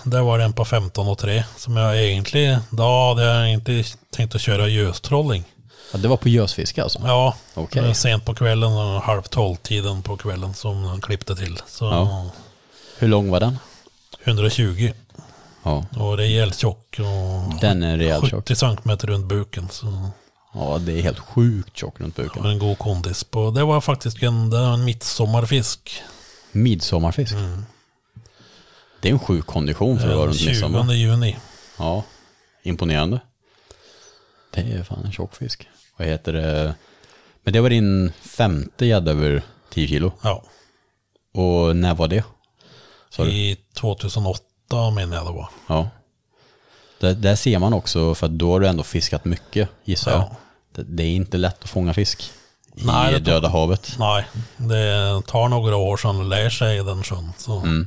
det 0.05 0.21
var 0.23 0.39
den 0.39 0.53
på 0.53 0.65
15 0.65 1.09
och 1.09 1.19
3 1.19 1.45
som 1.57 1.77
jag 1.77 2.03
egentligen, 2.03 2.61
då 2.71 3.09
hade 3.09 3.25
jag 3.25 3.53
inte 3.53 3.85
tänkt 4.17 4.35
att 4.35 4.41
köra 4.41 4.69
göstrolling. 4.69 5.45
Ja, 5.93 5.99
det 5.99 6.09
var 6.09 6.17
på 6.17 6.29
gösfiske 6.29 6.83
alltså? 6.83 7.01
Ja, 7.05 7.35
var 7.55 7.95
sent 7.95 8.25
på 8.25 8.35
kvällen, 8.35 8.73
och 8.73 9.03
halv 9.03 9.23
tolv 9.23 9.57
tiden 9.57 10.03
på 10.03 10.17
kvällen 10.17 10.55
som 10.55 10.83
de 10.83 11.01
klippte 11.01 11.37
till. 11.37 11.59
Så 11.67 11.85
Ja. 11.85 12.31
Hur 12.99 13.09
lång 13.09 13.31
var 13.31 13.41
den? 13.41 13.59
120 14.25 14.93
Ja, 15.63 15.85
och 15.97 16.17
rejält 16.17 16.59
tjock 16.59 16.97
och 16.99 17.61
den 17.61 17.83
är 17.83 17.97
rejält 17.97 18.31
tjock. 18.31 18.41
70 18.41 18.57
centimeter 18.57 19.07
runt 19.07 19.27
buken. 19.27 19.69
Så 19.71 20.11
Ja, 20.55 20.79
det 20.79 20.99
är 20.99 21.03
helt 21.03 21.19
sjukt 21.19 21.77
tjock 21.77 22.01
runt 22.01 22.17
buken. 22.17 22.43
var 22.43 22.51
en 22.51 22.59
god 22.59 22.79
kondis 22.79 23.25
på. 23.25 23.51
Det 23.51 23.65
var 23.65 23.81
faktiskt 23.81 24.23
en, 24.23 24.51
det 24.51 24.61
var 24.61 24.73
en 24.73 24.85
midsommarfisk. 24.85 26.03
Midsommarfisk. 26.53 27.35
Det 29.01 29.09
är 29.09 29.13
en 29.13 29.19
sjuk 29.19 29.47
kondition 29.47 29.99
för 29.99 30.09
att 30.11 30.17
vara 30.17 30.27
runt 30.27 30.47
midsommar. 30.47 30.83
20 30.85 30.93
juni. 30.95 31.37
Ja, 31.79 32.05
imponerande. 32.63 33.21
Det 34.51 34.61
är 34.61 34.83
fan 34.85 35.05
en 35.05 35.13
tjock 35.13 35.35
fisk. 35.37 35.69
Vad 35.97 36.09
heter 36.09 36.33
det? 36.33 36.75
Men 37.43 37.53
det 37.53 37.61
var 37.61 37.71
din 37.71 38.13
femte 38.21 38.87
gädda 38.87 39.11
över 39.11 39.43
10 39.71 39.89
kilo. 39.89 40.13
Ja, 40.23 40.43
Och 41.33 41.77
när 41.77 41.95
var 41.95 42.09
det? 42.09 42.25
Du? 43.17 43.23
i 43.33 43.57
2008 43.75 44.45
menar 44.95 45.17
jag 45.17 45.27
det 45.27 45.33
var. 45.33 45.49
Ja. 45.67 45.91
Där, 47.01 47.15
där 47.15 47.37
ser 47.37 47.59
man 47.59 47.73
också, 47.73 48.15
för 48.15 48.27
att 48.27 48.33
då 48.39 48.53
har 48.53 48.61
du 48.61 48.69
ändå 48.69 48.83
fiskat 48.83 49.25
mycket, 49.25 49.69
gissar 49.85 50.11
jag. 50.11 50.21
Ja. 50.21 50.37
Det, 50.75 50.83
det 50.83 51.03
är 51.03 51.11
inte 51.15 51.39
lätt 51.39 51.63
att 51.65 51.71
fånga 51.71 51.95
fisk 51.95 52.31
Nej, 52.85 53.13
tar- 53.13 53.21
Döda 53.21 53.49
havet. 53.49 53.93
Nej, 53.99 54.25
det 54.57 55.23
tar 55.27 55.49
några 55.49 55.77
år 55.77 55.97
sedan 55.97 56.29
lär 56.29 56.51
sig 56.51 56.85
den 56.85 57.03
sjön. 57.03 57.33
Mm. 57.49 57.87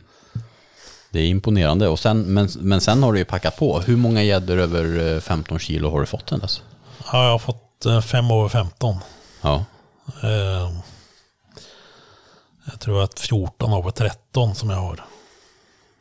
Det 1.12 1.20
är 1.20 1.26
imponerande. 1.26 1.88
Och 1.88 2.00
sen, 2.00 2.22
men, 2.22 2.50
men 2.60 2.82
sen 2.82 3.04
har 3.04 3.14
du 3.14 3.20
ju 3.20 3.26
packat 3.26 3.58
på. 3.58 3.80
Hur 3.80 3.98
många 3.98 4.24
gäddor 4.24 4.58
över 4.58 5.14
eh, 5.16 5.20
15 5.22 5.60
kilo 5.60 5.92
har 5.92 6.00
du 6.00 6.06
fått 6.06 6.30
sen 6.30 6.40
dess? 6.40 6.62
Ja, 7.12 7.24
jag 7.24 7.32
har 7.32 7.40
fått 7.40 7.86
eh, 7.86 8.02
fem 8.02 8.32
över 8.32 8.50
15. 8.50 8.96
Ja. 9.42 9.66
Eh, 10.24 10.72
jag 12.66 12.80
tror 12.80 13.04
att 13.04 13.20
14 13.20 13.74
över 13.74 13.92
13 13.92 14.56
som 14.56 14.70
jag 14.70 14.78
har. 14.78 15.04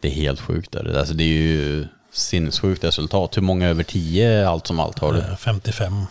Det 0.01 0.09
är 0.09 0.13
helt 0.13 0.41
sjukt. 0.41 0.73
Där. 0.73 0.99
Alltså, 0.99 1.15
det 1.15 1.25
är 1.25 1.29
ju 1.29 1.87
sinnessjukt 2.13 2.85
resultat. 2.85 3.37
Hur 3.37 3.43
många 3.43 3.69
över 3.69 3.83
10 3.85 4.49
allt 4.49 4.67
som 4.67 4.81
allt 4.81 4.99
har 4.99 5.13
du? 5.13 5.19
Eh, 5.19 5.37
55. 5.37 6.07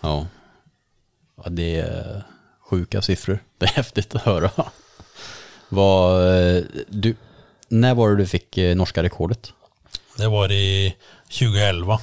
Ja. 0.00 0.26
Ja. 1.36 1.50
Det 1.50 1.76
är 1.76 2.22
sjuka 2.70 3.02
siffror. 3.02 3.38
Det 3.58 3.66
är 3.66 3.70
häftigt 3.70 4.14
att 4.14 4.22
höra. 4.22 4.50
Vad, 5.68 6.28
eh, 6.38 6.62
du, 6.88 7.16
när 7.68 7.94
var 7.94 8.10
det 8.10 8.16
du 8.16 8.26
fick 8.26 8.58
eh, 8.58 8.76
norska 8.76 9.02
rekordet? 9.02 9.52
Det 10.16 10.28
var 10.28 10.52
i 10.52 10.96
2011. 11.28 12.00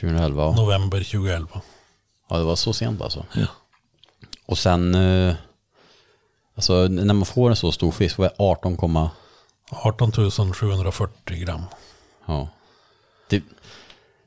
2011? 0.00 0.42
ja. 0.42 0.52
November 0.52 0.98
2011. 0.98 1.60
Ja, 2.28 2.36
det 2.38 2.44
var 2.44 2.56
så 2.56 2.72
sent 2.72 3.02
alltså. 3.02 3.26
Ja. 3.34 3.46
Och 4.46 4.58
sen, 4.58 4.94
eh, 4.94 5.34
alltså 6.54 6.88
när 6.88 7.14
man 7.14 7.26
får 7.26 7.50
en 7.50 7.56
så 7.56 7.72
stor 7.72 7.90
fisk, 7.90 8.18
vad 8.18 8.26
är 8.26 8.34
18, 8.38 9.08
18 9.70 10.12
740 10.54 11.36
gram. 11.36 11.64
ja. 12.26 12.48
Det, 13.28 13.42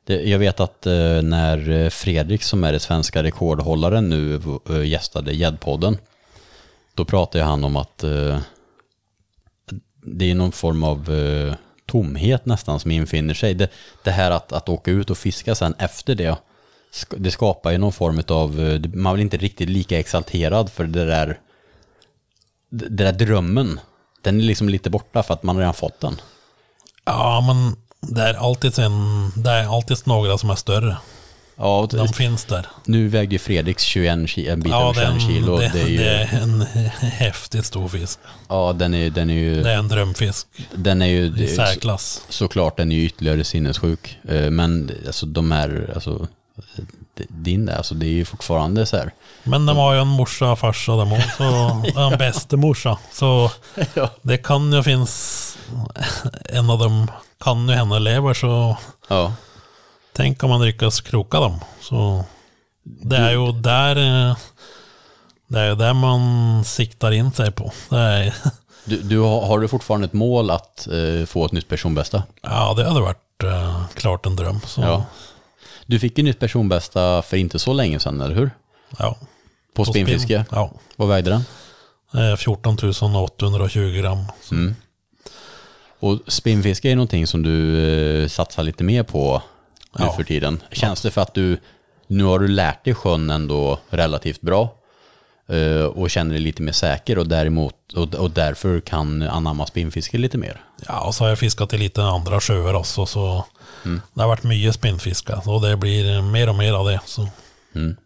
Eh, 0.06 0.30
jag 0.30 0.38
vet 0.38 0.60
att 0.60 0.86
eh, 0.86 1.22
när 1.22 1.90
Fredrik 1.90 2.42
som 2.42 2.64
är 2.64 2.72
det 2.72 2.80
svenska 2.80 3.22
rekordhållaren 3.22 4.08
nu 4.08 4.40
eh, 4.70 4.84
gästade 4.84 5.32
Gäddpodden 5.32 5.98
då 6.94 7.04
pratade 7.04 7.44
han 7.44 7.64
om 7.64 7.76
att 7.76 8.04
eh, 8.04 8.38
det 10.02 10.30
är 10.30 10.34
någon 10.34 10.52
form 10.52 10.84
av 10.84 11.12
eh, 11.14 11.54
tomhet 11.86 12.46
nästan 12.46 12.80
som 12.80 12.90
infinner 12.90 13.34
sig. 13.34 13.54
Det, 13.54 13.70
det 14.04 14.10
här 14.10 14.30
att, 14.30 14.52
att 14.52 14.68
åka 14.68 14.90
ut 14.90 15.10
och 15.10 15.18
fiska 15.18 15.54
sen 15.54 15.74
efter 15.78 16.14
det, 16.14 16.36
det 17.16 17.30
skapar 17.30 17.70
ju 17.70 17.78
någon 17.78 17.92
form 17.92 18.22
av, 18.28 18.60
eh, 18.60 18.80
man 18.94 19.14
blir 19.14 19.22
inte 19.22 19.36
riktigt 19.36 19.68
lika 19.68 19.98
exalterad 19.98 20.70
för 20.70 20.84
det 20.84 21.04
där, 21.04 21.40
det 22.70 22.88
det 22.88 23.04
där 23.04 23.12
drömmen. 23.12 23.80
Den 24.22 24.40
är 24.40 24.44
liksom 24.44 24.68
lite 24.68 24.90
borta 24.90 25.22
för 25.22 25.34
att 25.34 25.42
man 25.42 25.58
redan 25.58 25.74
fått 25.74 26.00
den. 26.00 26.20
Ja, 27.04 27.44
men 27.46 27.76
det 28.08 28.22
är 28.22 28.34
alltid 28.34 28.78
en, 28.78 29.30
det 29.36 29.50
är 29.50 29.76
alltid 29.76 29.96
några 30.04 30.38
som 30.38 30.50
är 30.50 30.54
större. 30.54 30.96
Ja, 31.56 31.78
och 31.78 31.88
De 31.88 32.08
finns 32.08 32.44
där. 32.44 32.66
nu 32.86 33.08
vägde 33.08 33.34
ju 33.34 33.38
Fredriks 33.38 33.82
21 33.82 34.18
ki- 34.18 34.52
en 34.52 34.60
bit 34.60 34.72
Ja, 34.72 34.82
över 34.90 34.94
21 35.02 35.10
den, 35.10 35.20
kilo. 35.20 35.56
det, 35.58 35.70
Det, 35.74 35.80
är 35.82 35.86
ju, 35.86 35.96
det 35.98 36.10
är 36.10 36.40
en 36.42 36.60
häftigt 37.00 37.64
stor 37.66 37.88
fisk. 37.88 38.18
ja, 38.48 38.72
den 38.72 38.94
är, 38.94 39.10
den 39.10 39.30
är 39.30 39.34
ju, 39.34 39.62
Det 39.62 39.70
är 39.72 39.76
en 39.78 39.88
drömfisk 39.88 40.46
den 40.74 41.02
är 41.02 41.06
ju, 41.06 41.24
i 41.36 41.44
är 41.44 41.48
så- 41.48 41.54
särklass. 41.54 42.22
såklart 42.28 42.76
den 42.76 42.92
är 42.92 42.96
ju 42.96 43.04
ytterligare 43.04 43.44
sinnessjuk. 43.44 44.18
Eh, 44.28 44.50
Men 44.50 44.90
alltså 45.06 45.26
de 45.26 45.52
här, 45.52 45.90
alltså 45.94 46.26
din 47.28 47.66
där, 47.66 47.76
alltså 47.76 47.94
det 47.94 48.06
är 48.06 48.10
ju 48.12 48.24
fortfarande 48.24 48.86
så 48.86 48.96
här. 48.96 49.10
Men 49.42 49.66
de 49.66 49.76
har 49.76 49.94
ju 49.94 50.00
en 50.00 50.06
morsa 50.08 50.52
och 50.52 50.58
farsa 50.58 50.92
de 50.96 51.12
också. 51.12 51.42
En 52.00 52.18
bäste 52.18 52.56
morsa. 52.56 52.98
Så 53.12 53.50
det 54.22 54.36
kan 54.36 54.72
ju 54.72 54.82
finnas, 54.82 55.56
en 56.44 56.70
av 56.70 56.78
dem 56.78 57.10
kan 57.40 57.68
ju 57.68 57.74
henne 57.74 57.98
lever 57.98 58.34
så 58.34 58.76
Ja, 59.08 59.34
tänk 60.12 60.42
om 60.42 60.50
man 60.50 60.64
lyckas 60.64 61.00
kroka 61.00 61.40
dem. 61.40 61.60
Så 61.80 62.24
det 62.82 63.16
är 63.16 63.30
ju 63.30 63.52
där, 63.52 63.96
eh, 63.96 64.36
det 65.46 65.60
är 65.60 65.68
ju 65.68 65.74
där 65.74 65.94
man 65.94 66.64
siktar 66.64 67.12
in 67.12 67.32
sig 67.32 67.52
på. 67.52 67.72
Är, 67.90 68.34
du, 68.84 69.02
du 69.02 69.18
har, 69.18 69.58
du 69.60 69.68
fortfarande 69.68 70.04
ett 70.04 70.12
mål 70.12 70.50
att 70.50 70.86
eh, 70.86 71.26
få 71.26 71.46
ett 71.46 71.52
nytt 71.52 71.68
personbästa? 71.68 72.22
ja, 72.42 72.74
det 72.76 72.88
hade 72.88 73.00
varit 73.00 73.42
eh, 73.42 73.86
klart 73.94 74.26
en 74.26 74.36
dröm. 74.36 74.60
Ja. 74.76 75.04
Du 75.86 75.98
fick 75.98 76.18
ju 76.18 76.24
nytt 76.24 76.40
personbästa 76.40 77.22
för 77.22 77.36
inte 77.36 77.58
så 77.58 77.72
länge 77.72 78.00
sedan, 78.00 78.20
eller 78.20 78.34
hur? 78.34 78.50
ja. 78.98 79.16
På, 79.74 79.84
spinnfiske. 79.84 80.44
spinn, 80.44 80.58
Ja. 80.58 80.70
Vad 80.96 81.08
vägde 81.08 81.30
den? 81.30 81.44
Eh, 82.32 82.36
14 82.36 82.76
820 83.16 84.00
gram. 84.00 84.24
Mm. 84.50 84.76
Och 86.04 86.18
spinnfiske 86.26 86.90
är 86.90 86.96
någonting 86.96 87.26
som 87.26 87.42
du 87.42 87.78
eh, 88.22 88.28
satsar 88.28 88.62
lite 88.62 88.84
mer 88.84 89.02
på 89.02 89.42
nu 89.98 90.04
Ja. 90.04 90.12
för 90.12 90.24
tiden. 90.24 90.62
Känns 90.72 91.02
det 91.02 91.10
för 91.10 91.20
att 91.20 91.34
du, 91.34 91.58
nu 92.06 92.24
har 92.24 92.38
du 92.38 92.48
lärt 92.48 92.84
dig 92.84 92.94
sjön 92.94 93.30
ändå 93.30 93.78
relativt 93.90 94.40
bra 94.40 94.74
eh, 95.48 95.84
och 95.84 96.10
känner 96.10 96.30
dig 96.34 96.40
lite 96.42 96.62
mer 96.62 96.72
säker 96.72 97.18
och, 97.18 97.28
däremot, 97.28 97.92
och, 97.96 98.14
och 98.14 98.30
därför 98.30 98.80
kan 98.80 99.22
anamma 99.22 99.66
spinnfiske 99.66 100.18
lite 100.18 100.38
mer? 100.38 100.60
Ja, 100.88 101.00
och 101.00 101.14
så 101.14 101.24
har 101.24 101.28
jag 101.28 101.38
fiskat 101.38 101.72
i 101.72 101.78
lite 101.78 102.02
andra 102.02 102.40
sjöar 102.40 102.74
också. 102.74 103.06
Så 103.06 103.44
Mm. 103.84 104.00
det 104.14 104.20
har 104.20 104.28
varit 104.28 104.42
mycket 104.42 104.74
spinnfiska. 104.74 105.36
Och 105.46 105.60
det 105.62 105.76
blir 105.76 106.22
mer 106.22 106.48
och 106.48 106.54
mer 106.54 106.72
av 106.72 106.86
det. 106.86 107.00
Så. 107.06 107.28
Mm. 107.74 107.96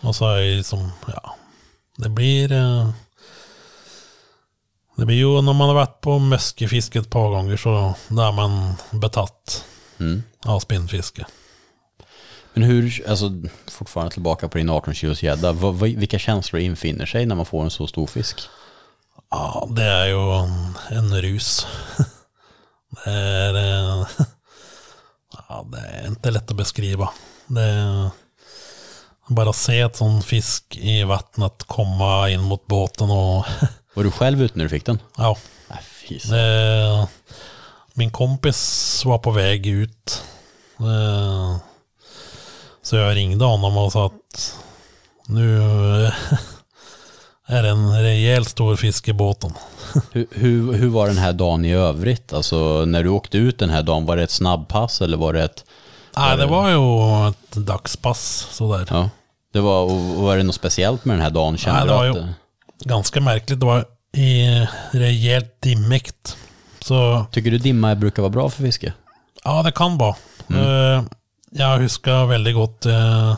Och 0.00 0.16
så 0.16 0.26
är 0.34 0.40
det 0.40 0.56
liksom, 0.56 0.92
ja. 1.06 1.34
Det 1.96 2.08
blir... 2.08 2.52
Det 4.98 5.06
blir 5.06 5.16
ju 5.16 5.42
när 5.42 5.52
man 5.52 5.68
har 5.68 5.74
varit 5.74 6.00
på 6.00 6.18
möskefiske 6.18 6.98
ett 6.98 7.10
par 7.10 7.28
gånger 7.30 7.56
så 7.56 7.94
där 8.08 8.32
man 8.32 8.74
betatt 8.90 9.64
Mm. 10.00 10.22
av 10.44 10.60
spinnfiske. 10.60 11.26
Men 12.54 12.62
hur, 12.62 13.04
alltså 13.08 13.30
fortfarande 13.70 14.12
tillbaka 14.12 14.48
på 14.48 14.58
din 14.58 14.70
18 14.70 14.94
kilos 14.94 15.22
gädda, 15.22 15.52
vilka 15.82 16.18
känslor 16.18 16.60
infinner 16.62 17.06
sig 17.06 17.26
när 17.26 17.34
man 17.34 17.46
får 17.46 17.64
en 17.64 17.70
så 17.70 17.86
stor 17.86 18.06
fisk? 18.06 18.40
Ja, 19.30 19.68
det 19.70 19.84
är 19.84 20.06
ju 20.06 20.32
en, 20.32 20.78
en 20.90 21.22
rus. 21.22 21.66
Det 23.04 23.10
är, 23.10 23.54
eh, 23.54 24.06
ja, 25.48 25.66
det 25.72 25.78
är 25.78 26.06
inte 26.06 26.30
lätt 26.30 26.50
att 26.50 26.56
beskriva. 26.56 27.10
Det 27.46 27.62
är 27.62 28.10
bara 29.28 29.52
se 29.52 29.80
ett 29.80 29.96
sån 29.96 30.22
fisk 30.22 30.76
i 30.76 31.04
vattnet 31.04 31.64
komma 31.66 32.30
in 32.30 32.40
mot 32.40 32.66
båten 32.66 33.10
och 33.10 33.46
Var 33.98 34.04
du 34.04 34.10
själv 34.10 34.42
ute 34.42 34.58
när 34.58 34.64
du 34.64 34.68
fick 34.68 34.86
den? 34.86 34.98
ja. 35.16 35.36
Eh, 36.10 37.08
min 37.94 38.10
kompis 38.10 39.02
var 39.04 39.18
på 39.18 39.30
väg 39.30 39.66
ut. 39.66 40.22
Så 42.82 42.96
jag 42.96 43.16
ringde 43.16 43.44
honom 43.44 43.76
och 43.76 43.92
sa 43.92 44.06
att 44.06 44.56
nu 45.26 45.60
är 47.46 47.62
det 47.62 47.68
en 47.68 48.02
rejält 48.02 48.48
stor 48.48 48.76
fisk 48.76 49.08
i 49.08 49.12
båten. 49.12 49.52
Hur, 50.12 50.26
hur, 50.30 50.72
hur 50.72 50.88
var 50.88 51.06
den 51.06 51.18
här 51.18 51.32
dagen 51.32 51.64
i 51.64 51.72
övrigt? 51.72 52.32
Alltså 52.32 52.84
när 52.84 53.02
du 53.02 53.08
åkte 53.08 53.38
ut 53.38 53.58
den 53.58 53.70
här 53.70 53.82
dagen, 53.82 54.06
var 54.06 54.16
det 54.16 54.22
ett 54.22 54.30
snabbpass 54.30 55.00
eller 55.00 55.16
var 55.16 55.32
det 55.32 55.42
ett... 55.42 55.64
Nej, 56.16 56.36
det 56.36 56.46
var 56.46 56.68
ju 56.70 57.28
ett 57.28 57.66
dagspass 57.66 58.48
sådär. 58.50 58.86
Ja. 58.90 59.10
Det 59.52 59.60
var, 59.60 59.82
och 59.82 60.00
var 60.00 60.36
det 60.36 60.42
något 60.42 60.54
speciellt 60.54 61.04
med 61.04 61.16
den 61.16 61.22
här 61.22 61.30
dagen? 61.30 61.58
Kände 61.58 61.78
Nej, 61.78 61.88
det 61.88 61.94
var 61.94 62.04
ju- 62.04 62.32
Ganska 62.84 63.20
märkligt. 63.20 63.60
Det 63.60 63.66
var 63.66 63.84
i 64.12 64.66
rejält 64.90 65.62
dimmigt. 65.62 66.36
Så 66.80 67.26
Tycker 67.32 67.50
du 67.50 67.58
dimma 67.58 67.94
brukar 67.94 68.22
vara 68.22 68.30
bra 68.30 68.50
för 68.50 68.62
fiske? 68.62 68.92
ja, 69.44 69.62
det 69.62 69.72
kan 69.72 69.98
vara. 69.98 70.16
Eh, 70.50 71.02
jag 71.50 71.78
huskar 71.78 72.26
väldigt 72.26 72.54
gott. 72.54 72.86
eh, 72.86 73.36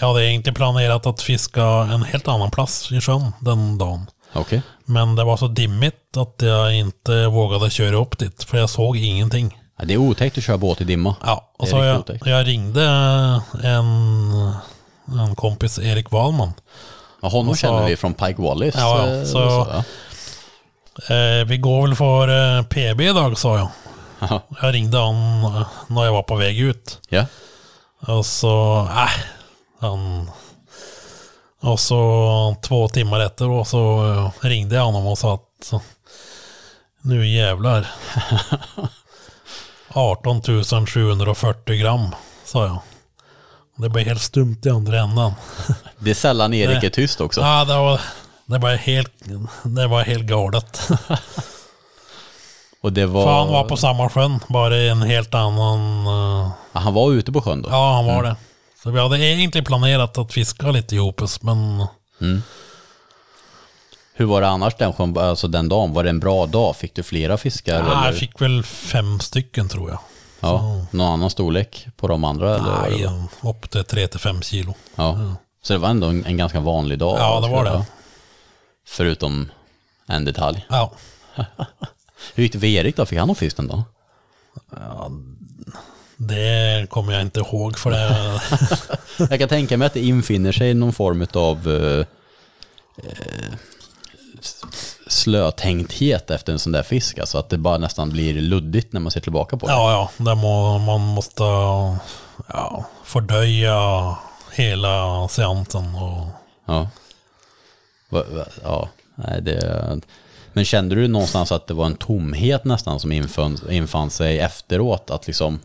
jag 0.00 0.08
hade 0.08 0.26
egentligen 0.26 0.54
planerat 0.54 1.06
att 1.06 1.22
fiska 1.22 1.64
en 1.64 2.02
helt 2.02 2.28
annan 2.28 2.50
plats 2.50 2.92
i 2.92 3.00
sjön 3.00 3.32
den 3.40 3.78
dagen. 3.78 4.06
Okej. 4.32 4.62
Men 4.84 5.16
det 5.16 5.24
var 5.24 5.36
så 5.36 5.48
dimmigt 5.48 6.16
att 6.16 6.34
jag 6.38 6.74
inte 6.74 7.26
vågade 7.26 7.70
köra 7.70 7.96
upp 7.96 8.18
dit. 8.18 8.44
För 8.44 8.58
jag 8.58 8.70
såg 8.70 8.96
ingenting. 8.96 9.58
Ja, 9.78 9.84
det 9.84 9.94
är 9.94 9.98
otäckt 9.98 10.38
att 10.38 10.44
köra 10.44 10.58
båt 10.58 10.80
i 10.80 10.84
dimma. 10.84 11.16
Ja, 11.24 11.52
och 11.58 11.68
så 11.68 11.76
jag, 11.84 12.18
jag 12.24 12.46
ringde 12.46 12.84
en, 13.64 14.32
en 15.20 15.34
kompis, 15.36 15.78
Erik 15.78 16.10
Wahlman. 16.10 16.52
Ja, 17.22 17.28
honom 17.28 17.54
så- 17.54 17.60
känner 17.60 17.86
vi 17.86 17.96
från 17.96 18.14
Pike 18.14 18.42
Wallis. 18.42 18.74
Ja, 18.78 19.06
eh, 19.08 19.24
så- 19.24 19.38
ja. 19.72 19.84
Eh, 21.14 21.44
vi 21.46 21.56
går 21.58 21.86
väl 21.86 21.96
för 21.96 22.56
eh, 22.58 22.62
PB 22.62 23.00
idag, 23.00 23.38
sa 23.38 23.58
jag. 23.58 23.68
Jaha. 24.20 24.40
Jag 24.62 24.74
ringde 24.74 24.98
han 24.98 25.44
eh, 25.44 25.66
när 25.86 26.04
jag 26.04 26.12
var 26.12 26.22
på 26.22 26.36
väg 26.36 26.58
ut. 26.60 26.98
ja. 27.08 27.26
Och 28.00 28.26
så, 28.26 28.80
äh, 28.90 29.10
han... 29.80 30.30
Och 31.60 31.80
så 31.80 32.56
två 32.62 32.88
timmar 32.88 33.20
efter 33.20 33.64
så 33.64 34.06
eh, 34.42 34.46
ringde 34.48 34.76
jag 34.76 34.84
honom 34.84 35.06
och 35.06 35.18
sa 35.18 35.34
att 35.34 35.72
nu 37.02 37.28
jävlar. 37.28 37.86
18 39.92 40.42
740 40.86 41.76
gram, 41.76 42.14
sa 42.44 42.64
jag. 42.66 42.78
Det 43.78 43.88
blev 43.88 44.06
helt 44.06 44.22
stumt 44.22 44.56
i 44.64 44.68
andra 44.68 45.00
ändan. 45.00 45.32
Det 45.98 46.10
är 46.10 46.14
sällan 46.14 46.54
Erik 46.54 46.76
Nej. 46.76 46.86
är 46.86 46.90
tyst 46.90 47.20
också. 47.20 47.40
Ja, 47.40 47.64
det 47.64 47.74
var, 47.76 48.00
det 48.46 48.58
var 48.58 48.74
helt, 48.76 49.12
det 49.62 49.86
var 49.86 50.02
helt 50.02 50.24
galet. 50.24 50.88
Och 52.80 52.92
det 52.92 53.06
var... 53.06 53.24
För 53.24 53.32
han 53.32 53.48
var 53.48 53.64
på 53.64 53.76
samma 53.76 54.08
sjön, 54.08 54.40
bara 54.48 54.76
i 54.76 54.88
en 54.88 55.02
helt 55.02 55.34
annan... 55.34 56.06
eh, 56.06 56.50
Ja, 56.72 56.80
han 56.80 56.94
var 56.94 57.12
ute 57.12 57.32
på 57.32 57.40
sjön 57.42 57.62
då? 57.62 57.68
Ja, 57.70 57.94
han 57.94 58.06
var 58.06 58.22
det. 58.22 58.36
Så 58.82 58.90
vi 58.90 59.00
hade 59.00 59.18
egentligen 59.18 59.64
planerat 59.64 60.18
att 60.18 60.32
fiska 60.32 60.70
lite 60.70 60.94
ihop 60.94 61.22
oss, 61.22 61.42
men... 61.42 61.86
Hur 64.14 64.26
var 64.26 64.40
det 64.40 64.48
annars 64.48 64.74
den, 64.78 64.92
sjön, 64.92 65.18
alltså 65.18 65.48
den 65.48 65.68
dagen? 65.68 65.92
Var 65.92 66.04
det 66.04 66.10
en 66.10 66.20
bra 66.20 66.46
dag? 66.46 66.76
Fick 66.76 66.94
du 66.94 67.02
flera 67.02 67.36
fiskar? 67.36 67.74
Ja, 67.74 67.80
eller? 67.80 68.06
jag 68.06 68.16
fick 68.16 68.40
väl 68.40 68.62
fem 68.62 69.20
stycken 69.20 69.68
tror 69.68 69.90
jag. 69.90 69.98
Ja. 70.40 70.86
Någon 70.90 71.12
annan 71.12 71.30
storlek 71.30 71.86
på 71.96 72.08
de 72.08 72.24
andra? 72.24 72.56
Eller? 72.56 72.90
Nej, 72.90 73.08
upp 73.42 73.70
till 73.70 73.80
3-5 73.80 74.42
kilo. 74.42 74.74
Ja. 74.94 75.34
Så 75.62 75.72
det 75.72 75.78
var 75.78 75.88
ändå 75.88 76.06
en, 76.06 76.24
en 76.24 76.36
ganska 76.36 76.60
vanlig 76.60 76.98
dag? 76.98 77.18
Ja, 77.18 77.40
det 77.40 77.48
var 77.48 77.64
det. 77.64 77.84
Förutom 78.86 79.50
en 80.06 80.24
detalj. 80.24 80.66
Ja. 80.68 80.92
Hur 82.34 82.42
gick 82.42 82.52
det 82.52 82.60
för 82.60 82.66
Erik 82.66 82.96
då? 82.96 83.06
Fick 83.06 83.18
han 83.18 83.28
någon 83.28 83.36
fisk 83.36 83.56
den 83.56 83.68
dagen? 83.68 83.84
Det 86.16 86.86
kommer 86.90 87.12
jag 87.12 87.22
inte 87.22 87.40
ihåg 87.40 87.78
för 87.78 87.90
det... 87.90 88.42
Jag 89.30 89.38
kan 89.38 89.48
tänka 89.48 89.76
mig 89.76 89.86
att 89.86 89.94
det 89.94 90.00
infinner 90.00 90.52
sig 90.52 90.74
någon 90.74 90.92
form 90.92 91.26
av 91.34 91.68
uh, 91.68 92.04
slötänkthet 95.08 96.30
efter 96.30 96.52
en 96.52 96.58
sån 96.58 96.72
där 96.72 96.82
fisk. 96.82 97.18
Alltså 97.18 97.38
att 97.38 97.48
det 97.48 97.58
bara 97.58 97.78
nästan 97.78 98.10
blir 98.10 98.34
luddigt 98.34 98.92
när 98.92 99.00
man 99.00 99.10
ser 99.10 99.20
tillbaka 99.20 99.56
på 99.56 99.66
det. 99.66 99.72
ja, 99.72 99.92
ja. 100.18 100.24
Det 100.24 100.34
må, 100.34 100.78
man 100.78 101.00
måste 101.00 101.42
ja, 102.48 102.84
fördöja 103.04 104.16
hela 104.52 105.28
seansen. 105.28 105.94
Och, 105.94 106.26
Ja. 106.68 106.88
Ja. 108.62 108.88
Nej, 109.14 109.42
det, 109.42 110.00
men 110.52 110.64
kände 110.64 110.94
du 110.94 111.08
någonstans 111.08 111.52
att 111.52 111.66
det 111.66 111.74
var 111.74 111.86
en 111.86 111.96
tomhet 111.96 112.64
nästan 112.64 113.00
som 113.00 113.12
infann, 113.12 113.58
infann 113.70 114.10
sig 114.10 114.38
efteråt? 114.38 115.10
Att 115.10 115.26
liksom, 115.26 115.60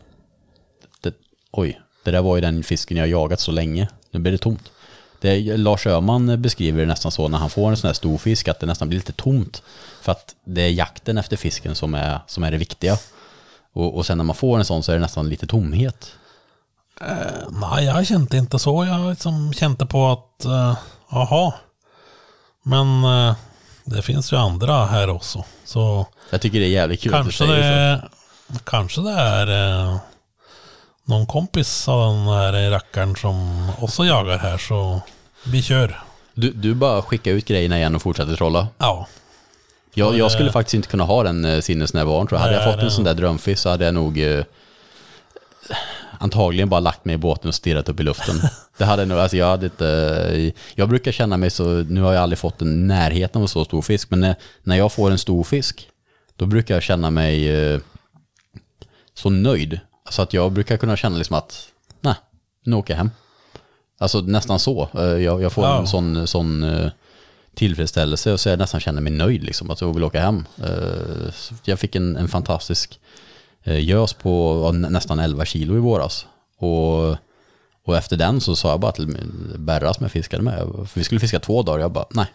det, 1.00 1.14
oj, 1.52 1.80
det 2.04 2.10
där 2.10 2.22
var 2.22 2.36
ju 2.36 2.40
den 2.40 2.62
fisken 2.62 2.96
jag 2.96 3.08
jagat 3.08 3.40
så 3.40 3.52
länge. 3.52 3.88
Nu 4.10 4.20
blir 4.20 4.32
det 4.32 4.38
tomt. 4.38 4.70
Det, 5.24 5.56
Lars 5.56 5.86
Öhman 5.86 6.42
beskriver 6.42 6.80
det 6.80 6.86
nästan 6.86 7.12
så 7.12 7.28
när 7.28 7.38
han 7.38 7.50
får 7.50 7.70
en 7.70 7.76
sån 7.76 7.88
här 7.88 7.94
stor 7.94 8.18
fisk 8.18 8.48
att 8.48 8.60
det 8.60 8.66
nästan 8.66 8.88
blir 8.88 8.98
lite 8.98 9.12
tomt. 9.12 9.62
För 10.02 10.12
att 10.12 10.34
det 10.44 10.62
är 10.62 10.70
jakten 10.70 11.18
efter 11.18 11.36
fisken 11.36 11.74
som 11.74 11.94
är, 11.94 12.18
som 12.26 12.44
är 12.44 12.50
det 12.50 12.56
viktiga. 12.56 12.98
Och, 13.72 13.96
och 13.96 14.06
sen 14.06 14.18
när 14.18 14.24
man 14.24 14.36
får 14.36 14.58
en 14.58 14.64
sån 14.64 14.82
så 14.82 14.92
är 14.92 14.96
det 14.96 15.02
nästan 15.02 15.28
lite 15.28 15.46
tomhet. 15.46 16.12
Nej, 17.50 17.84
jag 17.84 18.06
kände 18.06 18.36
inte 18.36 18.58
så. 18.58 18.84
Jag 18.84 19.10
liksom 19.10 19.52
kände 19.52 19.86
på 19.86 20.06
att, 20.12 20.44
eh, 20.44 20.76
jaha. 21.10 21.52
Men 22.62 23.04
eh, 23.04 23.34
det 23.84 24.02
finns 24.02 24.32
ju 24.32 24.36
andra 24.36 24.86
här 24.86 25.10
också. 25.10 25.44
Så 25.64 26.06
Jag 26.30 26.40
tycker 26.40 26.60
det 26.60 26.66
är 26.66 26.70
jävligt 26.70 27.00
kul 27.00 27.12
kanske 27.12 27.46
det, 27.46 28.02
kanske 28.64 29.00
det 29.00 29.12
är 29.12 29.46
eh, 29.48 29.96
någon 31.04 31.26
kompis 31.26 31.88
av 31.88 32.14
den 32.14 32.26
här 32.28 32.70
rackaren 32.70 33.16
som 33.16 33.68
också 33.80 34.04
jagar 34.04 34.38
här. 34.38 34.58
Så 34.58 35.00
vi 35.46 35.62
kör. 35.62 36.00
Du, 36.34 36.50
du 36.50 36.74
bara 36.74 37.02
skickar 37.02 37.30
ut 37.32 37.44
grejerna 37.44 37.76
igen 37.78 37.94
och 37.94 38.02
fortsätter 38.02 38.36
trolla. 38.36 38.68
Ja, 38.78 39.06
Jag, 39.94 40.18
jag 40.18 40.32
skulle 40.32 40.48
det- 40.48 40.52
faktiskt 40.52 40.74
inte 40.74 40.88
kunna 40.88 41.04
ha 41.04 41.22
den 41.22 41.44
eh, 41.44 41.60
sinnesnärvaron 41.60 42.26
tror 42.26 42.40
jag. 42.40 42.44
Hade 42.46 42.56
jag 42.64 42.74
fått 42.74 42.82
en 42.82 42.90
sån 42.90 43.04
där 43.04 43.14
drömfisk 43.14 43.62
så 43.62 43.68
hade 43.68 43.84
jag 43.84 43.94
nog 43.94 44.18
eh, 44.22 44.44
antagligen 46.18 46.68
bara 46.68 46.80
lagt 46.80 47.04
mig 47.04 47.14
i 47.14 47.18
båten 47.18 47.48
och 47.48 47.54
stirrat 47.54 47.88
upp 47.88 48.00
i 48.00 48.02
luften. 48.02 48.34
Det 48.78 48.84
hade 48.84 49.04
nog, 49.04 49.18
alltså 49.18 49.36
jag 49.36 49.46
hade 49.46 49.66
inte, 49.66 49.88
eh, 50.32 50.52
jag 50.74 50.88
brukar 50.88 51.12
känna 51.12 51.36
mig 51.36 51.50
så, 51.50 51.64
nu 51.64 52.00
har 52.00 52.12
jag 52.12 52.22
aldrig 52.22 52.38
fått 52.38 52.62
en 52.62 52.86
närheten 52.86 53.38
av 53.38 53.42
en 53.42 53.48
så 53.48 53.64
stor 53.64 53.82
fisk, 53.82 54.10
men 54.10 54.20
när, 54.20 54.34
när 54.62 54.76
jag 54.76 54.92
får 54.92 55.10
en 55.10 55.18
stor 55.18 55.44
fisk, 55.44 55.88
då 56.36 56.46
brukar 56.46 56.74
jag 56.74 56.82
känna 56.82 57.10
mig 57.10 57.48
eh, 57.48 57.80
så 59.14 59.30
nöjd. 59.30 59.80
Så 60.14 60.22
att 60.22 60.32
jag 60.32 60.52
brukar 60.52 60.76
kunna 60.76 60.96
känna 60.96 61.16
liksom 61.18 61.36
att, 61.36 61.68
nej, 62.00 62.14
nu 62.64 62.76
åker 62.76 62.92
jag 62.94 62.98
hem. 62.98 63.10
Alltså 63.98 64.20
nästan 64.20 64.58
så. 64.58 64.88
Eh, 64.94 65.02
Jag, 65.02 65.42
jag 65.42 65.52
får 65.52 65.64
Ja. 65.64 65.78
en 65.80 65.86
sån, 65.86 66.26
sån 66.26 66.62
eh, 66.62 66.90
tillfredsställelse 67.54 68.32
och 68.32 68.40
så 68.40 68.48
jag 68.48 68.58
nästan 68.58 68.80
känner 68.80 69.00
mig 69.00 69.12
nöjd 69.12 69.42
liksom, 69.44 69.70
att 69.70 69.80
jag 69.80 69.94
vill 69.94 70.04
åka 70.04 70.20
hem. 70.20 70.44
Eh, 70.64 71.32
Jag 71.64 71.78
fick 71.78 71.96
en, 71.96 72.16
en 72.16 72.28
fantastisk 72.28 73.00
gös 73.66 74.12
på 74.12 74.72
nästan 74.72 75.18
11 75.18 75.44
kilo 75.44 75.76
i 75.76 75.78
våras. 75.78 76.26
Och, 76.58 77.16
och 77.84 77.96
efter 77.96 78.16
den 78.16 78.40
så 78.40 78.56
sa 78.56 78.70
jag 78.70 78.80
bara 78.80 78.92
till 78.92 79.16
Berra 79.58 79.94
som 79.94 80.04
jag 80.04 80.12
fiskade 80.12 80.42
med, 80.42 80.58
för 80.58 81.00
vi 81.00 81.04
skulle 81.04 81.20
fiska 81.20 81.40
två 81.40 81.62
dagar, 81.62 81.78
jag 81.80 81.92
bara 81.92 82.06
nej, 82.10 82.26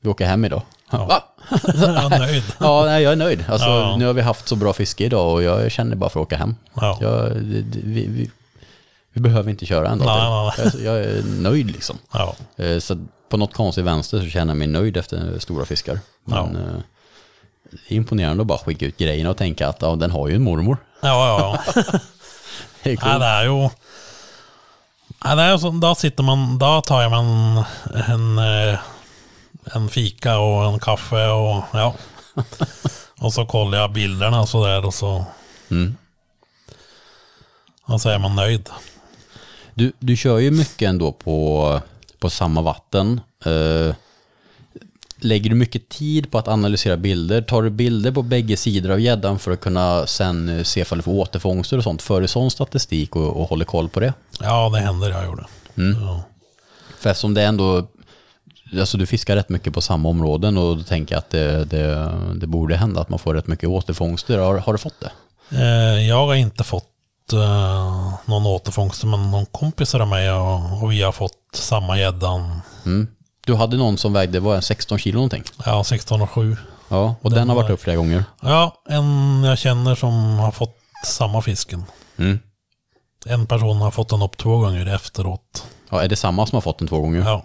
vi 0.00 0.08
åker 0.08 0.26
hem 0.26 0.44
idag. 0.44 0.62
Ja. 0.90 1.04
Va? 1.06 1.22
jag 1.66 2.12
är 2.12 2.18
nöjd. 2.18 2.42
Ja, 2.58 2.84
nej, 2.84 3.02
jag 3.02 3.12
är 3.12 3.16
nöjd. 3.16 3.44
Alltså, 3.48 3.66
Ja. 3.68 3.96
Nu 3.96 4.06
har 4.06 4.12
vi 4.12 4.22
haft 4.22 4.48
så 4.48 4.56
bra 4.56 4.72
fiske 4.72 5.04
idag 5.04 5.32
och 5.32 5.42
jag 5.42 5.72
känner 5.72 5.96
bara 5.96 6.10
för 6.10 6.20
att 6.20 6.26
åka 6.26 6.36
hem. 6.36 6.56
Ja. 6.74 6.98
Jag, 7.00 7.28
vi, 7.34 7.64
vi, 7.84 8.30
vi 9.12 9.20
behöver 9.20 9.50
inte 9.50 9.66
köra 9.66 9.88
en 9.88 9.98
dag 9.98 10.06
Nej, 10.58 10.70
till. 10.70 10.84
Jag, 10.84 10.96
jag 10.96 11.04
är 11.04 11.22
nöjd 11.40 11.70
liksom. 11.70 11.98
Ja, 12.12 12.34
Eh, 12.56 12.78
Så 12.78 12.98
på 13.30 13.36
något 13.36 13.54
konstigt 13.54 13.84
vänster 13.84 14.20
så 14.20 14.26
känner 14.28 14.50
jag 14.50 14.56
mig 14.58 14.66
nöjd 14.68 14.96
efter 14.96 15.38
stora 15.38 15.64
fiskar. 15.64 15.98
Men 16.24 16.38
Ja. 16.54 16.60
eh, 16.60 16.80
imponerande 17.88 18.40
att 18.40 18.46
bara 18.46 18.58
skicka 18.58 18.86
ut 18.86 18.96
grejerna 18.98 19.30
och 19.30 19.36
tänka 19.36 19.68
att 19.68 19.82
ja, 19.82 19.94
den 19.96 20.10
har 20.10 20.28
ju 20.28 20.34
en 20.34 20.42
mormor. 20.42 20.76
ja, 21.02 21.58
ja. 21.74 21.82
Det 22.82 22.90
är 22.90 22.94
ja 22.94 23.00
coolt. 23.00 23.20
det 23.20 23.26
är 23.26 23.42
ju... 23.44 23.68
Ja, 25.24 25.34
det 25.34 25.42
är 25.42 25.58
så, 25.58 25.70
då 25.70 25.94
sitter 25.94 26.22
man, 26.22 26.58
då 26.58 26.80
tar 26.82 27.02
jag 27.02 27.12
en, 27.12 28.38
en, 29.74 29.88
fika 29.88 30.38
och 30.38 30.64
en 30.64 30.78
kaffe 30.78 31.26
och 31.28 31.64
ja. 31.72 31.94
Och 33.20 33.32
så 33.32 33.46
kollar 33.46 33.78
jag 33.78 33.92
bilderna 33.92 34.40
och 34.40 34.48
sådär 34.48 34.84
och 34.84 34.94
så... 34.94 35.24
Mm. 35.70 35.96
Och 37.82 38.00
så 38.00 38.08
är 38.08 38.18
man 38.18 38.36
nöjd. 38.36 38.70
Du, 39.74 39.92
du 39.98 40.16
kör 40.16 40.38
ju 40.38 40.50
mycket 40.50 40.88
ändå 40.88 41.12
på, 41.12 41.80
på 42.18 42.30
samma 42.30 42.62
vatten. 42.62 43.20
Eh, 43.44 43.94
lägger 45.16 45.50
du 45.50 45.56
mycket 45.56 45.88
tid 45.88 46.30
på 46.30 46.38
att 46.38 46.48
analysera 46.48 46.96
bilder? 46.96 47.42
Tar 47.42 47.62
du 47.62 47.70
bilder 47.70 48.12
på 48.12 48.22
bägge 48.22 48.56
sidor 48.56 48.90
av 48.90 49.00
gäddan 49.00 49.38
för 49.38 49.50
att 49.50 49.60
kunna 49.60 50.06
sen 50.06 50.48
eh, 50.48 50.62
se 50.62 50.80
ifall 50.80 50.98
du 50.98 51.02
får 51.02 51.12
återfångster 51.12 51.76
och 51.78 51.84
sånt? 51.84 52.02
För 52.02 52.20
du 52.20 52.28
sån 52.28 52.50
statistik 52.50 53.16
och, 53.16 53.40
och 53.40 53.48
håller 53.48 53.64
koll 53.64 53.88
på 53.88 54.00
det? 54.00 54.14
Ja, 54.40 54.68
det 54.68 54.78
händer 54.78 55.10
jag 55.10 55.24
gjorde. 55.24 55.46
Ja. 55.74 56.22
För 56.98 57.10
eftersom 57.10 57.34
det 57.34 57.42
ändå, 57.42 57.88
alltså 58.78 58.98
du 58.98 59.06
fiskar 59.06 59.36
rätt 59.36 59.48
mycket 59.48 59.74
på 59.74 59.80
samma 59.80 60.08
områden 60.08 60.58
och 60.58 60.76
då 60.76 60.82
tänker 60.82 61.14
jag 61.14 61.18
att 61.18 61.30
det, 61.30 61.64
det, 61.64 62.12
det 62.34 62.46
borde 62.46 62.76
hända 62.76 63.00
att 63.00 63.08
man 63.08 63.18
får 63.18 63.34
rätt 63.34 63.46
mycket 63.46 63.68
återfångster. 63.68 64.38
Har, 64.38 64.58
har 64.58 64.72
du 64.72 64.78
fått 64.78 65.00
det? 65.00 65.10
Eh, 65.58 66.08
Jag 66.08 66.26
har 66.26 66.34
inte 66.34 66.64
fått 66.64 67.32
eh, 67.32 68.12
någon 68.24 68.46
återfångst, 68.46 69.04
men 69.04 69.30
någon 69.30 69.46
kompisar 69.46 70.00
av 70.00 70.08
mig 70.08 70.32
och, 70.32 70.82
och 70.82 70.92
vi 70.92 71.02
har 71.02 71.12
fått 71.12 71.32
samma 71.54 71.98
gäddan. 71.98 72.60
Mm. 72.86 73.08
Du 73.46 73.54
hade 73.54 73.76
någon 73.76 73.98
som 73.98 74.12
vägde, 74.12 74.40
var 74.40 74.56
det 74.56 74.62
16 74.62 74.98
kilo 74.98 75.14
någonting? 75.16 75.42
Ja, 75.64 75.84
16 75.84 76.22
och 76.22 76.30
7. 76.30 76.56
Ja, 76.88 77.14
och 77.20 77.30
den, 77.30 77.48
har 77.48 77.56
varit 77.56 77.70
upp 77.70 77.80
flera 77.82 77.96
gånger. 77.96 78.24
Ja, 78.42 78.82
en 78.88 79.42
jag 79.44 79.58
känner 79.58 79.94
som 79.94 80.38
har 80.38 80.50
fått 80.52 80.76
samma 81.04 81.42
fisken. 81.42 81.84
Mm. 82.16 82.38
En 83.26 83.46
person 83.46 83.76
har 83.76 83.90
fått 83.90 84.08
den 84.08 84.22
upp 84.22 84.36
två 84.36 84.58
gånger 84.58 84.86
efteråt. 84.94 85.66
Ja, 85.90 86.02
är 86.02 86.08
det 86.08 86.16
samma 86.16 86.46
som 86.46 86.56
har 86.56 86.60
fått 86.60 86.78
den 86.78 86.88
två 86.88 87.00
gånger? 87.00 87.20
Ja. 87.20 87.44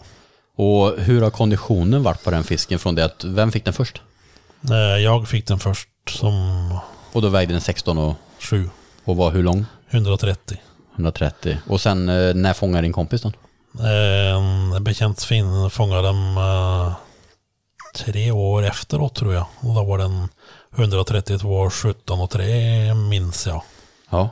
Och 0.56 0.94
hur 0.98 1.22
har 1.22 1.30
konditionen 1.30 2.04
varit 2.04 2.24
på 2.24 2.32
den 2.32 2.44
fisken 2.44 2.80
från 2.80 2.96
det 2.96 3.06
att, 3.06 3.24
vem 3.24 3.52
fick 3.52 3.66
den 3.66 3.74
först? 3.74 4.02
Eh, 4.70 4.76
Jag 5.04 5.28
fick 5.28 5.48
den 5.48 5.60
först 5.60 5.90
som 6.10 6.34
Och 7.12 7.22
då 7.22 7.30
vägde 7.30 7.54
den 7.54 7.62
16 7.62 7.98
och, 7.98 8.16
7. 8.40 8.70
och 9.04 9.16
var 9.18 9.32
hur 9.32 9.44
lång? 9.44 9.66
130. 9.90 10.58
130. 10.96 11.58
Och 11.68 11.82
sen, 11.82 12.10
eh, 12.10 12.34
när 12.34 12.54
fångade 12.54 12.82
din 12.82 12.94
kompis 12.94 13.22
den? 13.22 13.34
Eh, 13.80 14.76
En 14.76 14.84
bekänt 14.84 15.24
fin 15.24 15.70
fångade 15.70 16.08
eh, 16.10 16.94
tre 17.96 18.32
år 18.32 18.64
efteråt 18.66 19.16
tror 19.16 19.34
jag. 19.34 19.46
Och 19.60 19.76
då 19.76 19.84
var 19.84 19.98
den 19.98 20.28
132, 20.76 21.70
17 21.70 22.20
och 22.22 22.30
3 22.30 22.94
minns 22.94 23.48
jag. 23.48 23.62
Ja. 24.10 24.30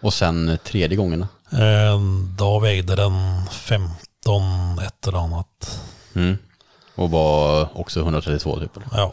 Och 0.00 0.14
sen 0.14 0.58
tredje 0.64 0.96
gången? 0.96 1.22
Eh, 1.52 2.00
Då 2.38 2.58
vägde 2.58 2.96
den 2.96 3.12
15 3.50 3.96
ett 4.86 5.06
eller 5.06 5.18
annat. 5.18 5.80
Mm. 6.14 6.38
Och 6.94 7.10
var 7.10 7.68
också 7.78 8.00
132 8.00 8.58
typ? 8.60 8.76
eller? 8.76 8.86
Ja. 8.92 9.12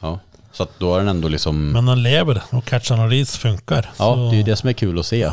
Ja. 0.00 0.18
Så 0.52 0.62
att 0.62 0.78
då 0.78 0.94
är 0.94 0.98
den 0.98 1.08
ändå 1.08 1.28
liksom... 1.28 1.72
Men 1.72 1.86
den 1.86 2.02
lever 2.02 2.42
och 2.50 2.64
catch 2.64 2.90
and 2.90 3.10
release 3.10 3.38
funkar. 3.38 3.90
Ja, 3.98 4.14
Så- 4.14 4.16
det 4.30 4.36
är 4.36 4.38
ju 4.38 4.42
det 4.42 4.56
som 4.56 4.68
är 4.68 4.72
kul 4.72 4.98
att 4.98 5.06
se 5.06 5.22
eh, 5.22 5.32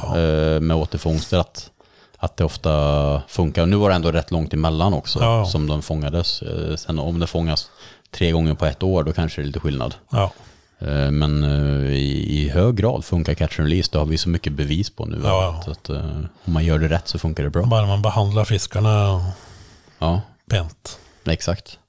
med 0.61 0.71
återfångster. 0.77 1.37
Att, 1.37 1.69
att 2.17 2.37
det 2.37 2.43
ofta 2.45 3.21
funkar. 3.27 3.65
Nu 3.65 3.75
var 3.75 3.89
det 3.89 3.95
ändå 3.95 4.11
rätt 4.11 4.31
långt 4.31 4.53
emellan 4.53 4.93
också 4.93 5.19
Ja. 5.21 5.45
som 5.45 5.67
de 5.67 5.81
fångades. 5.81 6.41
Eh, 6.41 6.75
Sen 6.75 6.99
om 6.99 7.19
det 7.19 7.27
fångas 7.27 7.69
tre 8.11 8.31
gånger 8.31 8.53
på 8.53 8.65
ett 8.65 8.83
år, 8.83 9.03
då 9.03 9.13
kanske 9.13 9.41
det 9.41 9.43
är 9.43 9.47
lite 9.47 9.59
skillnad. 9.59 9.95
Ja. 10.09 10.31
Eh, 10.79 11.11
Men 11.11 11.43
eh, 11.43 11.91
i, 11.93 12.49
hög 12.53 12.75
grad 12.75 13.05
funkar 13.05 13.33
catch 13.33 13.59
and 13.59 13.67
release. 13.69 13.89
Det 13.91 13.97
har 13.97 14.05
vi 14.05 14.17
så 14.17 14.29
mycket 14.29 14.53
bevis 14.53 14.89
på 14.89 15.05
nu. 15.05 15.21
Ja. 15.23 15.59
Att, 15.61 15.67
att, 15.67 15.89
eh, 15.89 16.15
om 16.45 16.53
man 16.53 16.65
gör 16.65 16.79
det 16.79 16.87
rätt 16.89 17.07
så 17.07 17.19
funkar 17.19 17.43
det 17.43 17.49
bra. 17.49 17.65
Bara 17.65 17.85
man 17.87 18.01
behandlar 18.01 18.45
fiskarna 18.45 19.23
Ja, 19.99 20.21
pent. 20.49 20.99
exakt. 21.25 21.79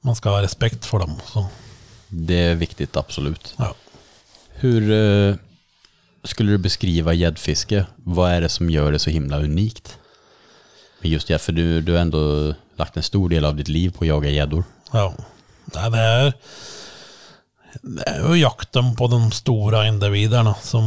Man 0.00 0.16
ska 0.16 0.28
ha 0.30 0.42
respekt 0.42 0.86
för 0.86 0.98
dem. 0.98 1.14
Så. 1.26 1.46
Det 2.08 2.34
är 2.38 2.54
viktigt, 2.54 2.96
absolut. 2.96 3.54
Ja. 3.58 3.74
Hur 4.50 5.38
skulle 6.24 6.52
du 6.52 6.58
beskriva 6.58 7.12
gäddfiske? 7.12 7.86
Vad 7.96 8.30
är 8.32 8.40
det 8.40 8.48
som 8.48 8.70
gör 8.70 8.92
det 8.92 8.98
så 8.98 9.10
himla 9.10 9.38
unikt? 9.38 9.98
Just 11.02 11.28
det, 11.28 11.38
för 11.38 11.52
du, 11.52 11.80
du 11.80 11.92
har 11.92 12.00
ändå 12.00 12.54
lagt 12.76 12.96
en 12.96 13.02
stor 13.02 13.28
del 13.28 13.44
av 13.44 13.56
ditt 13.56 13.68
liv 13.68 13.90
på 13.90 14.04
att 14.04 14.08
jaga 14.08 14.30
gäddor. 14.30 14.64
Ja. 14.92 15.14
Det 15.64 15.78
är, 15.78 16.32
det 17.82 18.02
är 18.08 18.28
ju 18.34 18.40
jakten 18.40 18.96
på 18.96 19.06
de 19.06 19.32
stora 19.32 19.86
individerna 19.88 20.54
som 20.54 20.84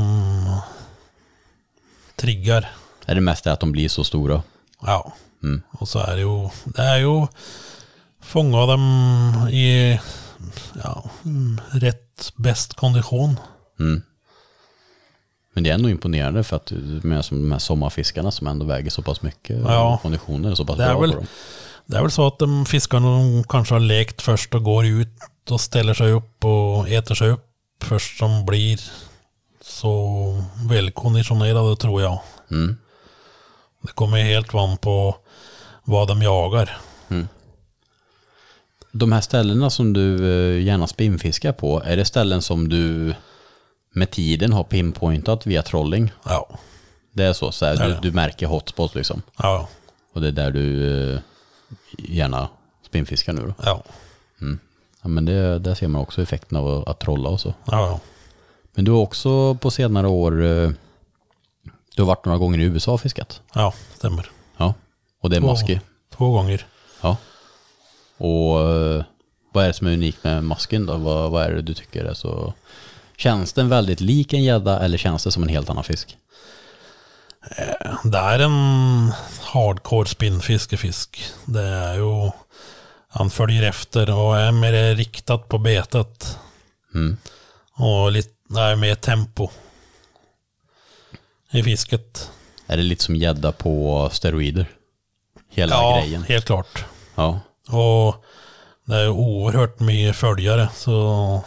triggar. 2.16 2.70
Är 3.06 3.16
det 3.16 3.22
mest 3.22 3.48
att 3.48 3.60
de 3.60 3.72
blir 3.72 3.90
så 3.90 4.04
stora? 4.04 4.44
Ja. 4.82 5.14
Mm. 5.44 5.62
Och 5.72 5.90
så 5.90 6.00
är 6.00 6.16
det 6.16 6.22
ju, 6.22 6.50
det 6.66 6.82
är 6.82 6.98
ju 6.98 7.28
fånga 8.22 8.66
dem 8.66 9.48
i 9.52 10.00
ja, 10.84 11.04
rätt 11.72 12.34
bäst 12.36 12.74
kondition. 12.74 13.40
Mm. 13.80 14.02
Men 15.54 15.64
det 15.64 15.70
är 15.70 15.74
ändå 15.74 15.90
imponerande 15.90 16.44
för 16.44 16.56
att 16.56 16.68
som 17.26 17.42
de 17.42 17.52
här 17.52 17.60
sommarfiskarna 17.60 18.32
som 18.32 18.48
ändå 18.48 18.66
väger 18.66 18.90
så 18.90 19.02
pass 19.02 19.22
mycket. 19.22 19.60
Ja. 19.62 19.94
Och 19.94 20.02
konditionen 20.02 20.52
är 20.52 20.56
så 20.56 20.66
pass 20.66 20.78
Det 20.78 20.84
är 20.84 20.90
bra 20.90 21.02
väl- 21.02 21.12
på 21.12 21.18
dem. 21.18 21.28
Det 21.86 21.98
är 21.98 22.02
väl 22.02 22.12
så 22.12 22.28
att 22.28 22.40
de 22.40 22.66
fiskarna 22.66 23.08
de 23.08 23.44
kanske 23.44 23.76
har 23.76 23.80
lekt 23.80 24.22
först 24.22 24.56
och 24.56 24.64
går 24.64 24.86
ut 24.86 25.08
och 25.50 25.62
ställer 25.62 25.94
sig 25.94 26.12
upp 26.12 26.46
och 26.46 26.90
äter 26.90 27.16
sig 27.16 27.30
upp 27.30 27.46
först 27.84 28.18
som 28.20 28.46
blir 28.46 28.82
så 29.62 30.44
välkonditionerade 30.70 31.76
tror 31.76 32.02
jag. 32.02 32.22
Mm. 32.52 32.78
Det 33.82 33.92
kommer 33.92 34.24
helt 34.24 34.54
van 34.54 34.78
på 34.78 35.16
vad 35.84 36.08
de 36.08 36.22
jagar. 36.22 36.78
De 38.92 39.12
här 39.12 39.22
ställena 39.22 39.70
som 39.70 39.94
du 39.94 40.16
eh, 40.16 40.64
gärna 40.64 40.88
spinnfiskar 40.88 41.52
på, 41.52 41.82
är 41.86 41.98
det 41.98 42.06
ställen 42.06 42.42
som 42.42 42.70
du 42.70 43.14
med 43.94 44.12
tiden 44.12 44.54
har 44.54 44.64
pinpointat 44.64 45.48
via 45.48 45.62
trolling? 45.62 46.12
Ja, 46.24 46.50
Det 47.14 47.24
är 47.24 47.34
så, 47.34 47.52
så 47.52 47.66
här, 47.66 47.88
du, 47.88 47.98
du 48.02 48.12
märker 48.16 48.48
hotspots 48.48 48.96
liksom. 48.96 49.22
ja, 49.38 49.68
Och 50.14 50.22
det 50.22 50.28
är 50.28 50.32
där 50.32 50.52
du, 50.52 51.14
eh, 51.14 51.20
gärna 51.98 52.50
spinnfiskar 52.86 53.34
nu 53.34 53.42
då. 53.42 53.54
Ja, 53.66 53.84
Ja, 55.02 55.10
men 55.10 55.26
det, 55.26 55.60
där 55.60 55.76
ser 55.76 55.88
man 55.88 56.02
också 56.02 56.22
effekten 56.22 56.58
av 56.58 56.90
att, 56.90 57.00
trolla 57.00 57.30
och 57.30 57.40
så. 57.42 57.54
ja, 57.66 57.88
ja. 57.88 58.00
Men 58.74 58.86
du 58.86 58.92
har 58.92 59.00
också 59.00 59.56
på 59.56 59.72
senare 59.72 60.08
år, 60.08 60.44
eh, 60.44 60.72
du 61.96 62.02
har 62.02 62.06
varit 62.06 62.26
några 62.26 62.38
gånger 62.38 62.60
i 62.60 62.64
USA 62.64 62.94
och 62.94 63.02
fiskat. 63.02 63.42
ja 63.54 63.74
stämmer. 63.96 64.32
Ja. 64.58 64.74
Och 65.22 65.30
det 65.30 65.36
är 65.36 65.42
Två. 65.42 65.48
maskig. 65.48 65.80
Två 66.10 66.32
gånger. 66.32 66.66
Ja. 67.02 67.18
Och 68.18 68.70
eh, 68.70 69.04
vad 69.54 69.64
är 69.64 69.68
det 69.68 69.74
som 69.74 69.88
är 69.88 69.94
unikt 69.94 70.24
med 70.24 70.44
masken 70.44 70.86
då? 70.86 70.98
Vad, 70.98 71.32
vad 71.32 71.44
är 71.44 71.52
det 71.52 71.62
du 71.62 71.74
tycker 71.74 72.06
är 72.06 72.14
så... 72.14 72.54
Känns 73.18 73.54
den 73.54 73.70
väldigt 73.70 74.02
lik 74.02 74.34
en 74.34 74.44
gädda 74.44 74.80
eller 74.80 74.98
känns 74.98 75.24
det 75.24 75.32
som 75.32 75.44
en 75.44 75.50
helt 75.50 75.70
annan 75.70 75.84
fisk? 75.84 76.18
Det 78.04 78.18
är 78.18 78.40
en 78.40 79.12
hardcore 79.42 80.10
spinnfiskefisk. 80.10 81.24
Det 81.46 81.62
är 81.62 81.94
ju... 81.96 82.32
Han 83.08 83.30
följer 83.30 83.64
efter 83.64 84.10
och 84.18 84.38
är 84.38 84.52
mer 84.52 84.96
riktat 84.96 85.50
på 85.50 85.58
betet. 85.58 86.38
Mm. 86.96 87.18
Och 87.74 88.12
lite, 88.12 88.30
det 88.48 88.62
är 88.62 88.76
mer 88.76 88.96
tempo. 88.96 89.50
I 91.52 91.64
fisket. 91.64 92.32
Är 92.68 92.78
det 92.78 92.84
lite 92.84 93.04
som 93.04 93.16
gädda 93.16 93.52
på 93.52 94.10
steroider? 94.12 94.66
Hela 95.50 95.76
ja, 95.76 96.00
grejen? 96.02 96.24
helt 96.24 96.46
klart. 96.46 96.86
Ja. 97.16 97.40
Och 97.68 98.26
det 98.86 98.96
är 98.96 99.10
oerhört 99.10 99.80
mycket 99.80 100.16
följare. 100.16 100.70
Så 100.76 101.44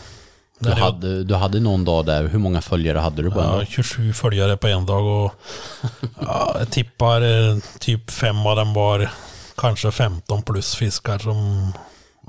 Du 0.65 0.71
är 0.71 0.77
hade, 0.77 1.25
du 1.25 1.35
hade 1.35 1.61
någon 1.61 1.85
dag 1.85 2.07
där, 2.07 2.29
hur 2.29 2.39
många 2.39 2.61
följare 2.61 2.99
hade 2.99 3.23
du 3.23 3.31
på 3.31 3.41
en 3.41 3.47
ja, 3.47 3.57
dag? 3.57 3.67
27 3.69 4.13
följare 4.13 4.57
på 4.57 4.67
en 4.67 4.87
dag. 4.87 5.25
Och 5.25 5.33
ja, 6.21 6.57
jag 6.59 6.71
tippar 6.71 7.21
eh, 7.23 7.57
typ 7.79 8.11
fem 8.11 8.47
av 8.47 8.57
dem 8.57 8.75
var 8.75 9.11
kanske 9.57 9.91
15 9.91 10.43
plus 10.43 10.75
fiskar. 10.75 11.19
Som, 11.19 11.73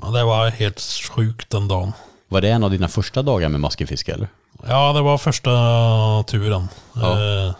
ja, 0.02 0.08
det 0.08 0.24
var 0.24 0.48
helt 0.50 0.80
sjukt 1.10 1.50
den 1.50 1.68
dagen. 1.68 1.92
Var 2.28 2.40
det 2.40 2.48
en 2.50 2.64
av 2.64 2.70
dina 2.70 2.88
första 2.88 3.22
dagar 3.22 3.48
med 3.48 3.60
maskefiske 3.60 4.12
eller? 4.12 4.28
Ja, 4.68 4.92
det 4.92 5.00
var 5.00 5.18
första 5.18 5.50
turen. 6.26 6.68
Ja. 6.92 7.10
Eh, 7.12 7.54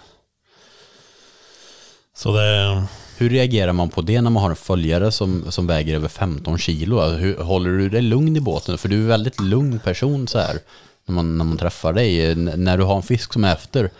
Så 2.16 2.32
det... 2.36 2.82
Hur 3.16 3.30
reagerar 3.30 3.72
man 3.72 3.88
på 3.88 4.00
det 4.02 4.20
när 4.20 4.30
man 4.30 4.42
har 4.42 4.50
en 4.50 4.56
följare 4.56 5.12
som, 5.12 5.44
som 5.48 5.66
väger 5.66 5.94
över 5.94 6.08
15 6.08 6.58
kilo? 6.58 7.00
Alltså, 7.00 7.18
hur, 7.18 7.38
håller 7.38 7.70
du 7.70 7.88
dig 7.88 8.02
lugn 8.02 8.36
i 8.36 8.40
båten? 8.40 8.78
För 8.78 8.88
du 8.88 8.96
är 8.96 9.00
en 9.00 9.08
väldigt 9.08 9.40
lugn 9.40 9.78
person 9.78 10.28
så 10.28 10.38
här. 10.38 10.58
När 11.06 11.14
man, 11.14 11.38
när 11.38 11.44
man 11.44 11.58
träffar 11.58 11.92
dig. 11.92 12.30
N- 12.32 12.52
när 12.56 12.78
du 12.78 12.84
har 12.84 12.96
en 12.96 13.02
fisk 13.02 13.32
som 13.32 13.44
är 13.44 13.52
efter, 13.52 13.90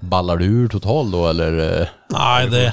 ballar 0.00 0.36
du 0.36 0.44
ur 0.44 0.68
totalt 0.68 1.12
då 1.12 1.28
eller? 1.28 1.80
eh? 1.82 1.86
Nej, 2.10 2.48
det, 2.50 2.72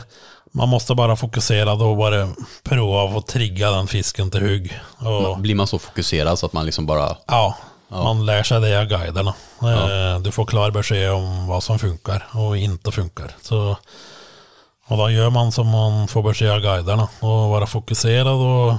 man 0.51 0.69
måste 0.69 0.95
bara 0.95 1.15
fokusera 1.15 1.75
då. 1.75 1.95
Bara 1.95 2.29
prova 2.63 3.17
att 3.17 3.27
trigga 3.27 3.71
den 3.71 3.87
fisken 3.87 4.31
till 4.31 4.41
hugg. 4.41 4.79
Och, 4.97 5.37
Blir 5.39 5.55
man 5.55 5.67
så 5.67 5.79
fokuserad 5.79 6.39
så 6.39 6.45
att 6.45 6.53
man 6.53 6.65
liksom 6.65 6.85
bara, 6.85 7.17
ja, 7.27 7.57
man 7.89 8.25
lär 8.25 8.43
sig 8.43 8.61
det 8.61 8.79
av 8.79 8.85
guiderna. 8.85 9.33
Eh, 9.61 10.19
Du 10.21 10.31
får 10.31 10.45
klar 10.45 10.71
besked 10.71 11.11
om 11.11 11.47
vad 11.47 11.63
som 11.63 11.79
funkar 11.79 12.27
och 12.31 12.57
inte 12.57 12.91
funkar. 12.91 13.31
Så, 13.41 13.77
och 14.87 14.97
då 14.97 15.09
gör 15.09 15.29
man 15.29 15.51
som 15.51 15.67
man 15.67 16.07
får 16.07 16.23
besked 16.23 16.51
av 16.51 16.59
guiderna. 16.59 17.07
Och 17.19 17.29
vara 17.49 17.67
fokuserad 17.67 18.27
och 18.27 18.75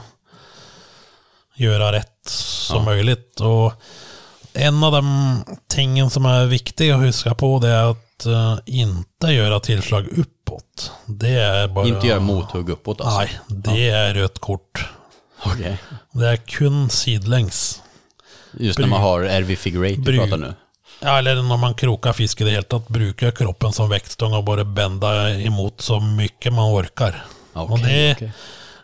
göra 1.55 1.93
rätt 1.93 2.27
som 2.27 2.85
möjligt. 2.85 3.41
Och 3.41 3.73
en 4.53 4.85
av 4.85 4.93
de 4.93 5.37
tingen 5.69 6.11
som 6.11 6.27
är 6.27 6.47
viktiga 6.47 6.97
att 6.97 7.03
huska 7.03 7.35
på 7.35 7.59
det 7.59 7.69
är 7.69 7.91
att 7.91 8.27
eh, 8.27 8.59
inte 8.67 9.27
göra 9.27 9.61
tillslag 9.61 10.09
uppåt. 10.19 10.93
Det 11.07 11.29
är 11.29 11.69
bara... 11.69 11.87
inte 11.87 12.07
göra 12.07 12.21
mothugg 12.21 12.69
uppåt 12.69 13.01
alltså? 13.01 13.19
Nej, 13.19 13.39
det 13.49 13.91
är 13.91 14.15
rött 14.15 14.39
kort. 14.39 14.89
Okej. 15.45 15.79
Det 16.13 16.29
är 16.29 16.37
kun 16.37 16.91
sidlängs. 16.91 17.83
Just 18.53 18.79
när 18.79 18.87
man 18.87 19.01
har 19.01 19.21
RV 19.21 19.57
figure 19.57 19.93
8 19.93 20.01
du 20.01 20.19
pratar 20.19 20.37
nu. 20.37 20.55
Ja, 21.05 21.19
eller 21.19 21.43
när 21.43 21.57
man 21.57 21.75
krokar 21.75 22.13
fisk 22.13 22.41
i 22.41 22.45
det 22.45 22.51
helt 22.51 22.73
att 22.73 22.89
bruka 22.89 23.31
kroppen 23.31 23.73
som 23.73 23.89
väktstång 23.89 24.35
och 24.35 24.45
bara 24.45 24.65
bända 24.65 25.31
emot 25.31 25.81
så 25.81 26.01
mycket 26.01 26.53
man 26.53 26.75
orkar. 26.75 27.25
Okej, 27.53 27.73
och 27.73 27.79
det, 27.79 28.13
okej. 28.13 28.33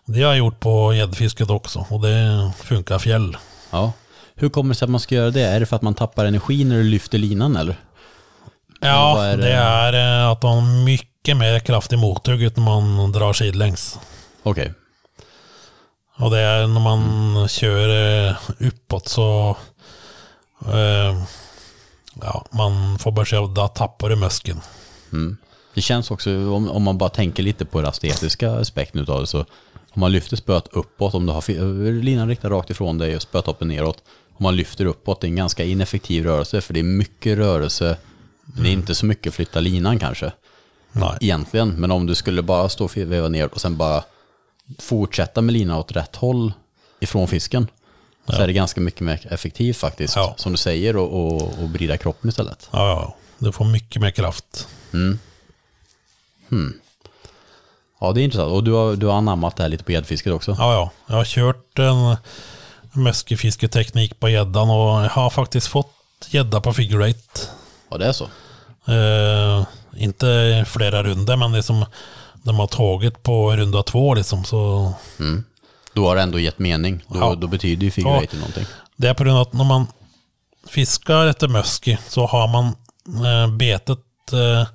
det 0.05 0.23
har 0.23 0.29
jag 0.29 0.39
gjort 0.39 0.61
på 0.61 0.95
gäddfisket 0.95 1.51
också 1.51 1.87
och 1.89 2.01
det 2.01 2.51
funkar 2.63 2.99
fjäll. 2.99 3.37
Ja. 3.71 3.93
Hur 4.35 4.49
kommer 4.49 4.69
det 4.69 4.79
sig 4.79 4.87
att 4.87 4.91
man 4.91 5.01
ska 5.01 5.15
göra 5.15 5.31
det? 5.31 5.43
Är 5.43 5.61
det 5.61 5.67
för 5.67 5.77
att 5.77 5.83
man 5.83 5.95
tappar 5.95 6.25
energi 6.25 6.65
när 6.65 6.77
du 6.77 6.83
lyfter 6.83 7.19
linan 7.19 7.57
eller? 7.57 7.77
Ja, 8.81 9.25
är 9.25 9.37
det... 9.37 9.43
det? 9.43 9.53
är 9.53 10.23
eh, 10.23 10.31
att 10.31 10.43
man 10.43 10.55
har 10.55 10.85
mycket 10.85 11.37
mer 11.37 11.59
kraft 11.59 11.93
i 11.93 11.97
mothugget 11.97 12.57
när 12.57 12.65
man 12.65 13.13
drar 13.13 13.33
sidlängs. 13.33 13.99
Okej. 14.43 14.75
Och 16.17 16.31
det 16.31 16.39
är 16.39 16.67
när 16.67 16.81
man 16.81 17.49
kör 17.49 17.89
eh, 18.29 18.35
uppåt 18.59 19.09
så 19.09 19.57
eh, 20.67 21.23
ja, 22.15 22.45
man 22.51 22.99
får 22.99 23.25
säga 23.25 23.43
att 23.45 23.55
då 23.55 23.69
tappar 23.69 24.09
du 24.09 24.17
muskeln. 24.17 24.61
Mm. 25.13 25.37
Det 25.75 25.81
känns 25.81 26.11
också, 26.11 26.31
om, 26.31 26.71
om 26.71 26.83
man 26.83 26.99
bara 26.99 27.11
tänker 27.11 27.43
lite 27.43 27.65
på 27.65 27.81
den 27.81 27.91
estetiska 27.91 28.53
aspekten 28.53 29.01
utav 29.01 29.21
det, 29.21 29.27
så 29.27 29.39
om 29.93 30.01
man 30.01 30.13
lyfter 30.13 30.37
spöet 30.37 30.69
uppåt, 30.73 31.15
om 31.15 31.27
du 31.27 31.33
har 31.33 31.41
fi- 31.41 31.59
linan 32.03 32.29
riktad 32.29 32.51
rakt 32.51 32.71
ifrån 32.71 32.99
dig 32.99 33.17
och 33.17 33.23
spötoppen 33.23 33.69
neråt, 33.69 34.03
om 34.37 34.43
man 34.43 34.57
lyfter 34.57 34.85
uppåt, 34.85 35.21
det 35.21 35.27
är 35.27 35.29
en 35.29 35.37
ganska 35.37 35.65
ineffektiv 35.65 36.25
rörelse, 36.25 36.61
för 36.61 36.75
det 36.75 36.81
är 36.81 36.85
mycket 36.85 37.39
rörelse, 37.39 37.97
det 38.45 38.69
är 38.69 38.73
inte 38.73 38.95
så 38.95 39.07
mycket 39.07 39.35
flytta 39.35 39.61
linan 39.61 39.99
kanske, 39.99 40.33
Nej. 40.93 41.19
egentligen, 41.21 41.69
men 41.69 41.91
om 41.91 42.07
du 42.07 42.15
skulle 42.15 42.43
bara 42.43 42.69
stå 42.69 42.85
och 42.85 42.97
veva 42.97 43.29
ner 43.29 43.55
och 43.55 43.61
sen 43.61 43.77
bara 43.77 44.05
fortsätta 44.79 45.41
med 45.43 45.53
linan 45.53 45.77
åt 45.79 45.93
rätt 45.93 46.17
håll 46.17 46.53
ifrån 47.01 47.29
fisken, 47.29 47.67
så 48.33 48.43
är 48.43 48.47
det 48.47 48.53
ganska 48.53 48.81
mycket 48.81 49.01
mer 49.01 49.27
effektivt 49.31 49.77
faktiskt, 49.77 50.17
Ja. 50.17 50.35
som 50.37 50.53
du 50.53 50.59
säger, 50.59 50.97
och, 50.97 51.27
och, 51.27 51.43
och 51.43 51.71
vrida 51.71 51.97
kroppen 51.97 52.29
istället. 52.31 52.69
Ja, 52.73 52.79
ja, 52.89 53.15
du 53.39 53.53
får 53.53 53.65
mycket 53.65 54.03
mer 54.03 54.11
kraft. 54.11 54.69
Ja, 58.01 58.13
det 58.13 58.21
är 58.21 58.25
intressant. 58.25 58.53
Och 58.53 58.65
du 58.65 58.73
har, 58.73 58.97
du 58.97 59.07
har 59.07 59.15
anammat 59.15 59.57
det 59.57 59.63
här 59.63 59.71
lite 59.71 59.85
på 59.85 59.93
gäddfisket 59.93 60.33
också? 60.33 60.57
Ja, 60.59 60.73
ja. 60.75 60.91
Jag 61.07 61.17
har 61.17 61.25
kört 61.25 61.79
en 61.79 62.17
mäskefisketeknik 62.93 64.21
på 64.21 64.29
gäddan 64.29 64.71
och 64.71 65.05
jag 65.05 65.11
har 65.11 65.31
faktiskt 65.31 65.67
fått 65.67 65.93
gädda 66.29 66.61
på 66.61 66.73
figure 66.73 67.07
eight. 67.07 67.51
Ja, 67.91 67.99
det 67.99 68.07
är 68.07 68.13
så. 68.13 68.25
Eh, 68.93 69.67
inte 69.97 70.65
flera 70.69 71.03
runder 71.03 71.37
men 71.37 71.53
det 71.53 71.63
som 71.63 71.85
de 72.43 72.59
har 72.59 72.67
tagit 72.67 73.23
på 73.23 73.57
runda 73.57 73.83
två 73.83 74.15
liksom. 74.15 74.45
Så 74.45 74.93
Då 75.95 76.09
har 76.09 76.17
det 76.17 76.23
ändå 76.23 76.39
gett 76.39 76.59
mening. 76.59 77.05
Då, 77.09 77.19
Ja. 77.19 77.35
då 77.35 77.47
betyder 77.47 77.85
ju 77.85 77.91
figure 77.91 78.27
Ja. 78.33 78.39
någonting. 78.39 78.67
det 78.97 79.09
är 79.09 79.15
på 79.15 79.25
grund 79.25 79.37
av 79.37 79.43
att 79.43 79.53
när 79.53 79.65
man 79.65 79.87
fiskar 80.69 81.27
efter 81.27 81.49
möski 81.49 81.99
så 82.09 82.27
har 82.27 82.49
man 82.49 82.67
eh, 83.27 83.57
betet 83.57 83.99
eh, 84.33 84.67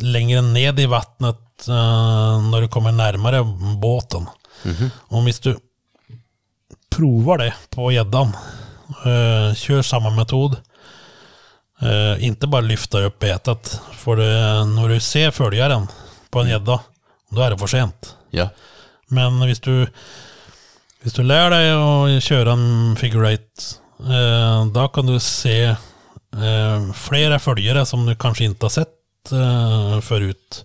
längre 0.00 0.40
ned 0.42 0.80
i 0.80 0.86
vattnet 0.86 1.68
eh, 1.68 2.42
när 2.50 2.60
du 2.60 2.68
kommer 2.68 2.92
närmare 2.92 3.44
båten. 3.80 4.26
Om 4.98 5.24
visst 5.24 5.42
du 5.42 5.56
provar 6.90 7.38
det 7.38 7.54
på 7.70 7.92
gäddan, 7.92 8.36
kör 9.56 9.82
samma 9.82 10.10
metod, 10.10 10.56
inte 12.18 12.46
bara 12.46 12.60
lyfta 12.60 13.00
upp 13.00 13.18
betet. 13.18 13.80
För 13.92 14.16
det, 14.16 14.64
när 14.64 14.88
du 14.88 15.00
ser 15.00 15.30
följaren 15.30 15.86
på 16.30 16.40
en 16.40 16.48
gädda, 16.48 16.80
då 17.30 17.40
är 17.40 17.50
det 17.50 17.58
för 17.58 17.66
sent. 17.66 18.16
Ja. 18.30 18.48
Men 19.08 19.40
hvis 19.40 19.60
du, 19.60 19.86
hvis 21.02 21.12
du 21.12 21.22
lär 21.22 21.50
dig 21.50 21.70
att 22.16 22.22
köra 22.22 22.52
en 22.52 22.96
figure 22.96 23.28
eight, 23.30 23.80
eh, 24.00 24.66
då 24.66 24.88
kan 24.88 25.06
du 25.06 25.20
se 25.20 25.64
eh, 25.64 26.92
flera 26.94 27.38
följare 27.38 27.86
som 27.86 28.06
du 28.06 28.16
kanske 28.16 28.44
inte 28.44 28.64
har 28.64 28.70
sett 28.70 28.88
eh, 29.32 30.00
förut. 30.00 30.64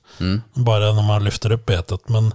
Bara 0.54 0.92
när 0.94 1.02
man 1.08 1.24
lyfter 1.24 1.52
upp 1.52 1.66
betet. 1.66 2.10
Men 2.10 2.34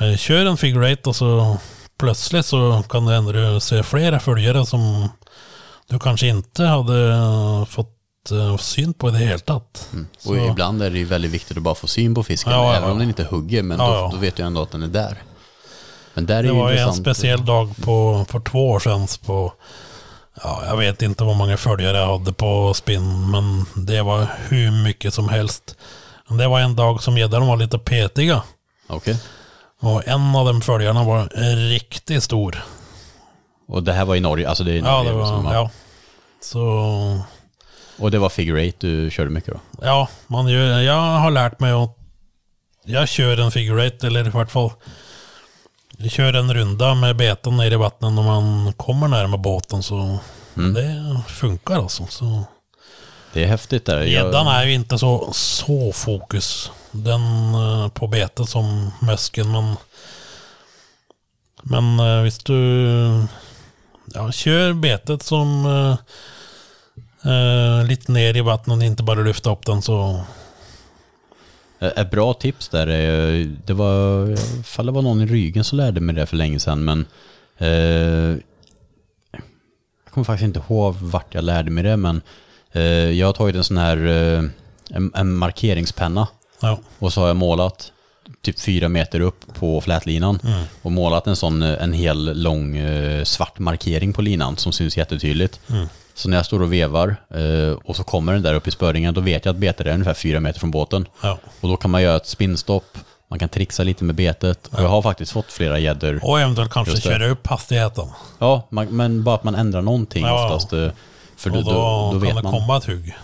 eh, 0.00 0.16
kör 0.16 0.46
en 0.46 0.56
figure 0.56 0.88
eight 0.88 1.06
och 1.06 1.16
så 1.16 1.56
plötsligt 1.98 2.46
så 2.46 2.82
kan 2.88 3.06
du 3.06 3.14
ändå 3.14 3.60
se 3.60 3.82
flera 3.82 4.20
följare 4.20 4.66
som 4.66 5.08
du 5.88 5.98
kanske 5.98 6.26
inte 6.26 6.64
hade 6.64 7.16
fått 7.68 8.30
eh, 8.30 8.56
syn 8.56 8.94
på 8.94 9.08
i 9.08 9.12
det 9.12 9.18
hela 9.18 9.38
taget. 9.38 9.88
Och 10.16 10.22
Så- 10.22 10.36
ibland 10.50 10.82
är 10.82 10.90
det 10.90 10.98
ju 10.98 11.04
väldigt 11.04 11.30
viktigt 11.30 11.56
att 11.56 11.62
bara 11.62 11.74
få 11.74 11.86
syn 11.86 12.14
på 12.14 12.22
fisken. 12.22 12.52
Ja, 12.52 12.58
ja, 12.72 12.76
även 12.76 12.90
om 12.90 12.96
ja. 12.96 12.98
den 13.00 13.08
inte 13.08 13.24
hugger. 13.24 13.62
Men 13.62 13.78
Ja, 13.78 13.86
då, 13.86 13.92
ja. 13.94 14.08
då 14.12 14.16
vet 14.18 14.38
jag 14.38 14.46
ändå 14.46 14.62
att 14.62 14.70
den 14.70 14.82
är 14.82 14.86
där. 14.88 15.22
Men 16.14 16.26
där 16.26 16.36
är 16.38 16.42
Det 16.42 16.52
var 16.52 16.70
ju 16.72 16.78
en 16.78 16.92
speciell 16.94 17.44
dag 17.44 17.70
på, 17.84 18.24
för 18.28 18.40
två 18.40 18.70
år 18.70 18.80
sedan 18.80 19.06
på, 19.26 19.52
ja, 20.42 20.62
jag 20.66 20.76
vet 20.76 21.02
inte 21.02 21.24
hur 21.24 21.34
många 21.34 21.56
följare 21.56 21.98
jag 21.98 22.18
hade 22.18 22.32
på 22.32 22.74
spinn, 22.74 23.30
men 23.30 23.64
det 23.86 24.02
var 24.02 24.26
hur 24.48 24.70
mycket 24.84 25.14
som 25.14 25.28
helst. 25.28 25.76
Men 26.28 26.38
Det 26.38 26.48
var 26.48 26.60
en 26.60 26.76
dag 26.76 27.02
som 27.02 27.18
gäddan 27.18 27.46
var 27.46 27.56
lite 27.56 27.78
petiga. 27.78 28.42
Okej. 28.86 29.16
Och 29.80 30.08
en 30.08 30.36
av 30.36 30.46
de 30.46 30.60
följarna 30.60 31.04
var 31.04 31.28
riktigt 31.70 32.22
stor. 32.22 32.64
Och 33.68 33.82
det 33.82 33.92
här 33.92 34.04
var 34.04 34.16
i 34.16 34.20
Norge. 34.20 34.48
Alltså 34.48 34.64
det 34.64 34.70
är 34.72 34.74
i 34.74 34.78
Ja, 34.78 35.02
Norge. 35.02 35.18
det 35.20 35.26
som 35.26 35.44
var, 35.44 35.54
ja. 35.54 35.70
Så, 36.40 37.20
Och 37.98 38.10
det 38.10 38.18
var 38.18 38.28
figure 38.28 38.62
eight 38.62 38.80
du 38.80 39.10
körde 39.10 39.30
mycket 39.30 39.54
då? 39.54 39.60
ja, 39.82 40.08
man 40.26 40.48
gör, 40.48 40.80
jag 40.80 40.94
har 41.18 41.30
lärt 41.30 41.60
mig 41.60 41.72
att 41.72 41.96
jag 42.84 43.08
kör 43.08 43.40
en 43.40 43.50
figure 43.50 43.82
eight, 43.84 44.04
eller 44.04 44.26
i 44.26 44.30
vart 44.30 44.50
fall 44.50 44.70
kör 46.08 46.32
en 46.32 46.54
runda 46.54 46.94
med 46.94 47.16
beten 47.16 47.56
ner 47.56 47.70
i 47.70 47.76
vattnet 47.76 48.12
när 48.12 48.22
man 48.22 48.72
kommer 48.72 49.08
närmare 49.08 49.40
båten 49.40 49.82
så 49.82 50.18
det 50.54 51.20
funkar 51.28 51.74
alltså. 51.74 52.06
Så. 52.06 52.44
Det 53.32 53.42
är 53.44 53.46
häftigt 53.46 53.86
där. 53.86 54.02
Gäddan 54.02 54.46
är 54.46 54.64
ju 54.64 54.74
inte 54.74 54.98
så, 54.98 55.32
så 55.32 55.92
fokus 55.92 56.70
den 56.90 57.54
eh, 57.54 57.88
på 57.88 58.06
betet 58.06 58.48
som 58.48 58.90
mäsken. 59.00 59.52
Men, 59.52 59.76
men 61.62 62.00
eh, 62.00 62.22
visst 62.22 62.46
du 62.46 63.26
ja, 64.14 64.32
kör 64.32 64.72
betet 64.72 65.22
som 65.22 65.66
eh, 65.66 65.96
eh, 67.32 67.84
lite 67.84 68.12
ner 68.12 68.36
i 68.36 68.40
vattnet 68.40 68.76
och 68.76 68.82
inte 68.82 69.02
bara 69.02 69.20
lyfta 69.20 69.50
upp 69.50 69.66
den 69.66 69.82
så 69.82 70.20
Ett 71.82 72.10
bra 72.10 72.34
tips 72.34 72.68
där 72.68 72.86
är, 72.86 73.44
det 73.66 73.72
var, 73.72 74.30
ifall 74.60 74.86
det 74.86 74.92
var 74.92 75.02
någon 75.02 75.20
i 75.20 75.26
Rygen 75.26 75.64
som 75.64 75.78
lärde 75.78 76.00
mig 76.00 76.14
det 76.14 76.26
för 76.26 76.36
länge 76.36 76.58
sedan, 76.58 76.84
men 76.84 77.06
eh, 77.58 78.38
jag 80.04 80.14
kommer 80.14 80.24
faktiskt 80.24 80.46
inte 80.46 80.62
ihåg 80.68 80.94
vart 80.94 81.34
jag 81.34 81.44
lärde 81.44 81.70
mig 81.70 81.84
det, 81.84 81.96
men 81.96 82.22
eh, 82.72 82.82
jag 82.82 83.26
har 83.26 83.32
tagit 83.32 83.56
en 83.56 83.64
sån 83.64 83.76
här 83.76 84.06
eh, 84.06 84.44
en, 84.90 85.12
en 85.14 85.34
markeringspenna 85.34 86.28
ja. 86.60 86.78
och 86.98 87.12
så 87.12 87.20
har 87.20 87.28
jag 87.28 87.36
målat 87.36 87.92
typ 88.42 88.60
fyra 88.60 88.88
meter 88.88 89.20
upp 89.20 89.54
på 89.54 89.80
flätlinan 89.80 90.38
och 90.82 90.92
målat 90.92 91.26
en 91.26 91.36
sån, 91.36 91.62
eh, 91.62 91.82
en 91.82 91.92
hel 91.92 92.42
lång 92.42 92.76
eh, 92.76 93.24
svart 93.24 93.58
markering 93.58 94.12
på 94.12 94.22
linan 94.22 94.56
som 94.56 94.72
syns 94.72 94.96
jättetydligt. 94.96 95.60
Så 96.14 96.28
när 96.28 96.36
jag 96.36 96.46
står 96.46 96.62
och 96.62 96.72
vevar 96.72 97.16
eh, 97.30 97.72
och 97.84 97.96
så 97.96 98.04
kommer 98.04 98.32
den 98.32 98.42
där 98.42 98.54
upp 98.54 98.68
i 98.68 98.70
spöringen, 98.70 99.14
då 99.14 99.20
vet 99.20 99.44
jag 99.44 99.52
att 99.52 99.58
betet 99.58 99.86
är 99.86 99.90
ungefär 99.92 100.14
fyra 100.14 100.40
meter 100.40 100.60
från 100.60 100.70
båten. 100.70 101.06
Ja. 101.22 101.38
Och 101.60 101.68
då 101.68 101.76
kan 101.76 101.90
man 101.90 102.02
göra 102.02 102.16
ett 102.16 102.26
spinnstopp, 102.26 102.98
man 103.28 103.38
kan 103.38 103.48
trixa 103.48 103.82
lite 103.82 104.04
med 104.04 104.14
betet. 104.14 104.66
Och 104.66 104.82
jag 104.82 104.88
har 104.88 105.02
faktiskt 105.02 105.32
fått 105.32 105.52
flera 105.52 105.78
gäddor. 105.78 106.20
Och 106.22 106.40
eventuellt 106.40 106.72
kanske 106.72 107.00
köra 107.00 107.26
upp 107.28 107.46
hastigheten. 107.46 108.08
Ja, 108.38 108.66
man, 108.70 108.86
men 108.86 109.24
bara 109.24 109.34
att 109.34 109.44
man 109.44 109.54
ändrar 109.54 109.82
någonting 109.82 110.24
Ja. 110.24 110.44
oftast. 110.46 110.72
eh, 110.72 110.88
För 111.36 111.50
då, 111.50 111.58
och 111.58 111.64
då, 111.64 111.70
då, 111.72 111.78
då 112.06 112.10
kan 112.10 112.20
vet 112.20 112.36
det 112.36 112.42
man. 112.42 112.52
komma 112.52 112.76
ett 112.76 112.84
hugg. 112.84 113.16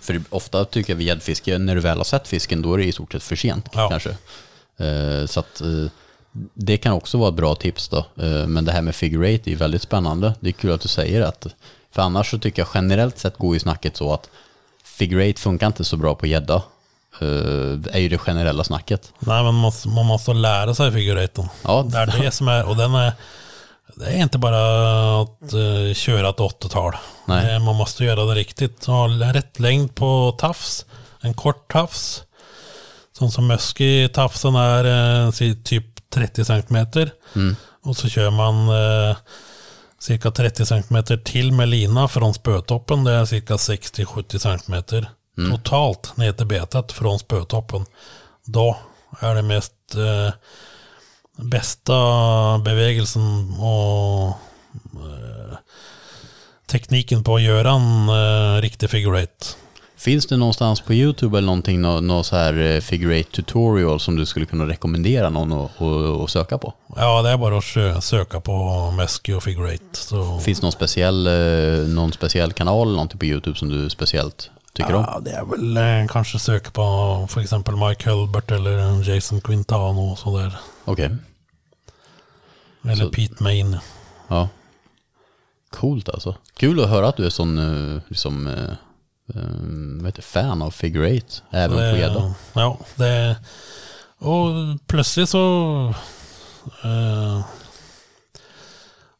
För 0.00 0.20
ofta 0.30 0.64
tycker 0.64 0.92
jag 0.92 0.96
vid 0.98 1.06
gäddfiske, 1.06 1.58
när 1.58 1.74
du 1.74 1.80
väl 1.80 1.96
har 1.96 2.04
sett 2.04 2.28
fisken, 2.28 2.62
då 2.62 2.74
är 2.74 2.78
det 2.78 2.84
i 2.84 2.92
stort 2.92 3.12
sett 3.12 3.22
för 3.22 3.36
sent 3.36 3.66
Ja. 3.72 3.88
kanske. 3.88 4.10
Eh, 4.78 5.26
så 5.26 5.40
att 5.40 5.60
eh, 5.60 5.66
det 6.54 6.76
kan 6.76 6.92
också 6.92 7.18
vara 7.18 7.28
ett 7.28 7.34
bra 7.34 7.54
tips 7.54 7.88
då. 7.88 7.96
Eh, 7.98 8.46
men 8.46 8.64
det 8.64 8.72
här 8.72 8.82
med 8.82 8.94
figure 8.94 9.28
eight 9.28 9.46
är 9.46 9.56
väldigt 9.56 9.82
spännande. 9.82 10.34
Det 10.40 10.48
är 10.48 10.52
kul 10.52 10.72
att 10.72 10.80
du 10.80 10.88
säger 10.88 11.22
att, 11.22 11.46
för 11.96 12.02
annars 12.02 12.30
så 12.30 12.38
tycker 12.38 12.62
jag 12.62 12.68
generellt 12.74 13.18
sett 13.18 13.36
går 13.38 13.54
ju 13.54 13.60
snacket 13.60 13.96
så 13.96 14.12
att 14.14 14.28
figure 14.84 15.24
eight 15.24 15.38
funkar 15.38 15.66
inte 15.66 15.84
så 15.84 15.96
bra 15.96 16.14
på 16.14 16.26
gädda. 16.26 16.54
Eh, 17.20 17.72
det 17.78 17.90
är 17.92 17.98
ju 17.98 18.08
det 18.08 18.18
generella 18.18 18.64
snacket. 18.64 19.12
Nej, 19.18 19.36
men 19.36 19.44
man 19.44 19.54
måste, 19.54 19.88
man 19.88 20.06
måste 20.06 20.32
lära 20.32 20.74
sig 20.74 20.92
figuraten. 20.92 21.48
Ja, 21.62 21.86
Det 21.92 21.98
är 21.98 22.06
det 22.22 22.30
som 22.30 22.48
är, 22.48 22.64
och 22.68 22.76
den 22.76 22.94
är, 22.94 23.12
det 23.94 24.06
är 24.06 24.22
inte 24.22 24.38
bara 24.38 24.60
att 25.22 25.52
eh, 25.52 25.94
köra 25.94 26.28
ett 26.28 26.36
80-tal. 26.36 26.92
Nej. 27.26 27.46
Det- 27.46 27.58
Man 27.58 27.76
måste 27.76 28.04
göra 28.04 28.24
det 28.24 28.34
riktigt. 28.34 28.84
Ha 28.86 29.08
rätt 29.08 29.60
längd 29.60 29.94
på 29.94 30.36
tafs. 30.38 30.84
En 31.20 31.34
kort 31.34 31.72
tafs. 31.72 32.22
Sån 33.18 33.30
som 33.30 33.46
möski 33.46 34.08
tafsen 34.14 34.54
är 34.54 34.84
eh, 35.24 35.30
si- 35.30 35.62
typ 35.64 36.10
30 36.10 36.44
centimeter. 36.44 37.10
Och 37.84 37.96
så 37.96 38.08
kör 38.08 38.30
man 38.30 38.68
eh, 38.68 39.16
cirka 40.06 40.30
30 40.30 40.66
centimeter 40.66 41.16
till 41.16 41.52
med 41.52 41.68
lina 41.68 42.08
från 42.08 42.34
spötoppen. 42.34 43.04
Det 43.04 43.12
är 43.12 43.24
cirka 43.24 43.54
60-70 43.54 44.38
centimeter 44.38 45.10
totalt 45.50 46.16
ner 46.16 46.32
till 46.32 46.46
betet 46.46 46.92
från 46.92 47.18
spötoppen. 47.18 47.84
Då 48.44 48.76
är 49.20 49.34
det 49.34 49.42
mest 49.42 49.72
eh, 49.94 50.34
bästa 51.36 51.94
bevägelsen 52.58 53.54
och 53.60 54.28
eh, 54.28 55.56
tekniken 56.66 57.24
på 57.24 57.36
att 57.36 57.42
göra 57.42 57.70
en 57.70 58.08
eh, 58.08 58.60
riktig 58.60 58.90
figure 58.90 59.18
eight. 59.18 59.56
Finns 60.06 60.26
det 60.26 60.36
någonstans 60.36 60.80
på 60.80 60.94
YouTube 60.94 61.38
eller 61.38 61.46
någonting, 61.46 61.80
nå 61.80 62.00
nå 62.00 62.22
så 62.22 62.36
här 62.36 62.58
eh, 62.58 62.80
figure 62.80 63.14
eight 63.16 63.32
tutorial 63.32 64.00
som 64.00 64.16
du 64.16 64.26
skulle 64.26 64.46
kunna 64.46 64.66
rekommendera 64.66 65.30
någon 65.30 65.52
att- 65.52 65.82
att 65.82 66.22
att 66.24 66.30
söka 66.30 66.58
på? 66.58 66.74
Ja, 66.96 67.22
det 67.22 67.30
är 67.30 67.36
bara 67.36 67.58
att 67.58 67.64
sö- 67.64 68.00
söka 68.00 68.40
på 68.40 68.90
Mesky 68.90 69.32
och 69.32 69.42
figure 69.42 69.70
eight. 69.70 69.82
Så. 69.96 70.38
Finns 70.38 70.60
det 70.60 70.64
någon 70.64 70.72
speciell, 70.72 71.26
eh, 71.26 71.88
någon 71.88 72.12
speciell 72.12 72.52
kanal 72.52 72.86
eller 72.86 72.92
någonting 72.96 73.18
på 73.18 73.24
YouTube 73.26 73.58
som 73.58 73.68
du 73.68 73.90
speciellt 73.90 74.50
tycker 74.72 74.94
om? 74.94 75.04
Ja, 75.08 75.20
det 75.24 75.30
är 75.30 75.44
väl 75.44 75.76
eh, 75.76 76.08
kanske 76.12 76.38
söka 76.38 76.70
på 76.70 77.26
för 77.30 77.40
exempel 77.40 77.76
Mike 77.76 78.10
Hulbert 78.10 78.50
eller 78.50 79.08
Jason 79.14 79.40
Quintano 79.40 80.12
och 80.12 80.18
sådär. 80.18 80.56
Okej, 80.84 81.16
Eller 82.84 83.04
Så- 83.04 83.10
Pete 83.10 83.42
Main. 83.42 83.76
ja. 84.28 84.48
Coolt 85.70 86.08
alltså. 86.08 86.34
Kul 86.56 86.80
att 86.84 86.88
höra 86.90 87.08
att 87.08 87.16
du 87.16 87.26
är 87.26 87.30
sån, 87.30 88.00
liksom, 88.08 88.48
vad 89.26 90.06
heter, 90.06 90.16
det, 90.16 90.22
fan 90.22 90.62
av 90.62 90.70
figure 90.70 91.10
eight, 91.10 91.42
även 91.50 91.76
Det- 91.78 91.92
på 91.92 91.98
gädda. 91.98 92.34
Ja, 92.52 92.78
det... 92.94 93.36
Och 94.18 94.48
plötsligt 94.86 95.28
så... 95.28 95.94
Eh, 96.84 97.40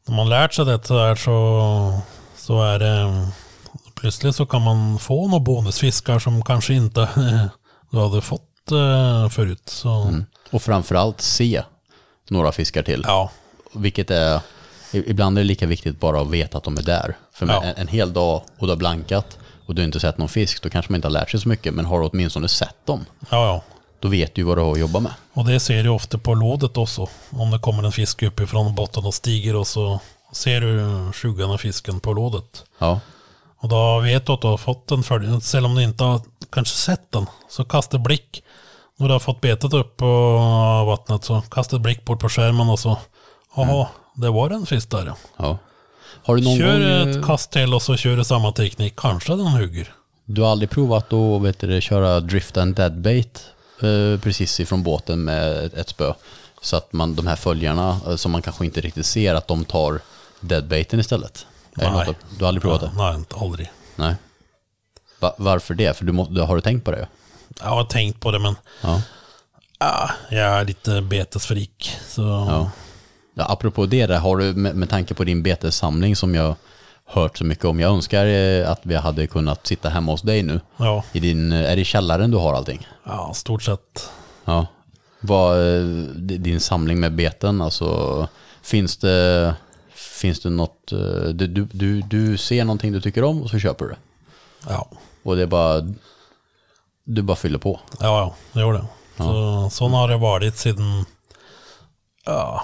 när 0.07 0.15
man 0.15 0.29
lärt 0.29 0.53
sig 0.53 0.65
det 0.65 0.85
så, 0.87 0.97
här 0.99 1.15
så, 1.15 1.99
så 2.37 2.63
är 2.63 2.79
det... 2.79 3.27
Plötsligt 3.95 4.35
så 4.35 4.45
kan 4.45 4.61
man 4.61 4.99
få 4.99 5.27
några 5.27 5.39
bonusfiskar 5.43 6.19
som 6.19 6.43
kanske 6.43 6.73
inte 6.73 7.09
du 7.91 7.99
hade 7.99 8.21
fått 8.21 8.71
eh, 8.71 9.29
förut. 9.29 9.61
Så, 9.69 9.89
Mm. 10.01 10.25
Och 10.51 10.61
framförallt 10.61 11.21
se 11.21 11.63
några 12.29 12.51
fiskar 12.51 12.83
till. 12.83 13.03
ja. 13.07 13.31
Vilket 13.73 14.11
är, 14.11 14.41
ibland 14.91 15.37
är 15.37 15.41
det 15.41 15.47
lika 15.47 15.65
viktigt 15.65 15.99
bara 15.99 16.21
att 16.21 16.29
veta 16.29 16.57
att 16.57 16.63
de 16.63 16.77
är 16.77 16.81
där. 16.81 17.17
För 17.33 17.47
Ja. 17.47 17.63
en, 17.63 17.75
en 17.75 17.87
hel 17.87 18.13
dag 18.13 18.41
och 18.57 18.67
du 18.67 18.71
har 18.71 18.77
blankat 18.77 19.37
och 19.67 19.75
du 19.75 19.83
inte 19.83 19.99
sett 19.99 20.17
någon 20.17 20.29
fisk, 20.29 20.63
då 20.63 20.69
kanske 20.69 20.91
man 20.91 20.97
inte 20.97 21.07
har 21.07 21.13
lärt 21.13 21.29
sig 21.29 21.39
så 21.39 21.49
mycket, 21.49 21.73
men 21.73 21.85
har 21.85 21.99
du 21.99 22.05
åtminstone 22.05 22.47
sett 22.47 22.85
dem, 22.85 23.05
ja, 23.29 23.45
ja. 23.47 23.63
då 23.99 24.07
vet 24.07 24.35
du 24.35 24.43
vad 24.43 24.57
du 24.57 24.61
har 24.61 24.71
att 24.71 24.79
jobba 24.79 24.99
med. 24.99 25.13
Och 25.33 25.45
det 25.45 25.59
ser 25.59 25.83
du 25.83 25.89
ofta 25.89 26.17
på 26.17 26.33
lådet 26.33 26.77
också. 26.77 27.07
Om 27.29 27.51
det 27.51 27.59
kommer 27.59 27.83
en 27.83 27.91
fisk 27.91 28.23
uppifrån 28.23 28.75
botten 28.75 29.05
och 29.05 29.13
stiger 29.13 29.55
och 29.55 29.67
så 29.67 29.99
ser 30.31 30.61
du 30.61 31.11
skuggan 31.13 31.51
av 31.51 31.57
fisken 31.57 31.99
på 31.99 32.13
lådet. 32.13 32.63
Ja, 32.79 32.99
Och 33.59 33.69
då 33.69 33.99
vet 33.99 34.25
du 34.25 34.33
att 34.33 34.41
du 34.41 34.47
har 34.47 34.57
fått 34.57 34.91
en 34.91 35.03
följd. 35.03 35.43
Selv 35.43 35.65
om 35.65 35.75
du 35.75 35.83
inte 35.83 36.03
har 36.03 36.21
kanske 36.49 36.75
sett 36.75 37.11
den. 37.11 37.25
Så 37.49 37.63
kasta 37.63 37.97
blick. 37.97 38.43
När 38.97 39.07
du 39.07 39.13
har 39.13 39.19
fått 39.19 39.41
betet 39.41 39.73
upp 39.73 39.97
på 39.97 40.05
vattnet 40.87 41.23
så 41.23 41.41
kasta 41.41 41.79
blick 41.79 42.05
bort 42.05 42.19
på 42.19 42.29
skärmen 42.29 42.69
och 42.69 42.79
så. 42.79 42.97
Jaha, 43.55 43.87
det 44.15 44.29
var 44.29 44.49
en 44.49 44.65
fisk 44.65 44.89
där 44.89 45.05
ja. 45.05 45.15
ja. 45.37 45.57
Har 46.27 46.35
du 46.35 46.43
någon 46.43 46.57
Kör 46.57 46.99
gång, 46.99 47.09
ett 47.09 47.15
eh, 47.15 47.25
kast 47.25 47.51
till 47.51 47.73
och 47.73 47.81
så 47.81 47.95
kör 47.95 48.17
du 48.17 48.23
samma 48.23 48.51
teknik. 48.51 48.93
Kanske 48.95 49.35
den 49.35 49.47
hugger. 49.47 49.93
du 50.25 50.41
har 50.41 50.51
aldrig 50.51 50.69
provat 50.69 51.13
att 51.13 51.41
vet 51.41 51.59
du, 51.59 51.67
det, 51.67 51.81
köra 51.81 52.19
drift 52.19 52.57
and 52.57 52.75
deadbait 52.75 53.45
eh, 53.81 54.19
precis 54.21 54.59
ifrån 54.59 54.83
båten 54.83 55.23
med 55.23 55.65
ett, 55.65 55.73
ett 55.73 55.89
spö? 55.89 56.13
Så 56.61 56.77
att 56.77 56.93
man, 56.93 57.15
de 57.15 57.27
här 57.27 57.35
följarna 57.35 57.99
eh, 58.07 58.15
som 58.15 58.31
man 58.31 58.41
kanske 58.41 58.65
inte 58.65 58.81
riktigt 58.81 59.05
ser, 59.05 59.35
att 59.35 59.47
de 59.47 59.65
tar 59.65 59.99
deadbaiten 60.39 60.99
istället? 60.99 61.45
Nej. 61.73 61.91
något, 61.91 62.15
du 62.37 62.43
har 62.43 62.47
aldrig 62.47 62.61
provat 62.61 62.81
det? 62.81 62.91
Nej, 62.95 63.15
inte 63.15 63.35
aldrig. 63.35 63.71
Nej. 63.95 64.15
Va, 65.19 65.35
varför 65.37 65.73
det? 65.73 65.97
För 65.97 66.05
du 66.05 66.11
må, 66.11 66.43
har 66.45 66.55
du 66.55 66.61
tänkt 66.61 66.85
på 66.85 66.91
det? 66.91 67.07
Jag 67.61 67.69
har 67.69 67.83
tänkt 67.83 68.19
på 68.19 68.31
det 68.31 68.39
men 68.39 68.55
Ja. 68.81 69.01
ah, 69.77 70.09
jag 70.29 70.39
är 70.39 70.65
lite 70.65 71.01
betesfrik. 71.01 71.91
Så 72.07 72.21
Ja. 72.21 72.71
Ja, 73.39 73.45
apropå 73.49 73.85
det, 73.85 74.05
där, 74.05 74.17
har 74.17 74.37
du 74.37 74.53
med, 74.53 74.75
med 74.75 74.89
tanke 74.89 75.13
på 75.13 75.23
din 75.23 75.43
betessamling 75.43 76.15
som 76.15 76.35
jag 76.35 76.55
hört 77.05 77.37
så 77.37 77.45
mycket 77.45 77.65
om. 77.65 77.79
Jag 77.79 77.91
önskar 77.93 78.25
eh, 78.25 78.71
att 78.71 78.79
vi 78.83 78.95
hade 78.95 79.27
kunnat 79.27 79.67
sitta 79.67 79.89
hemma 79.89 80.11
hos 80.11 80.21
dig 80.21 80.43
nu. 80.43 80.61
ja, 80.77 81.03
I 81.11 81.19
din, 81.19 81.51
eh, 81.51 81.71
är 81.71 81.75
det 81.75 81.81
i 81.81 81.85
källaren 81.85 82.31
du 82.31 82.37
har 82.37 82.53
allting? 82.53 82.87
ja 83.05 83.33
stort 83.33 83.63
sett. 83.63 84.09
Ja. 84.45 84.65
Vad, 85.19 85.57
eh, 85.77 85.83
di- 86.15 86.37
din 86.37 86.59
samling 86.59 86.99
med 86.99 87.15
beten, 87.15 87.61
alltså 87.61 88.27
finns 88.61 88.97
det, 88.97 89.55
finns 89.93 90.39
det 90.39 90.49
något, 90.49 90.87
du, 91.33 91.33
du, 91.47 91.67
du, 91.71 92.01
du 92.01 92.37
ser 92.37 92.63
någonting 92.65 92.91
du 92.93 93.01
tycker 93.01 93.23
om 93.23 93.41
och 93.41 93.49
så 93.49 93.59
köper 93.59 93.85
du 93.85 93.91
det. 93.91 93.97
Ja, 94.69 94.89
Och 95.23 95.35
det 95.35 95.41
är 95.41 95.47
bara, 95.47 95.81
du 97.03 97.21
bara 97.21 97.35
fyller 97.37 97.59
på. 97.59 97.79
ja, 97.99 98.05
ja 98.05 98.35
det 98.53 98.59
gör 98.59 98.73
det. 98.73 98.85
Så, 99.17 99.69
sån 99.71 99.93
har 99.93 100.07
det 100.07 100.17
varit 100.17 100.57
sedan 100.57 101.05
ja, 102.25 102.63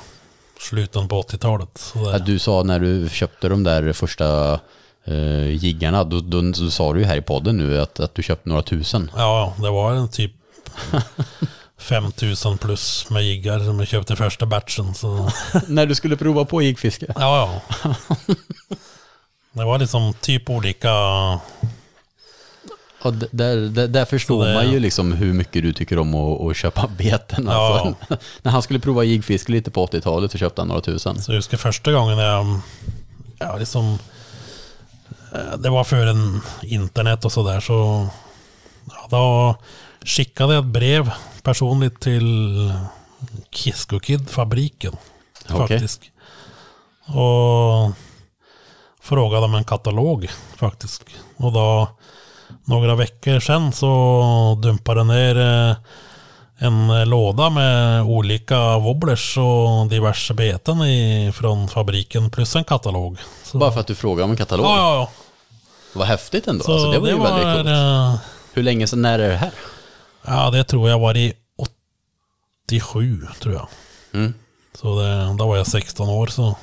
slutet 0.64 1.10
på 1.10 1.22
80-talet. 1.22 1.70
Så 1.78 2.00
Ja, 2.12 2.20
du 2.20 2.40
sa 2.40 2.64
när 2.64 2.80
du 2.80 3.10
köpte 3.10 3.50
de 3.50 3.64
där 3.64 3.94
första 3.94 4.60
eh, 5.06 5.48
jiggarna, 5.50 6.04
då, 6.04 6.20
då, 6.20 6.42
då 6.42 6.70
sa 6.72 6.94
du 6.94 7.00
ju 7.00 7.06
här 7.06 7.18
i 7.18 7.22
podden 7.22 7.58
nu 7.58 7.82
att, 7.82 8.00
att 8.00 8.16
du 8.16 8.24
köpte 8.24 8.50
några 8.50 8.62
tusen. 8.62 9.12
Ja, 9.16 9.54
det 9.58 9.70
var 9.70 9.92
en 9.94 10.10
typ 10.10 10.32
5000 11.78 12.58
plus 12.58 13.10
med 13.10 13.24
jiggar 13.24 13.60
som 13.60 13.80
jag 13.80 13.88
köpte 13.88 14.16
första 14.16 14.46
batchen. 14.46 14.94
Så, 14.94 15.32
när 15.68 15.86
du 15.86 15.96
skulle 15.96 16.18
prova 16.18 16.46
på 16.46 16.62
jiggfiske? 16.62 17.06
ja, 17.16 17.62
ja. 17.84 17.96
Det 19.56 19.64
var 19.66 19.78
liksom 19.80 20.14
typ 20.14 20.50
olika, 20.50 20.90
Ja, 23.04 23.12
där, 23.32 23.56
där, 23.58 23.88
där 23.88 24.06
förstår 24.06 24.46
det- 24.46 24.54
man 24.54 24.72
ju 24.72 24.80
liksom 24.80 25.12
hur 25.12 25.34
mycket 25.34 25.64
du 25.64 25.74
tycker 25.74 26.00
om 26.00 26.16
att, 26.16 26.42
att 26.42 26.58
köpa 26.58 26.88
beten. 26.98 27.46
Ja. 27.52 27.80
Alltså. 27.80 28.18
När 28.42 28.52
han 28.52 28.62
skulle 28.62 28.80
prova 28.80 29.04
jigfiske 29.04 29.52
lite 29.52 29.72
på 29.72 29.86
80-talet 29.86 30.32
så 30.32 30.38
köpte 30.38 30.62
han 30.62 30.68
några 30.68 30.82
tusen. 30.82 31.22
Så 31.22 31.32
huskar 31.34 31.58
första 31.58 31.92
gången 31.92 32.18
jag, 32.18 32.60
ja 33.40 33.58
liksom, 33.58 33.98
eh, 35.34 35.58
det 35.58 35.70
var 35.70 35.84
för 35.84 36.06
en 36.08 36.42
internet 36.62 37.26
och 37.26 37.32
sådär 37.32 37.60
så, 37.60 38.08
ja, 38.86 39.08
då 39.10 39.56
skickade 40.06 40.54
jag 40.54 40.64
ett 40.66 40.72
brev 40.72 41.12
personligt 41.44 42.00
till 42.00 42.74
Kisko 43.52 44.00
Kid-fabriken 44.00 44.96
Okej. 45.50 45.58
faktiskt. 45.68 46.02
Och 47.06 47.92
frågade 49.02 49.46
om 49.46 49.56
en 49.56 49.64
katalog 49.64 50.30
faktiskt. 50.58 51.04
Och 51.38 51.52
då, 51.52 51.88
några 52.66 52.96
veckor 52.96 53.40
sedan 53.40 53.72
så 53.72 54.60
dumpade 54.62 55.04
ner 55.04 55.38
eh, 55.38 55.76
en 56.58 56.90
eh, 56.90 57.06
låda 57.06 57.50
med 57.50 58.02
olika 58.04 58.78
wobblers 58.78 59.38
och 59.38 59.88
diverse 59.90 60.34
beten 60.34 60.82
i, 60.82 61.32
från 61.36 61.68
fabriken 61.68 62.30
plus 62.30 62.56
en 62.56 62.64
katalog. 62.64 63.18
Så, 63.44 63.58
Bara 63.58 63.72
för 63.72 63.80
att 63.80 63.88
du 63.88 63.96
frågar 63.96 64.24
om 64.24 64.32
en 64.32 64.38
katalog. 64.38 64.66
ja, 64.66 64.78
ja, 64.78 64.96
ja. 64.96 65.10
Vad 65.94 66.08
häftigt 66.08 66.48
ändå. 66.48 66.64
Så 66.64 66.74
alltså, 66.74 66.92
det 66.92 67.00
var 67.00 67.08
ju 67.08 67.20
väldigt 67.20 67.44
coolt. 67.56 67.68
eh, 67.68 68.16
Hur 68.54 68.64
länge 68.64 68.88
sedan 68.88 69.06
är 69.06 69.18
det 69.18 69.36
här? 69.36 69.52
Ja, 70.26 70.50
det 70.52 70.64
tror 70.64 70.90
jag 70.90 71.00
var 71.00 71.18
i 71.18 71.34
87 72.68 73.28
tror 73.42 73.54
jag. 73.54 73.68
Mm. 74.14 74.34
Så 74.82 75.00
det, 75.02 75.36
då 75.38 75.48
var 75.48 75.58
jag 75.58 75.68
16 75.68 76.10
år 76.10 76.28
så. 76.28 76.56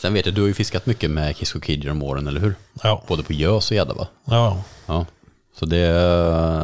Sen 0.00 0.14
vet 0.14 0.26
jag, 0.26 0.34
du 0.34 0.40
har 0.40 0.48
ju 0.48 0.54
fiskat 0.54 0.86
mycket 0.86 1.10
med 1.10 1.36
Kisko 1.36 1.60
Kid 1.60 1.84
genom 1.84 2.02
åren, 2.02 2.28
eller 2.28 2.40
hur? 2.40 2.54
Ja, 2.82 3.02
Både 3.08 3.22
på 3.22 3.32
gös 3.32 3.70
och 3.70 3.76
gädda 3.76 3.94
va? 3.94 4.06
ja, 4.24 4.56
Ja. 4.86 5.06
Så 5.54 5.66
det, 5.66 5.86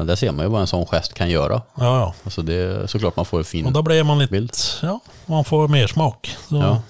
där 0.05 0.17
ser 0.17 0.33
man 0.33 0.45
ju 0.45 0.51
vad 0.51 0.61
en 0.61 0.67
sån 0.67 0.87
gest 0.87 1.15
kan 1.15 1.31
göra. 1.31 1.63
ja. 1.75 1.85
ja. 2.01 2.15
Alltså 2.25 2.43
det 2.43 2.91
såklart 2.91 3.17
man 3.17 3.25
får 3.25 3.39
en 3.39 3.45
fin 3.45 3.67
Och 3.67 3.73
då 3.73 3.83
blev 3.83 4.07
man 4.07 4.19
lite, 4.19 4.33
bild. 4.33 4.53
ja, 4.83 5.01
man 5.27 5.45
får 5.45 5.69
mer 5.69 5.87
smak. 5.87 6.37
Ja. 6.49 6.83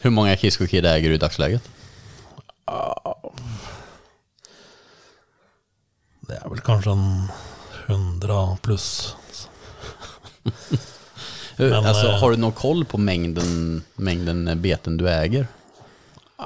Hur 0.00 0.10
många 0.10 0.36
Kisko 0.36 0.66
Kid 0.66 0.86
äger 0.86 1.08
du 1.08 1.14
i 1.14 1.18
dagsläget? 1.18 1.62
Det 6.20 6.34
är 6.44 6.48
väl 6.48 6.60
kanske 6.60 6.90
en 6.90 7.28
100 7.86 8.56
plus. 8.62 9.16
Men, 11.56 11.72
alltså, 11.86 12.06
eh, 12.06 12.20
har 12.20 12.30
du 12.30 12.36
någon 12.36 12.52
koll 12.52 12.84
på 12.84 12.98
mängden, 12.98 13.82
mängden 13.94 14.62
beten 14.62 14.96
du 14.96 15.08
äger? 15.10 15.46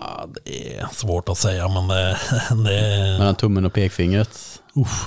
Ja, 0.00 0.28
det 0.44 0.76
är 0.78 0.86
svårt 0.92 1.28
att 1.28 1.38
säga 1.38 1.68
men 1.68 1.88
det, 1.88 2.18
det. 2.50 3.18
Mellan 3.18 3.34
tummen 3.34 3.64
och 3.64 3.72
pekfingret? 3.72 4.62
Uff. 4.74 5.04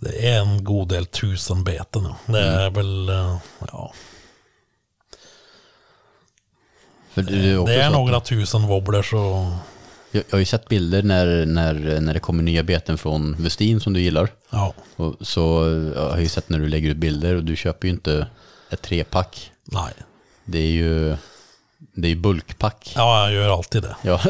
Det 0.00 0.28
är 0.28 0.40
en 0.40 0.64
god 0.64 0.88
del 0.88 1.06
tusen 1.06 1.64
beten 1.64 2.02
nu. 2.02 2.32
Det 2.32 2.40
är 2.40 2.70
väl, 2.70 3.08
eh, 3.08 3.36
ja. 3.72 3.92
Det, 7.14 7.22
Det 7.66 7.82
är 7.82 7.90
några 7.90 8.20
tusen 8.20 8.66
wobblers 8.66 9.12
och... 9.12 9.20
Jag, 10.10 10.24
jag 10.28 10.32
har 10.32 10.38
ju 10.38 10.44
sett 10.44 10.68
bilder 10.68 11.02
när, 11.02 11.46
när, 11.46 12.00
när 12.00 12.14
det 12.14 12.20
kommer 12.20 12.42
nya 12.42 12.62
beten 12.62 12.98
från 12.98 13.36
Westin 13.38 13.80
som 13.80 13.92
du 13.92 14.00
gillar. 14.00 14.28
Ja, 14.50 14.74
Och 14.96 15.14
så 15.20 15.40
jag 15.94 16.10
har 16.10 16.18
ju 16.18 16.28
sett 16.28 16.48
när 16.48 16.58
du 16.58 16.68
lägger 16.68 16.90
ut 16.90 16.96
bilder 16.96 17.34
och 17.34 17.44
du 17.44 17.56
köper 17.56 17.88
ju 17.88 17.94
inte 17.94 18.26
ett 18.70 18.82
trepack. 18.82 19.52
nej. 19.64 19.92
Det 20.44 20.58
är 20.58 20.70
ju 20.70 21.16
det 22.00 22.08
är 22.08 22.10
ju 22.10 22.16
bulkpack. 22.16 22.92
Ja, 22.96 23.24
jag 23.24 23.32
gör 23.32 23.52
alltid 23.56 23.82
det. 23.82 23.96
Ja. 24.02 24.20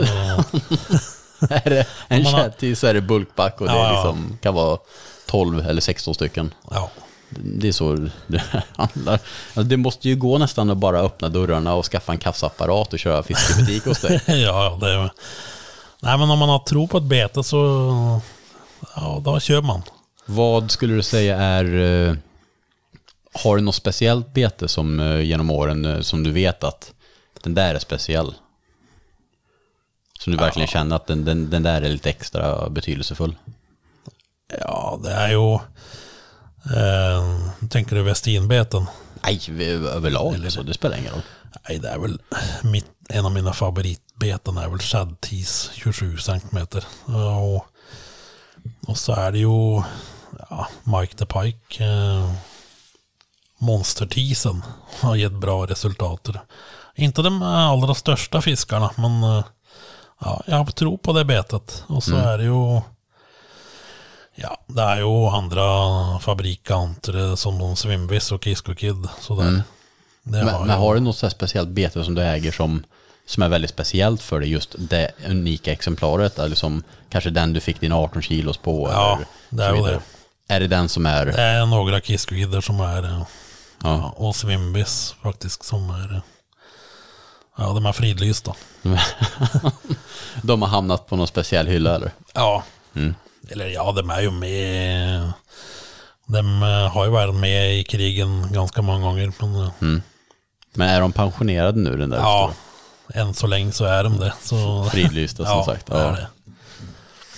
Är 1.49 1.71
det 1.71 1.87
en 2.09 2.25
chatty 2.25 2.75
så 2.75 2.87
är 2.87 2.95
det 2.95 3.01
bulkpack 3.01 3.61
och 3.61 3.67
det 3.67 3.73
Ja, 3.73 3.93
liksom, 3.93 4.39
kan 4.43 4.55
vara 4.55 4.79
12 5.27 5.61
eller 5.69 5.81
16 5.81 6.15
stycken. 6.15 6.55
ja. 6.71 6.91
Det 7.31 7.69
är 7.69 7.73
så 7.73 8.09
det 8.27 8.43
handlar. 8.77 9.13
Alltså 9.15 9.63
det 9.63 9.77
måste 9.77 10.09
ju 10.09 10.17
gå 10.17 10.39
nästan 10.39 10.71
att 10.71 10.77
bara 10.79 10.99
öppna 11.01 11.29
dörrarna 11.29 11.75
och 11.75 11.85
skaffa 11.85 12.13
en 12.13 12.19
kassaapparat 12.19 12.93
och 12.93 12.99
köra 12.99 13.23
fiskebutik 13.23 13.85
hos 13.85 14.01
dig. 14.01 14.21
ja, 14.27 14.35
ja, 14.35 14.79
det 14.81 14.93
är... 14.93 15.11
Nej, 16.03 16.19
men 16.19 16.31
om 16.31 16.39
man 16.39 16.49
har 16.49 16.59
tro 16.59 16.89
på 16.89 16.99
ett 16.99 17.05
bete 17.05 17.45
så... 17.45 18.21
Ja, 18.97 19.21
då 19.25 19.41
kör 19.41 19.63
man. 19.63 19.83
Vad 20.27 20.71
skulle 20.71 20.95
du 20.95 21.03
säga 21.03 21.37
är... 21.37 21.65
eh, 22.09 22.15
Har 23.45 23.57
du 23.57 23.63
något 23.63 23.75
speciellt 23.75 24.35
bete 24.35 24.69
som 24.69 25.01
eh, 25.01 25.21
genom 25.21 25.51
åren 25.51 25.85
eh, 25.85 26.01
som 26.01 26.23
du 26.25 26.31
vet 26.33 26.65
att 26.65 26.93
den 27.43 27.55
där 27.55 27.75
är 27.75 27.79
speciell? 27.79 28.35
Som 30.21 30.33
du 30.33 30.39
verkligen 30.39 30.69
känner 30.69 30.97
att 30.97 31.07
den, 31.07 31.25
den, 31.25 31.51
den 31.51 31.63
där 31.63 31.83
är 31.83 31.89
lite 31.89 32.11
extra 32.11 32.71
betydelsefull? 32.71 33.37
Ja, 34.61 35.01
det 35.03 35.13
är 35.13 35.29
ju... 35.29 35.55
Eh, 36.77 37.69
tänker 37.69 37.97
du 37.97 38.03
Westinbeten? 38.03 38.87
Nej, 39.23 39.41
överlag 39.87 40.53
så 40.53 40.63
det 40.63 40.75
spelar 40.75 40.97
ingen 40.97 41.13
roll. 41.13 41.23
Nej, 41.69 41.79
det 41.79 41.89
är 41.89 41.99
väl 41.99 42.21
mitt, 42.63 42.91
en 43.09 43.27
av 43.27 43.33
mina 43.33 43.53
favoritbeten 43.53 44.57
är 44.57 44.69
väl 44.69 44.79
Shadtees 44.79 45.71
27 45.75 46.19
cm. 46.19 46.67
Och, 47.07 47.67
och 48.87 48.99
så 48.99 49.13
är 49.13 49.33
det 49.33 49.39
ju 49.39 49.83
ja, 50.51 50.69
Mike 50.85 51.17
the 51.17 51.27
Pike. 51.27 51.85
Eh, 51.85 52.33
Monstertisen 53.59 54.63
har 55.01 55.17
gett 55.17 55.33
bra 55.33 55.67
resultat. 55.67 56.29
Inte 56.99 57.23
de 57.23 57.43
allra 57.43 57.95
största 57.95 58.41
fiskarna, 58.43 58.91
men 58.97 59.23
eh, 59.23 59.45
ja, 60.21 60.43
jag 60.47 60.75
tror 60.75 60.97
på 60.97 61.13
det 61.13 61.25
betet. 61.25 61.85
Och 61.87 62.05
så 62.05 62.17
är 62.17 62.39
det 62.39 62.45
ju 62.45 62.81
Ja, 64.35 64.61
det 64.67 64.83
är 64.83 64.97
ju 64.97 65.27
andra 65.27 66.19
fabrikanter 66.19 67.37
som 67.37 67.59
de 67.59 67.77
Swimvis 67.77 68.33
och 68.33 68.45
Kisko 68.45 68.75
Kid. 68.75 69.09
Så 69.21 69.41
där. 69.41 69.51
Det 69.51 69.63
Men, 70.23 70.45
men 70.47 70.69
jag- 70.69 70.77
har 70.77 70.95
du 70.95 71.01
något 71.01 71.17
så 71.17 71.31
speciellt 71.31 71.69
bete 71.69 72.05
som 72.05 72.15
du 72.15 72.23
äger 72.23 72.53
som, 72.53 72.85
som 73.27 73.43
är 73.43 73.49
väldigt 73.49 73.71
speciellt 73.71 74.23
för 74.23 74.41
dig, 74.41 74.49
just 74.51 74.75
det 74.79 75.13
unika 75.29 75.73
exemplaret? 75.73 76.39
Eller 76.39 76.57
som 76.57 76.83
kanske 77.11 77.31
den 77.31 77.53
du 77.53 77.61
fick 77.61 77.81
din 77.81 77.93
18 77.93 78.23
kilos 78.23 78.57
på? 78.59 78.89
Ja, 78.93 79.19
det 79.51 79.65
är 79.65 79.73
vidare? 79.73 80.01
Är 80.49 80.61
det 80.61 80.67
den 80.67 80.89
som 80.89 81.07
är... 81.07 81.27
Det 81.27 81.43
är 81.43 81.67
några 81.67 82.01
Kiskvider 82.01 82.61
som 82.61 82.81
är 82.81 83.03
eh, 83.05 83.23
Ja. 83.83 83.89
ja, 83.99 84.13
och 84.17 84.37
Swimbis 84.37 85.15
faktiskt 85.23 85.65
som 85.65 85.91
är 85.91 86.23
Ja, 87.61 87.73
de 87.73 87.87
är 87.87 87.93
fridlysta. 87.93 88.55
De 90.43 90.63
har 90.63 90.69
hamnat 90.69 91.07
på 91.07 91.17
någon 91.17 91.27
speciell 91.27 91.67
hylla 91.67 91.95
eller? 91.95 92.11
Ja. 92.35 92.65
Mm. 92.95 93.15
Eller 93.51 93.67
ja, 93.67 93.93
de 93.93 94.11
är 94.11 94.21
ju 94.21 94.31
med. 94.31 95.33
De 96.27 96.63
eh, 96.63 96.93
har 96.93 97.05
ju 97.05 97.11
varit 97.11 97.35
med 97.35 97.79
i 97.79 97.85
krigen 97.85 98.53
ganska 98.53 98.83
många 98.83 99.05
gånger. 99.07 99.33
Men 99.41 99.55
eh, 99.55 100.03
Men 100.75 100.89
är 100.89 101.01
de 101.01 101.13
pensionerade 101.13 101.81
nu 101.81 101.97
den 101.97 102.11
där? 102.11 102.19
ja, 102.19 102.53
stora? 103.11 103.23
än 103.23 103.35
så 103.35 103.47
länge 103.47 103.73
så 103.73 103.85
är 103.85 104.05
de 104.05 104.17
det. 104.17 104.35
Så, 104.43 104.85
Fridlysta 104.93 105.45
som 105.45 105.53
ja, 105.57 105.65
sagt. 105.65 105.87
Ja. 105.91 105.97
det. 105.97 106.29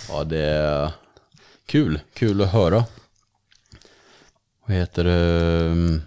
ja, 0.08 0.24
det 0.24 0.44
är 0.44 0.90
kul. 1.66 2.00
Kul 2.14 2.42
att 2.42 2.52
höra. 2.52 2.84
Vad 4.66 4.76
heter 4.76 5.04
det? 5.04 6.00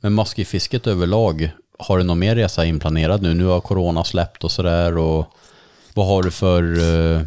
Men 0.00 0.12
maskifisket 0.12 0.86
överlag, 0.86 1.50
har 1.78 1.98
du 1.98 2.04
någon 2.04 2.18
mer 2.18 2.34
resa 2.36 2.64
inplanerad 2.64 3.22
nu? 3.22 3.34
Nu 3.34 3.44
har 3.44 3.60
corona 3.60 4.04
släppt 4.04 4.44
och 4.44 4.52
sådär. 4.52 4.98
Och 4.98 5.26
vad 5.94 6.06
har 6.06 6.22
du 6.22 6.30
för... 6.30 6.62
eh, 7.16 7.22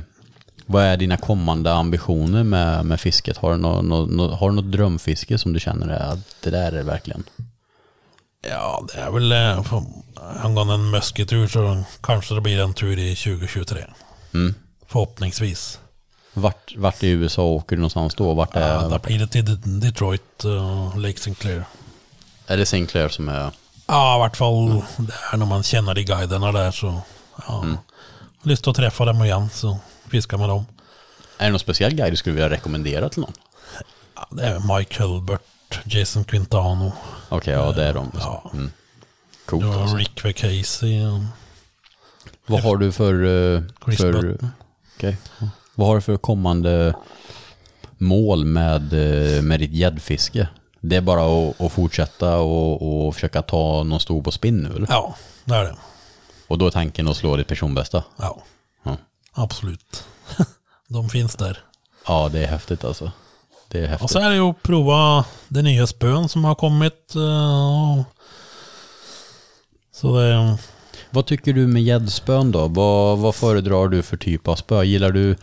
Vad 0.66 0.84
är 0.84 0.98
dina 0.98 1.18
kommande 1.18 1.74
ambitioner 1.74 2.44
med, 2.44 2.86
med 2.86 3.00
fisket? 3.00 3.38
Har 3.38 3.52
du, 3.52 3.58
något, 3.58 3.86
något, 4.10 4.40
har 4.40 4.50
du 4.50 4.56
något 4.56 4.72
drömfiske 4.72 5.38
som 5.38 5.54
du 5.54 5.60
känner 5.60 5.88
är 5.88 6.00
att 6.14 6.36
det 6.44 6.50
där 6.50 6.72
är 6.72 6.84
verkligen... 6.84 7.24
Ja, 8.50 8.86
det 8.94 9.00
är 9.00 9.12
väl 9.12 9.32
eh, 9.32 9.74
angående 10.46 10.74
en 10.74 10.90
musketur 10.92 11.48
så 11.48 11.84
kanske 12.02 12.36
det 12.36 12.42
blir 12.42 12.60
en 12.60 12.74
tur 12.74 13.00
i 13.00 13.16
2023. 13.16 13.84
Mm. 14.34 14.54
Förhoppningsvis. 14.88 15.80
Vart, 16.34 16.76
vart 16.78 17.04
i 17.04 17.08
USA 17.10 17.44
åker 17.44 17.76
du 17.76 17.80
någonstans 17.80 18.16
då? 18.16 18.34
Vart 18.34 18.56
är, 18.56 18.74
Ja, 18.74 18.88
där 18.88 19.00
blir 19.00 19.20
det 19.20 19.28
till 19.28 19.46
De- 19.46 19.80
Detroit, 19.80 20.46
uh, 20.46 20.98
Lake 20.98 21.20
Sinclair. 21.20 21.64
är 22.48 22.58
det 22.58 22.66
Sinclair 22.66 23.10
som 23.10 23.30
är... 23.30 23.52
Ja, 23.90 24.16
i 24.16 24.20
vart 24.20 24.38
fall 24.38 24.84
där 24.98 25.38
när 25.38 25.46
man 25.46 25.64
känner 25.64 25.94
de 25.96 26.04
guiderna 26.04 26.52
där 26.52 26.72
så. 26.72 27.02
Ja. 27.48 27.66
Lust 28.44 28.68
att 28.68 28.76
träffa 28.76 29.06
dem 29.06 29.24
igen 29.24 29.50
så 29.54 29.78
fiska 30.10 30.38
med 30.38 30.50
dem. 30.50 30.66
Är 31.38 31.46
det 31.46 31.52
någon 31.52 31.60
speciell 31.60 31.94
guide 31.96 32.14
du 32.14 32.18
skulle 32.18 32.34
vilja 32.36 32.50
rekommendera 32.50 33.10
till 33.10 33.22
någon? 33.22 33.34
Ja, 34.16 34.28
det 34.32 34.44
är 34.44 34.78
Mike 34.78 35.04
Hulbert, 35.04 35.42
Jason 35.86 36.24
Quintano, 36.24 36.92
Okej, 37.30 37.54
ja 37.54 37.72
det 37.72 37.84
är 37.86 37.94
de. 37.94 38.12
Ja. 38.20 38.50
Mm. 38.54 38.66
det 38.66 38.72
Coolt 39.46 39.66
var 39.66 39.82
alltså. 39.82 39.96
Rick 39.98 40.24
Vacasey. 40.26 41.06
och- 41.06 41.20
Vad 42.46 42.62
har 42.62 42.78
du 42.78 42.92
för... 42.92 43.14
eh, 43.56 43.62
Chris 43.86 43.98
för 44.00 44.12
Button. 44.14 44.52
okej. 44.98 45.18
Vad 45.76 45.88
har 45.88 45.96
du 45.96 46.02
för 46.02 46.18
kommande 46.18 46.94
mål 47.98 48.46
med, 48.46 48.94
eh, 48.94 49.42
med 49.42 49.60
ditt 49.60 49.72
gäddfiske? 49.72 50.48
Det 50.82 50.96
är 50.96 51.02
bara 51.02 51.22
att, 51.50 51.62
att 51.62 51.72
fortsätta 51.72 52.38
och, 52.38 53.06
och 53.08 53.14
försöka 53.16 53.42
ta 53.42 53.84
någon 53.84 54.00
stor 54.00 54.22
på 54.22 54.32
spinn 54.32 54.58
nu 54.58 54.76
eller? 54.76 54.88
Ja, 54.90 55.16
det 55.46 55.56
är 55.56 55.64
det. 55.64 55.76
Och 56.48 56.58
då 56.58 56.68
är 56.68 56.72
tanken 56.72 57.08
att 57.08 57.18
slå 57.18 57.36
ditt 57.36 57.48
personbästa? 57.48 58.04
Ja, 58.18 58.42
Ja. 58.84 58.98
absolut. 59.34 60.04
de 60.88 61.10
finns 61.10 61.36
där. 61.36 61.58
Ja, 62.08 62.30
det 62.32 62.40
är 62.44 62.48
häftigt 62.48 62.84
alltså. 62.84 63.12
Det 63.68 63.80
är 63.80 63.88
häftigt. 63.88 64.04
Och 64.04 64.10
så 64.10 64.20
är 64.20 64.30
det 64.30 64.36
ju 64.36 64.42
att 64.50 64.62
prova 64.62 65.26
det 65.48 65.62
nya 65.62 65.88
spön 65.88 66.30
som 66.30 66.44
har 66.46 66.56
kommit. 66.56 67.16
eh, 67.16 68.04
Så 69.96 70.20
det, 70.20 70.58
Vad 71.10 71.26
tycker 71.26 71.54
du 71.54 71.68
med 71.68 71.84
gäddspön 71.84 72.52
då? 72.52 72.68
Vad, 72.68 73.18
vad 73.18 73.36
föredrar 73.36 73.88
du 73.88 74.02
för 74.02 74.18
typ 74.18 74.48
av 74.48 74.56
spö? 74.56 74.84
Gillar 74.84 75.12
du 75.12 75.36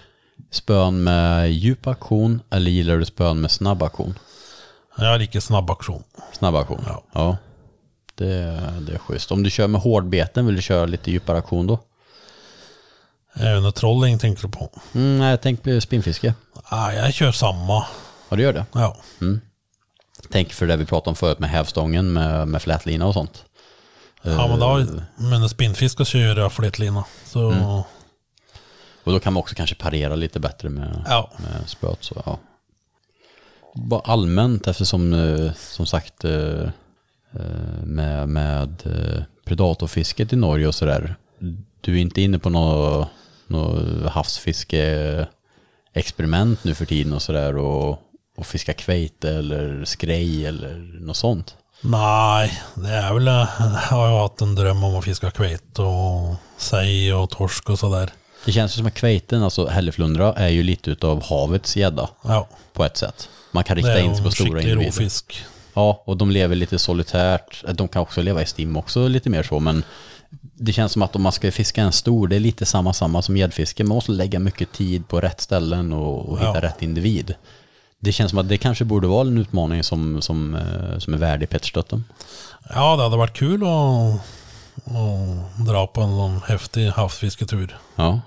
spön 0.51 1.05
med 1.05 1.53
djup 1.53 1.87
aktion 1.87 2.43
eller 2.51 2.71
gillar 2.71 2.97
du 2.97 3.05
spön 3.05 3.41
med 3.41 3.51
snabb 3.51 3.83
aktion? 3.83 4.19
Jag 5.05 5.19
lika 5.19 5.41
snabb 5.41 5.71
aktion. 5.71 6.03
Snabb 6.33 6.55
aktion? 6.55 6.85
Ja. 6.87 7.03
ja. 7.13 7.37
Det, 8.15 8.61
det 8.81 8.95
är 8.95 8.99
schysst. 8.99 9.33
Om 9.33 9.43
du 9.43 9.51
kör 9.51 9.69
med 9.69 9.81
hårdbeten, 9.81 10.47
vill 10.47 10.57
du 10.57 10.63
köra 10.63 10.87
lite 10.87 11.11
djupare 11.11 11.39
aktion 11.39 11.67
då? 11.67 11.79
Även 13.35 13.73
trolling 13.73 14.19
tänker 14.19 14.43
du 14.43 14.49
på. 14.49 14.71
Mm, 14.95 15.19
nej, 15.19 15.39
tänk 15.43 15.63
på 15.63 15.81
spinnfiske. 15.81 16.35
Ah, 16.65 16.93
jag 16.93 17.15
kör 17.15 17.33
samma. 17.33 17.87
Ja, 18.29 18.37
du 18.37 18.43
gör 18.43 18.53
det. 18.53 18.67
Ja. 18.73 18.97
Tänk 20.31 20.53
för 20.53 20.67
det 20.67 20.77
vi 20.77 20.87
pratade 20.87 21.11
om 21.11 21.17
förut 21.17 21.39
med 21.39 21.51
hävstången 21.51 22.13
med, 22.13 22.49
med 22.49 22.63
flätlina 22.63 23.07
och 23.07 23.15
sånt. 23.15 23.45
Ja 24.23 24.49
men 24.49 24.59
då, 24.59 24.87
men 25.17 25.49
spinnfisk 25.49 26.01
och 26.01 26.07
kör 26.07 26.39
jag 26.39 26.53
fletlina. 26.53 27.05
Så 27.25 27.55
Och 29.05 29.13
då 29.13 29.21
kan 29.21 29.33
man 29.33 29.41
också 29.41 29.55
kanske 29.55 29.77
parera 29.77 30.15
lite 30.15 30.41
bättre 30.41 30.69
med, 30.69 31.05
ja. 31.09 31.31
med 31.37 31.69
spöet. 31.69 31.99
Så, 32.01 32.23
ja. 32.27 32.39
Bara 33.77 34.01
allmänt 34.01 34.67
eftersom 34.67 35.13
eh, 35.13 35.53
som 35.53 35.87
sagt 35.87 36.25
eh, 36.25 36.63
eh, 37.33 37.85
med, 37.85 38.29
med 38.29 38.83
predatorfisket 39.45 40.33
i 40.33 40.37
Norge 40.37 40.67
och 40.67 40.75
sådär. 40.75 41.17
Du 41.81 41.97
är 41.97 42.01
inte 42.01 42.21
inne 42.23 42.39
på 42.39 42.51
något 42.51 43.09
nå 43.47 43.81
havsfiske 44.09 45.27
experiment 45.95 46.65
nu 46.65 46.75
för 46.75 46.85
tiden 46.85 47.13
och 47.13 47.23
sådär 47.23 47.57
och, 47.57 47.99
och 48.37 48.47
fiska 48.47 48.73
kveite 48.73 49.31
eller 49.31 49.85
skrej 49.85 50.47
eller 50.47 51.01
något 51.01 51.17
sånt. 51.17 51.57
Nej, 51.81 52.61
det 52.75 52.89
är 52.89 53.15
väl, 53.15 53.27
jag 53.27 53.47
har 53.97 54.09
jag 54.09 54.23
haft 54.23 54.41
en 54.41 54.55
dröm 54.55 54.85
om 54.85 54.97
att 54.97 55.05
fiska 55.05 55.31
kveit 55.31 55.79
och 55.79 56.35
sej 56.57 57.15
och 57.15 57.31
torsk 57.31 57.71
och 57.71 57.79
sådär. 57.79 58.11
Det 58.45 58.53
känns 58.53 58.73
ju 58.73 58.77
som 58.77 58.87
att 58.87 58.95
kveiten, 58.95 59.43
alltså 59.43 59.67
hälleflundra, 59.67 60.33
är 60.33 60.49
ju 60.49 60.63
lite 60.63 60.91
utav 60.91 61.23
havets 61.23 61.77
gädda 61.77 62.09
Ja, 62.23 62.49
på 62.73 62.85
ett 62.85 62.97
sätt. 62.97 63.29
Man 63.57 63.65
kan 63.65 63.77
rikta 63.77 63.99
är 63.99 64.03
in 64.05 64.15
sig 64.17 64.25
på 64.25 64.31
stora 64.31 64.61
individer. 64.63 64.85
rovfisk. 64.87 65.45
Ja, 65.75 66.03
och 66.05 66.17
de 66.17 66.31
lever 66.31 66.57
lite 66.57 66.79
solitärt. 66.79 67.65
De 67.75 67.89
kan 67.89 68.03
också 68.03 68.23
leva 68.23 68.43
i 68.43 68.47
stim 68.47 68.77
också 68.77 69.09
lite 69.09 69.31
mer 69.31 69.43
så, 69.43 69.61
men 69.61 69.85
det 70.55 70.73
känns 70.73 70.93
som 70.93 71.03
att 71.03 71.17
om 71.17 71.23
man 71.23 71.33
ska 71.33 71.53
fiska 71.53 71.83
en 71.83 71.93
stor, 71.93 72.29
det 72.29 72.37
är 72.37 72.41
lite 72.41 72.67
samma 72.67 72.93
samma 72.93 73.23
som 73.23 73.37
gäddfiske. 73.37 73.85
Man 73.85 73.95
måste 73.95 74.13
lägga 74.13 74.39
mycket 74.39 74.73
tid 74.73 75.09
på 75.09 75.21
rätt 75.21 75.41
ställen 75.41 75.93
och, 75.93 76.29
och 76.29 76.39
hitta 76.39 76.55
Ja. 76.55 76.63
rätt 76.63 76.83
individ. 76.83 77.35
Det 77.99 78.13
känns 78.13 78.31
som 78.31 78.39
att 78.39 78.49
det 78.49 78.59
kanske 78.59 78.85
borde 78.85 79.07
vara 79.07 79.21
en 79.29 79.39
utmaning 79.39 79.83
som, 79.83 80.23
som, 80.23 80.55
eh, 80.55 80.99
som 80.99 81.15
är 81.15 81.19
värdig 81.19 81.49
Peterstötten. 81.51 82.05
Ja, 82.75 82.97
det 82.97 83.03
hade 83.03 83.17
varit 83.17 83.37
kul 83.37 83.63
att, 83.63 84.15
att 84.85 85.67
dra 85.67 85.87
på 85.87 86.01
en 86.01 86.11
sån 86.11 86.41
häftig 86.49 86.89
havsfisketur. 86.89 87.77
Ja. 87.97 88.21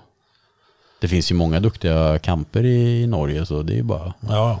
Det 1.00 1.08
finns 1.08 1.30
ju 1.30 1.34
många 1.34 1.60
duktiga 1.60 2.18
kamper 2.18 2.64
i, 2.64 3.02
i 3.02 3.06
Norge, 3.06 3.46
så 3.46 3.62
det 3.62 3.72
är 3.72 3.76
ju 3.76 3.82
bara... 3.82 4.14
Ja, 4.28 4.58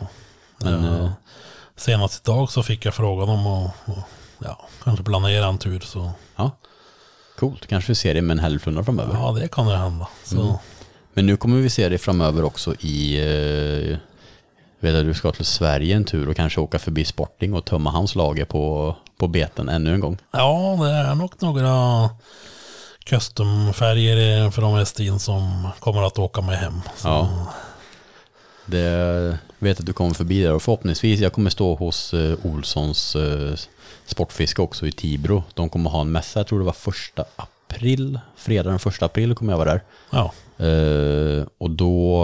Men, 0.64 0.84
ja. 0.84 1.04
eh, 1.04 1.10
senast 1.76 2.26
idag 2.26 2.50
så 2.50 2.62
fick 2.62 2.84
jag 2.84 2.94
frågan 2.94 3.28
om 3.28 3.46
att 3.46 3.70
ja, 4.38 4.68
kanske 4.84 5.04
planera 5.04 5.46
en 5.46 5.58
tur. 5.58 5.80
Så 5.80 6.12
ja. 6.36 6.50
Coolt, 7.38 7.66
kanske 7.66 7.90
vi 7.90 7.94
ser 7.94 8.14
det 8.14 8.22
med 8.22 8.34
en 8.34 8.38
hälleflundra 8.38 8.84
framöver. 8.84 9.14
ja, 9.14 9.32
det 9.32 9.48
kan 9.48 9.66
det 9.66 9.76
hända. 9.76 10.08
Så, 10.24 10.40
Mm. 10.40 10.54
Men 11.14 11.26
nu 11.26 11.36
kommer 11.36 11.56
vi 11.56 11.70
se 11.70 11.88
det 11.88 11.98
framöver 11.98 12.44
också 12.44 12.74
i, 12.74 13.16
eh, 13.18 13.96
vet 14.80 14.94
att 14.94 15.04
du 15.04 15.14
ska 15.14 15.32
till 15.32 15.44
Sverige 15.44 15.96
en 15.96 16.04
tur 16.04 16.28
och 16.28 16.36
kanske 16.36 16.60
åka 16.60 16.78
förbi 16.78 17.04
Sporting 17.04 17.54
och 17.54 17.64
tömma 17.64 17.90
hans 17.90 18.14
lager 18.14 18.44
på, 18.44 18.96
på 19.18 19.28
beten 19.28 19.68
ännu 19.68 19.94
en 19.94 20.00
gång. 20.00 20.18
Ja, 20.30 20.78
det 20.82 20.90
är 20.90 21.14
nog 21.14 21.32
några 21.42 22.10
customfärger 23.04 24.50
från 24.50 24.76
Westin 24.78 25.18
som 25.18 25.68
kommer 25.80 26.02
att 26.02 26.18
åka 26.18 26.40
med 26.40 26.58
hem. 26.58 26.80
Så, 26.96 27.08
Ja. 27.08 27.28
Det 28.66 29.38
vet 29.58 29.80
att 29.80 29.86
du 29.86 29.92
kommer 29.92 30.14
förbi 30.14 30.42
där 30.42 30.54
och 30.54 30.62
förhoppningsvis, 30.62 31.20
jag 31.20 31.32
kommer 31.32 31.50
stå 31.50 31.74
hos 31.74 32.14
eh, 32.14 32.38
Olssons 32.42 33.16
eh, 33.16 33.54
Sportfiske 34.06 34.62
också 34.62 34.86
i 34.86 34.92
Tibro. 34.92 35.44
De 35.54 35.68
kommer 35.68 35.90
ha 35.90 36.00
en 36.00 36.12
mässa, 36.12 36.40
jag 36.40 36.46
tror 36.46 36.58
det 36.58 36.64
var 36.64 36.72
första 36.72 37.24
april, 37.70 38.20
fredag 38.36 38.70
den 38.70 38.78
första 38.78 39.06
april 39.06 39.34
kommer 39.34 39.52
jag 39.52 39.58
vara 39.58 39.70
där. 39.70 39.80
ja, 40.10 40.32
Eh, 40.60 41.44
och 41.58 41.70
då, 41.70 42.22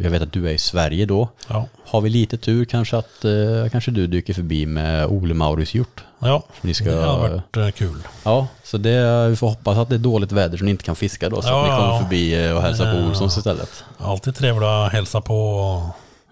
jag 0.00 0.10
vet 0.10 0.22
att 0.22 0.32
du 0.32 0.48
är 0.48 0.52
i 0.52 0.58
Sverige 0.58 1.06
då. 1.06 1.28
ja, 1.48 1.66
Har 1.86 2.00
vi 2.00 2.10
lite 2.10 2.36
tur 2.36 2.64
kanske 2.64 2.96
att 2.96 3.24
eh, 3.24 3.70
kanske 3.72 3.90
du 3.90 4.06
dyker 4.06 4.34
förbi 4.34 4.66
med 4.66 5.06
Ole 5.06 5.34
Maurits 5.34 5.74
hjort. 5.74 6.04
ja. 6.18 6.42
Ni 6.60 6.74
ska, 6.74 6.84
Det 6.90 7.04
har 7.06 7.18
varit 7.18 7.56
eh, 7.56 7.68
kul. 7.70 7.96
Ja, 8.24 8.46
så 8.64 8.78
det, 8.78 9.28
vi 9.28 9.36
får 9.36 9.48
hoppas 9.48 9.78
att 9.78 9.88
det 9.88 9.94
är 9.94 9.98
dåligt 9.98 10.32
väder 10.32 10.58
så 10.58 10.64
ni 10.64 10.70
inte 10.70 10.84
kan 10.84 10.96
fiska 10.96 11.28
då. 11.30 11.42
Så 11.42 11.48
Ja, 11.48 11.60
att 11.64 11.70
ni 11.70 11.76
kommer 11.76 11.94
ja. 11.94 12.00
förbi 12.02 12.52
och 12.56 12.62
hälsar 12.62 12.92
på. 12.92 13.08
Olssons 13.08 13.36
istället. 13.38 13.84
Alltid 13.98 14.34
trevligt 14.34 14.62
att 14.64 14.92
hälsa 14.92 15.20
på. 15.20 15.82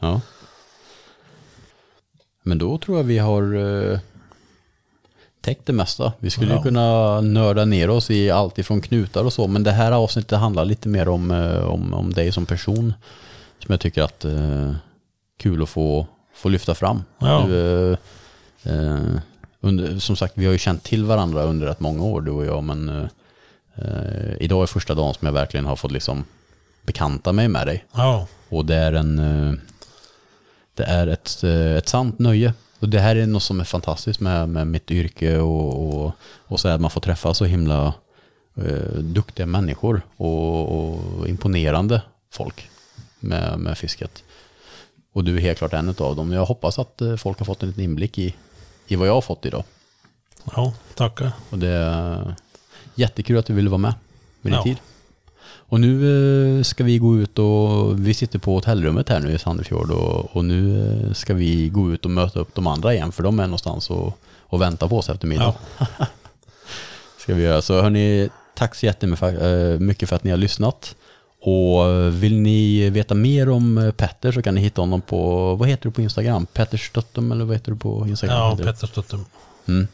Ja. 0.01 0.21
Men 2.43 2.59
då 2.59 2.79
tror 2.79 2.97
jag 2.97 3.05
vi 3.05 3.19
har 3.19 3.43
täckt 5.43 5.67
det 5.67 5.73
mesta. 5.73 6.13
Vi 6.19 6.31
skulle 6.31 6.51
ju 6.51 6.57
Ja. 6.57 6.63
kunna 6.63 7.21
nörda 7.21 7.65
ner 7.65 7.91
oss 7.91 8.11
i 8.11 8.31
allt 8.31 8.59
ifrån 8.59 8.81
knutar 8.81 9.25
och 9.25 9.33
så. 9.33 9.47
Men 9.47 9.63
det 9.63 9.71
här 9.73 9.93
avsnittet 9.93 10.39
handlar 10.39 10.65
lite 10.65 10.89
mer 10.89 11.09
om, 11.09 11.31
eh, 11.31 11.65
om, 11.65 11.95
om 11.95 12.13
dig 12.13 12.33
som 12.33 12.47
person. 12.47 12.95
Som 13.59 13.73
jag 13.73 13.81
tycker 13.81 14.03
att 14.03 14.25
eh, 14.25 14.73
kul 15.39 15.63
att 15.63 15.69
få, 15.69 16.07
få 16.35 16.49
lyfta 16.49 16.75
fram. 16.75 17.03
Ja. 17.19 17.45
Du, 17.49 17.93
eh, 17.93 17.99
eh, 18.65 19.01
under, 19.61 19.99
som 19.99 20.17
sagt, 20.17 20.33
vi 20.37 20.45
har 20.47 20.53
ju 20.53 20.59
känt 20.59 20.83
till 20.83 21.05
varandra 21.05 21.43
under 21.43 21.67
rätt 21.67 21.81
många 21.81 22.03
år, 22.05 22.21
du 22.21 22.31
och 22.31 22.45
jag. 22.45 22.65
Men 22.65 22.89
eh, 22.89 23.05
eh, 23.75 24.33
idag 24.41 24.63
är 24.63 24.67
första 24.67 24.95
dagen 24.95 25.15
som 25.15 25.27
jag 25.27 25.33
verkligen 25.33 25.67
har 25.67 25.77
fått 25.77 25.93
liksom 25.93 26.25
bekanta 26.83 27.33
mig 27.33 27.49
med 27.49 27.67
dig. 27.67 27.85
Ja, 27.93 28.27
Och 28.49 28.65
det 28.65 28.75
är 28.77 28.93
en 28.93 29.61
det 30.75 30.83
är 30.85 31.07
ett, 31.07 31.45
ett 31.79 31.89
sant 31.89 32.19
nöje. 32.19 32.55
Och 32.83 32.89
det 32.89 33.01
här 33.01 33.17
är 33.17 33.27
något 33.27 33.43
som 33.43 33.61
är 33.61 33.65
fantastiskt 33.65 34.21
med, 34.21 34.49
med 34.49 34.67
mitt 34.67 34.91
yrke 34.91 35.39
och, 35.39 35.87
och, 36.05 36.13
och 36.47 36.61
så 36.61 36.69
är 36.69 36.73
att 36.73 36.81
man 36.81 36.91
får 36.91 37.01
träffa 37.01 37.35
så 37.35 37.45
himla 37.45 37.95
eh, 38.57 38.99
duktiga 38.99 39.47
människor 39.47 40.03
och, 40.17 40.89
och 41.19 41.29
imponerande 41.29 42.03
folk 42.31 42.69
med, 43.21 43.59
med 43.59 43.79
fisket. 43.79 44.25
Och 45.13 45.25
du 45.25 45.37
är 45.37 45.41
helt 45.41 45.59
klart 45.59 45.73
en 45.73 45.89
av 45.89 46.17
dem. 46.17 46.33
Jag 46.33 46.45
hoppas 46.45 46.79
att 46.79 47.01
eh, 47.01 47.17
folk 47.17 47.39
har 47.39 47.47
fått 47.47 47.63
en 47.63 47.69
liten 47.69 47.85
inblick 47.85 48.19
i, 48.19 48.35
i 48.87 48.97
vad 48.97 49.09
jag 49.09 49.15
har 49.15 49.21
fått 49.21 49.47
idag. 49.47 49.65
ja, 50.57 50.73
tackar. 50.95 51.33
Och 51.51 51.59
det 51.59 51.69
är 51.69 52.35
jättekul 52.95 53.39
att 53.39 53.47
du 53.47 53.55
ville 53.55 53.71
vara 53.71 53.79
med 53.79 53.95
med 54.41 54.53
din 54.53 54.57
Ja. 54.59 54.63
tid. 54.63 54.77
Och 55.73 55.81
nu 55.81 56.59
eh, 56.59 56.63
ska 56.63 56.85
vi 56.85 56.99
gå 56.99 57.17
ut 57.17 57.39
och 57.39 58.07
vi 58.07 58.15
sitter 58.15 58.39
på 58.39 58.55
hotellrummet 58.55 59.09
här 59.09 59.21
nu 59.21 59.33
i 59.33 59.39
Sandefjord 59.39 59.91
och, 59.91 60.37
och 60.37 60.45
nu 60.45 60.87
eh, 60.87 61.13
ska 61.13 61.35
vi 61.35 61.69
gå 61.69 61.93
ut 61.93 62.05
och 62.05 62.11
möta 62.11 62.41
upp 62.41 62.55
de 62.55 62.67
andra 62.67 62.95
igen 62.95 63.13
för 63.13 63.23
de 63.23 63.41
är 63.41 63.47
någonstans 63.47 63.91
och, 63.91 64.19
och 64.41 64.61
väntar 64.61 64.89
på 64.89 64.99
oss 64.99 65.09
efter 65.09 65.27
middag. 65.27 65.55
Ja. 65.79 65.87
Ska 67.19 67.35
vi 67.35 67.43
göra. 67.43 67.63
Så 67.63 67.83
hörni, 67.83 68.29
tack 68.55 68.75
så 68.75 68.87
jättemycket 68.87 69.43
eh, 69.43 69.79
mycket 69.79 70.09
för 70.09 70.17
att 70.17 70.25
ni 70.25 70.31
har 70.31 70.39
lyssnat. 70.39 70.97
Och 71.41 71.85
eh, 71.85 72.11
vill 72.11 72.41
ni 72.41 72.91
veta 72.91 73.15
mer 73.15 73.49
om 73.49 73.79
eh, 73.79 73.93
Petter 73.93 74.33
så 74.33 74.43
kan 74.43 74.55
ni 74.55 74.61
hitta 74.61 74.83
honom 74.83 75.01
på, 75.01 75.55
vad 75.55 75.69
heter 75.69 75.85
du 75.85 75.91
på 75.91 76.03
Instagram? 76.03 76.47
Petter 76.47 76.79
Stöttum 76.79 77.33
eller 77.33 77.45
vad 77.45 77.57
heter 77.57 77.73
du 77.73 77.79
på 77.79 78.07
Instagram? 78.09 78.39
Ja, 78.39 78.51
Heter 78.51 78.65
du? 78.65 78.73
Petter 78.73 78.87
Stuttum. 78.87 79.25
Mm. 79.69 79.89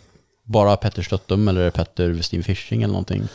Bara 0.45 0.77
Petter 0.77 1.03
Stöttum 1.03 1.49
eller 1.49 1.71
Petter 1.71 2.09
Westin 2.09 2.43
Fishing 2.43 2.83
eller 2.83 2.93
någonting? 2.93 3.29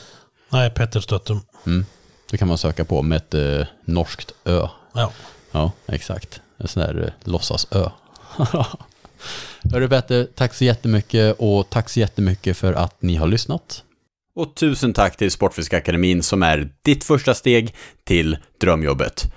Nej, 0.49 0.69
Petter 0.69 0.99
Stuttum. 0.99 1.39
Mm. 1.65 1.85
Det 2.33 2.37
kan 2.37 2.47
man 2.47 2.57
söka 2.57 2.85
på 2.85 3.01
med 3.01 3.15
ett 3.15 3.33
eh, 3.33 3.67
norskt 3.85 4.31
ö. 4.45 4.67
Ja, 4.93 5.11
Ja, 5.51 5.71
exakt. 5.85 6.41
En 6.57 6.67
sån 6.67 6.83
där 6.83 7.03
eh, 7.03 7.31
låtsas-ö. 7.31 7.89
Hörru 9.71 9.89
Petter, 9.89 10.27
tack 10.35 10.53
så 10.53 10.63
jättemycket 10.63 11.35
och 11.39 11.69
tack 11.69 11.89
så 11.89 11.99
jättemycket 11.99 12.57
för 12.57 12.73
att 12.73 13.01
ni 13.01 13.15
har 13.15 13.27
lyssnat. 13.27 13.83
Och 14.35 14.55
tusen 14.55 14.93
tack 14.93 15.17
till 15.17 15.31
Sportfiskakademin 15.31 16.23
som 16.23 16.43
är 16.43 16.69
ditt 16.81 17.03
första 17.03 17.33
steg 17.33 17.75
till 18.03 18.37
drömjobbet. 18.61 19.33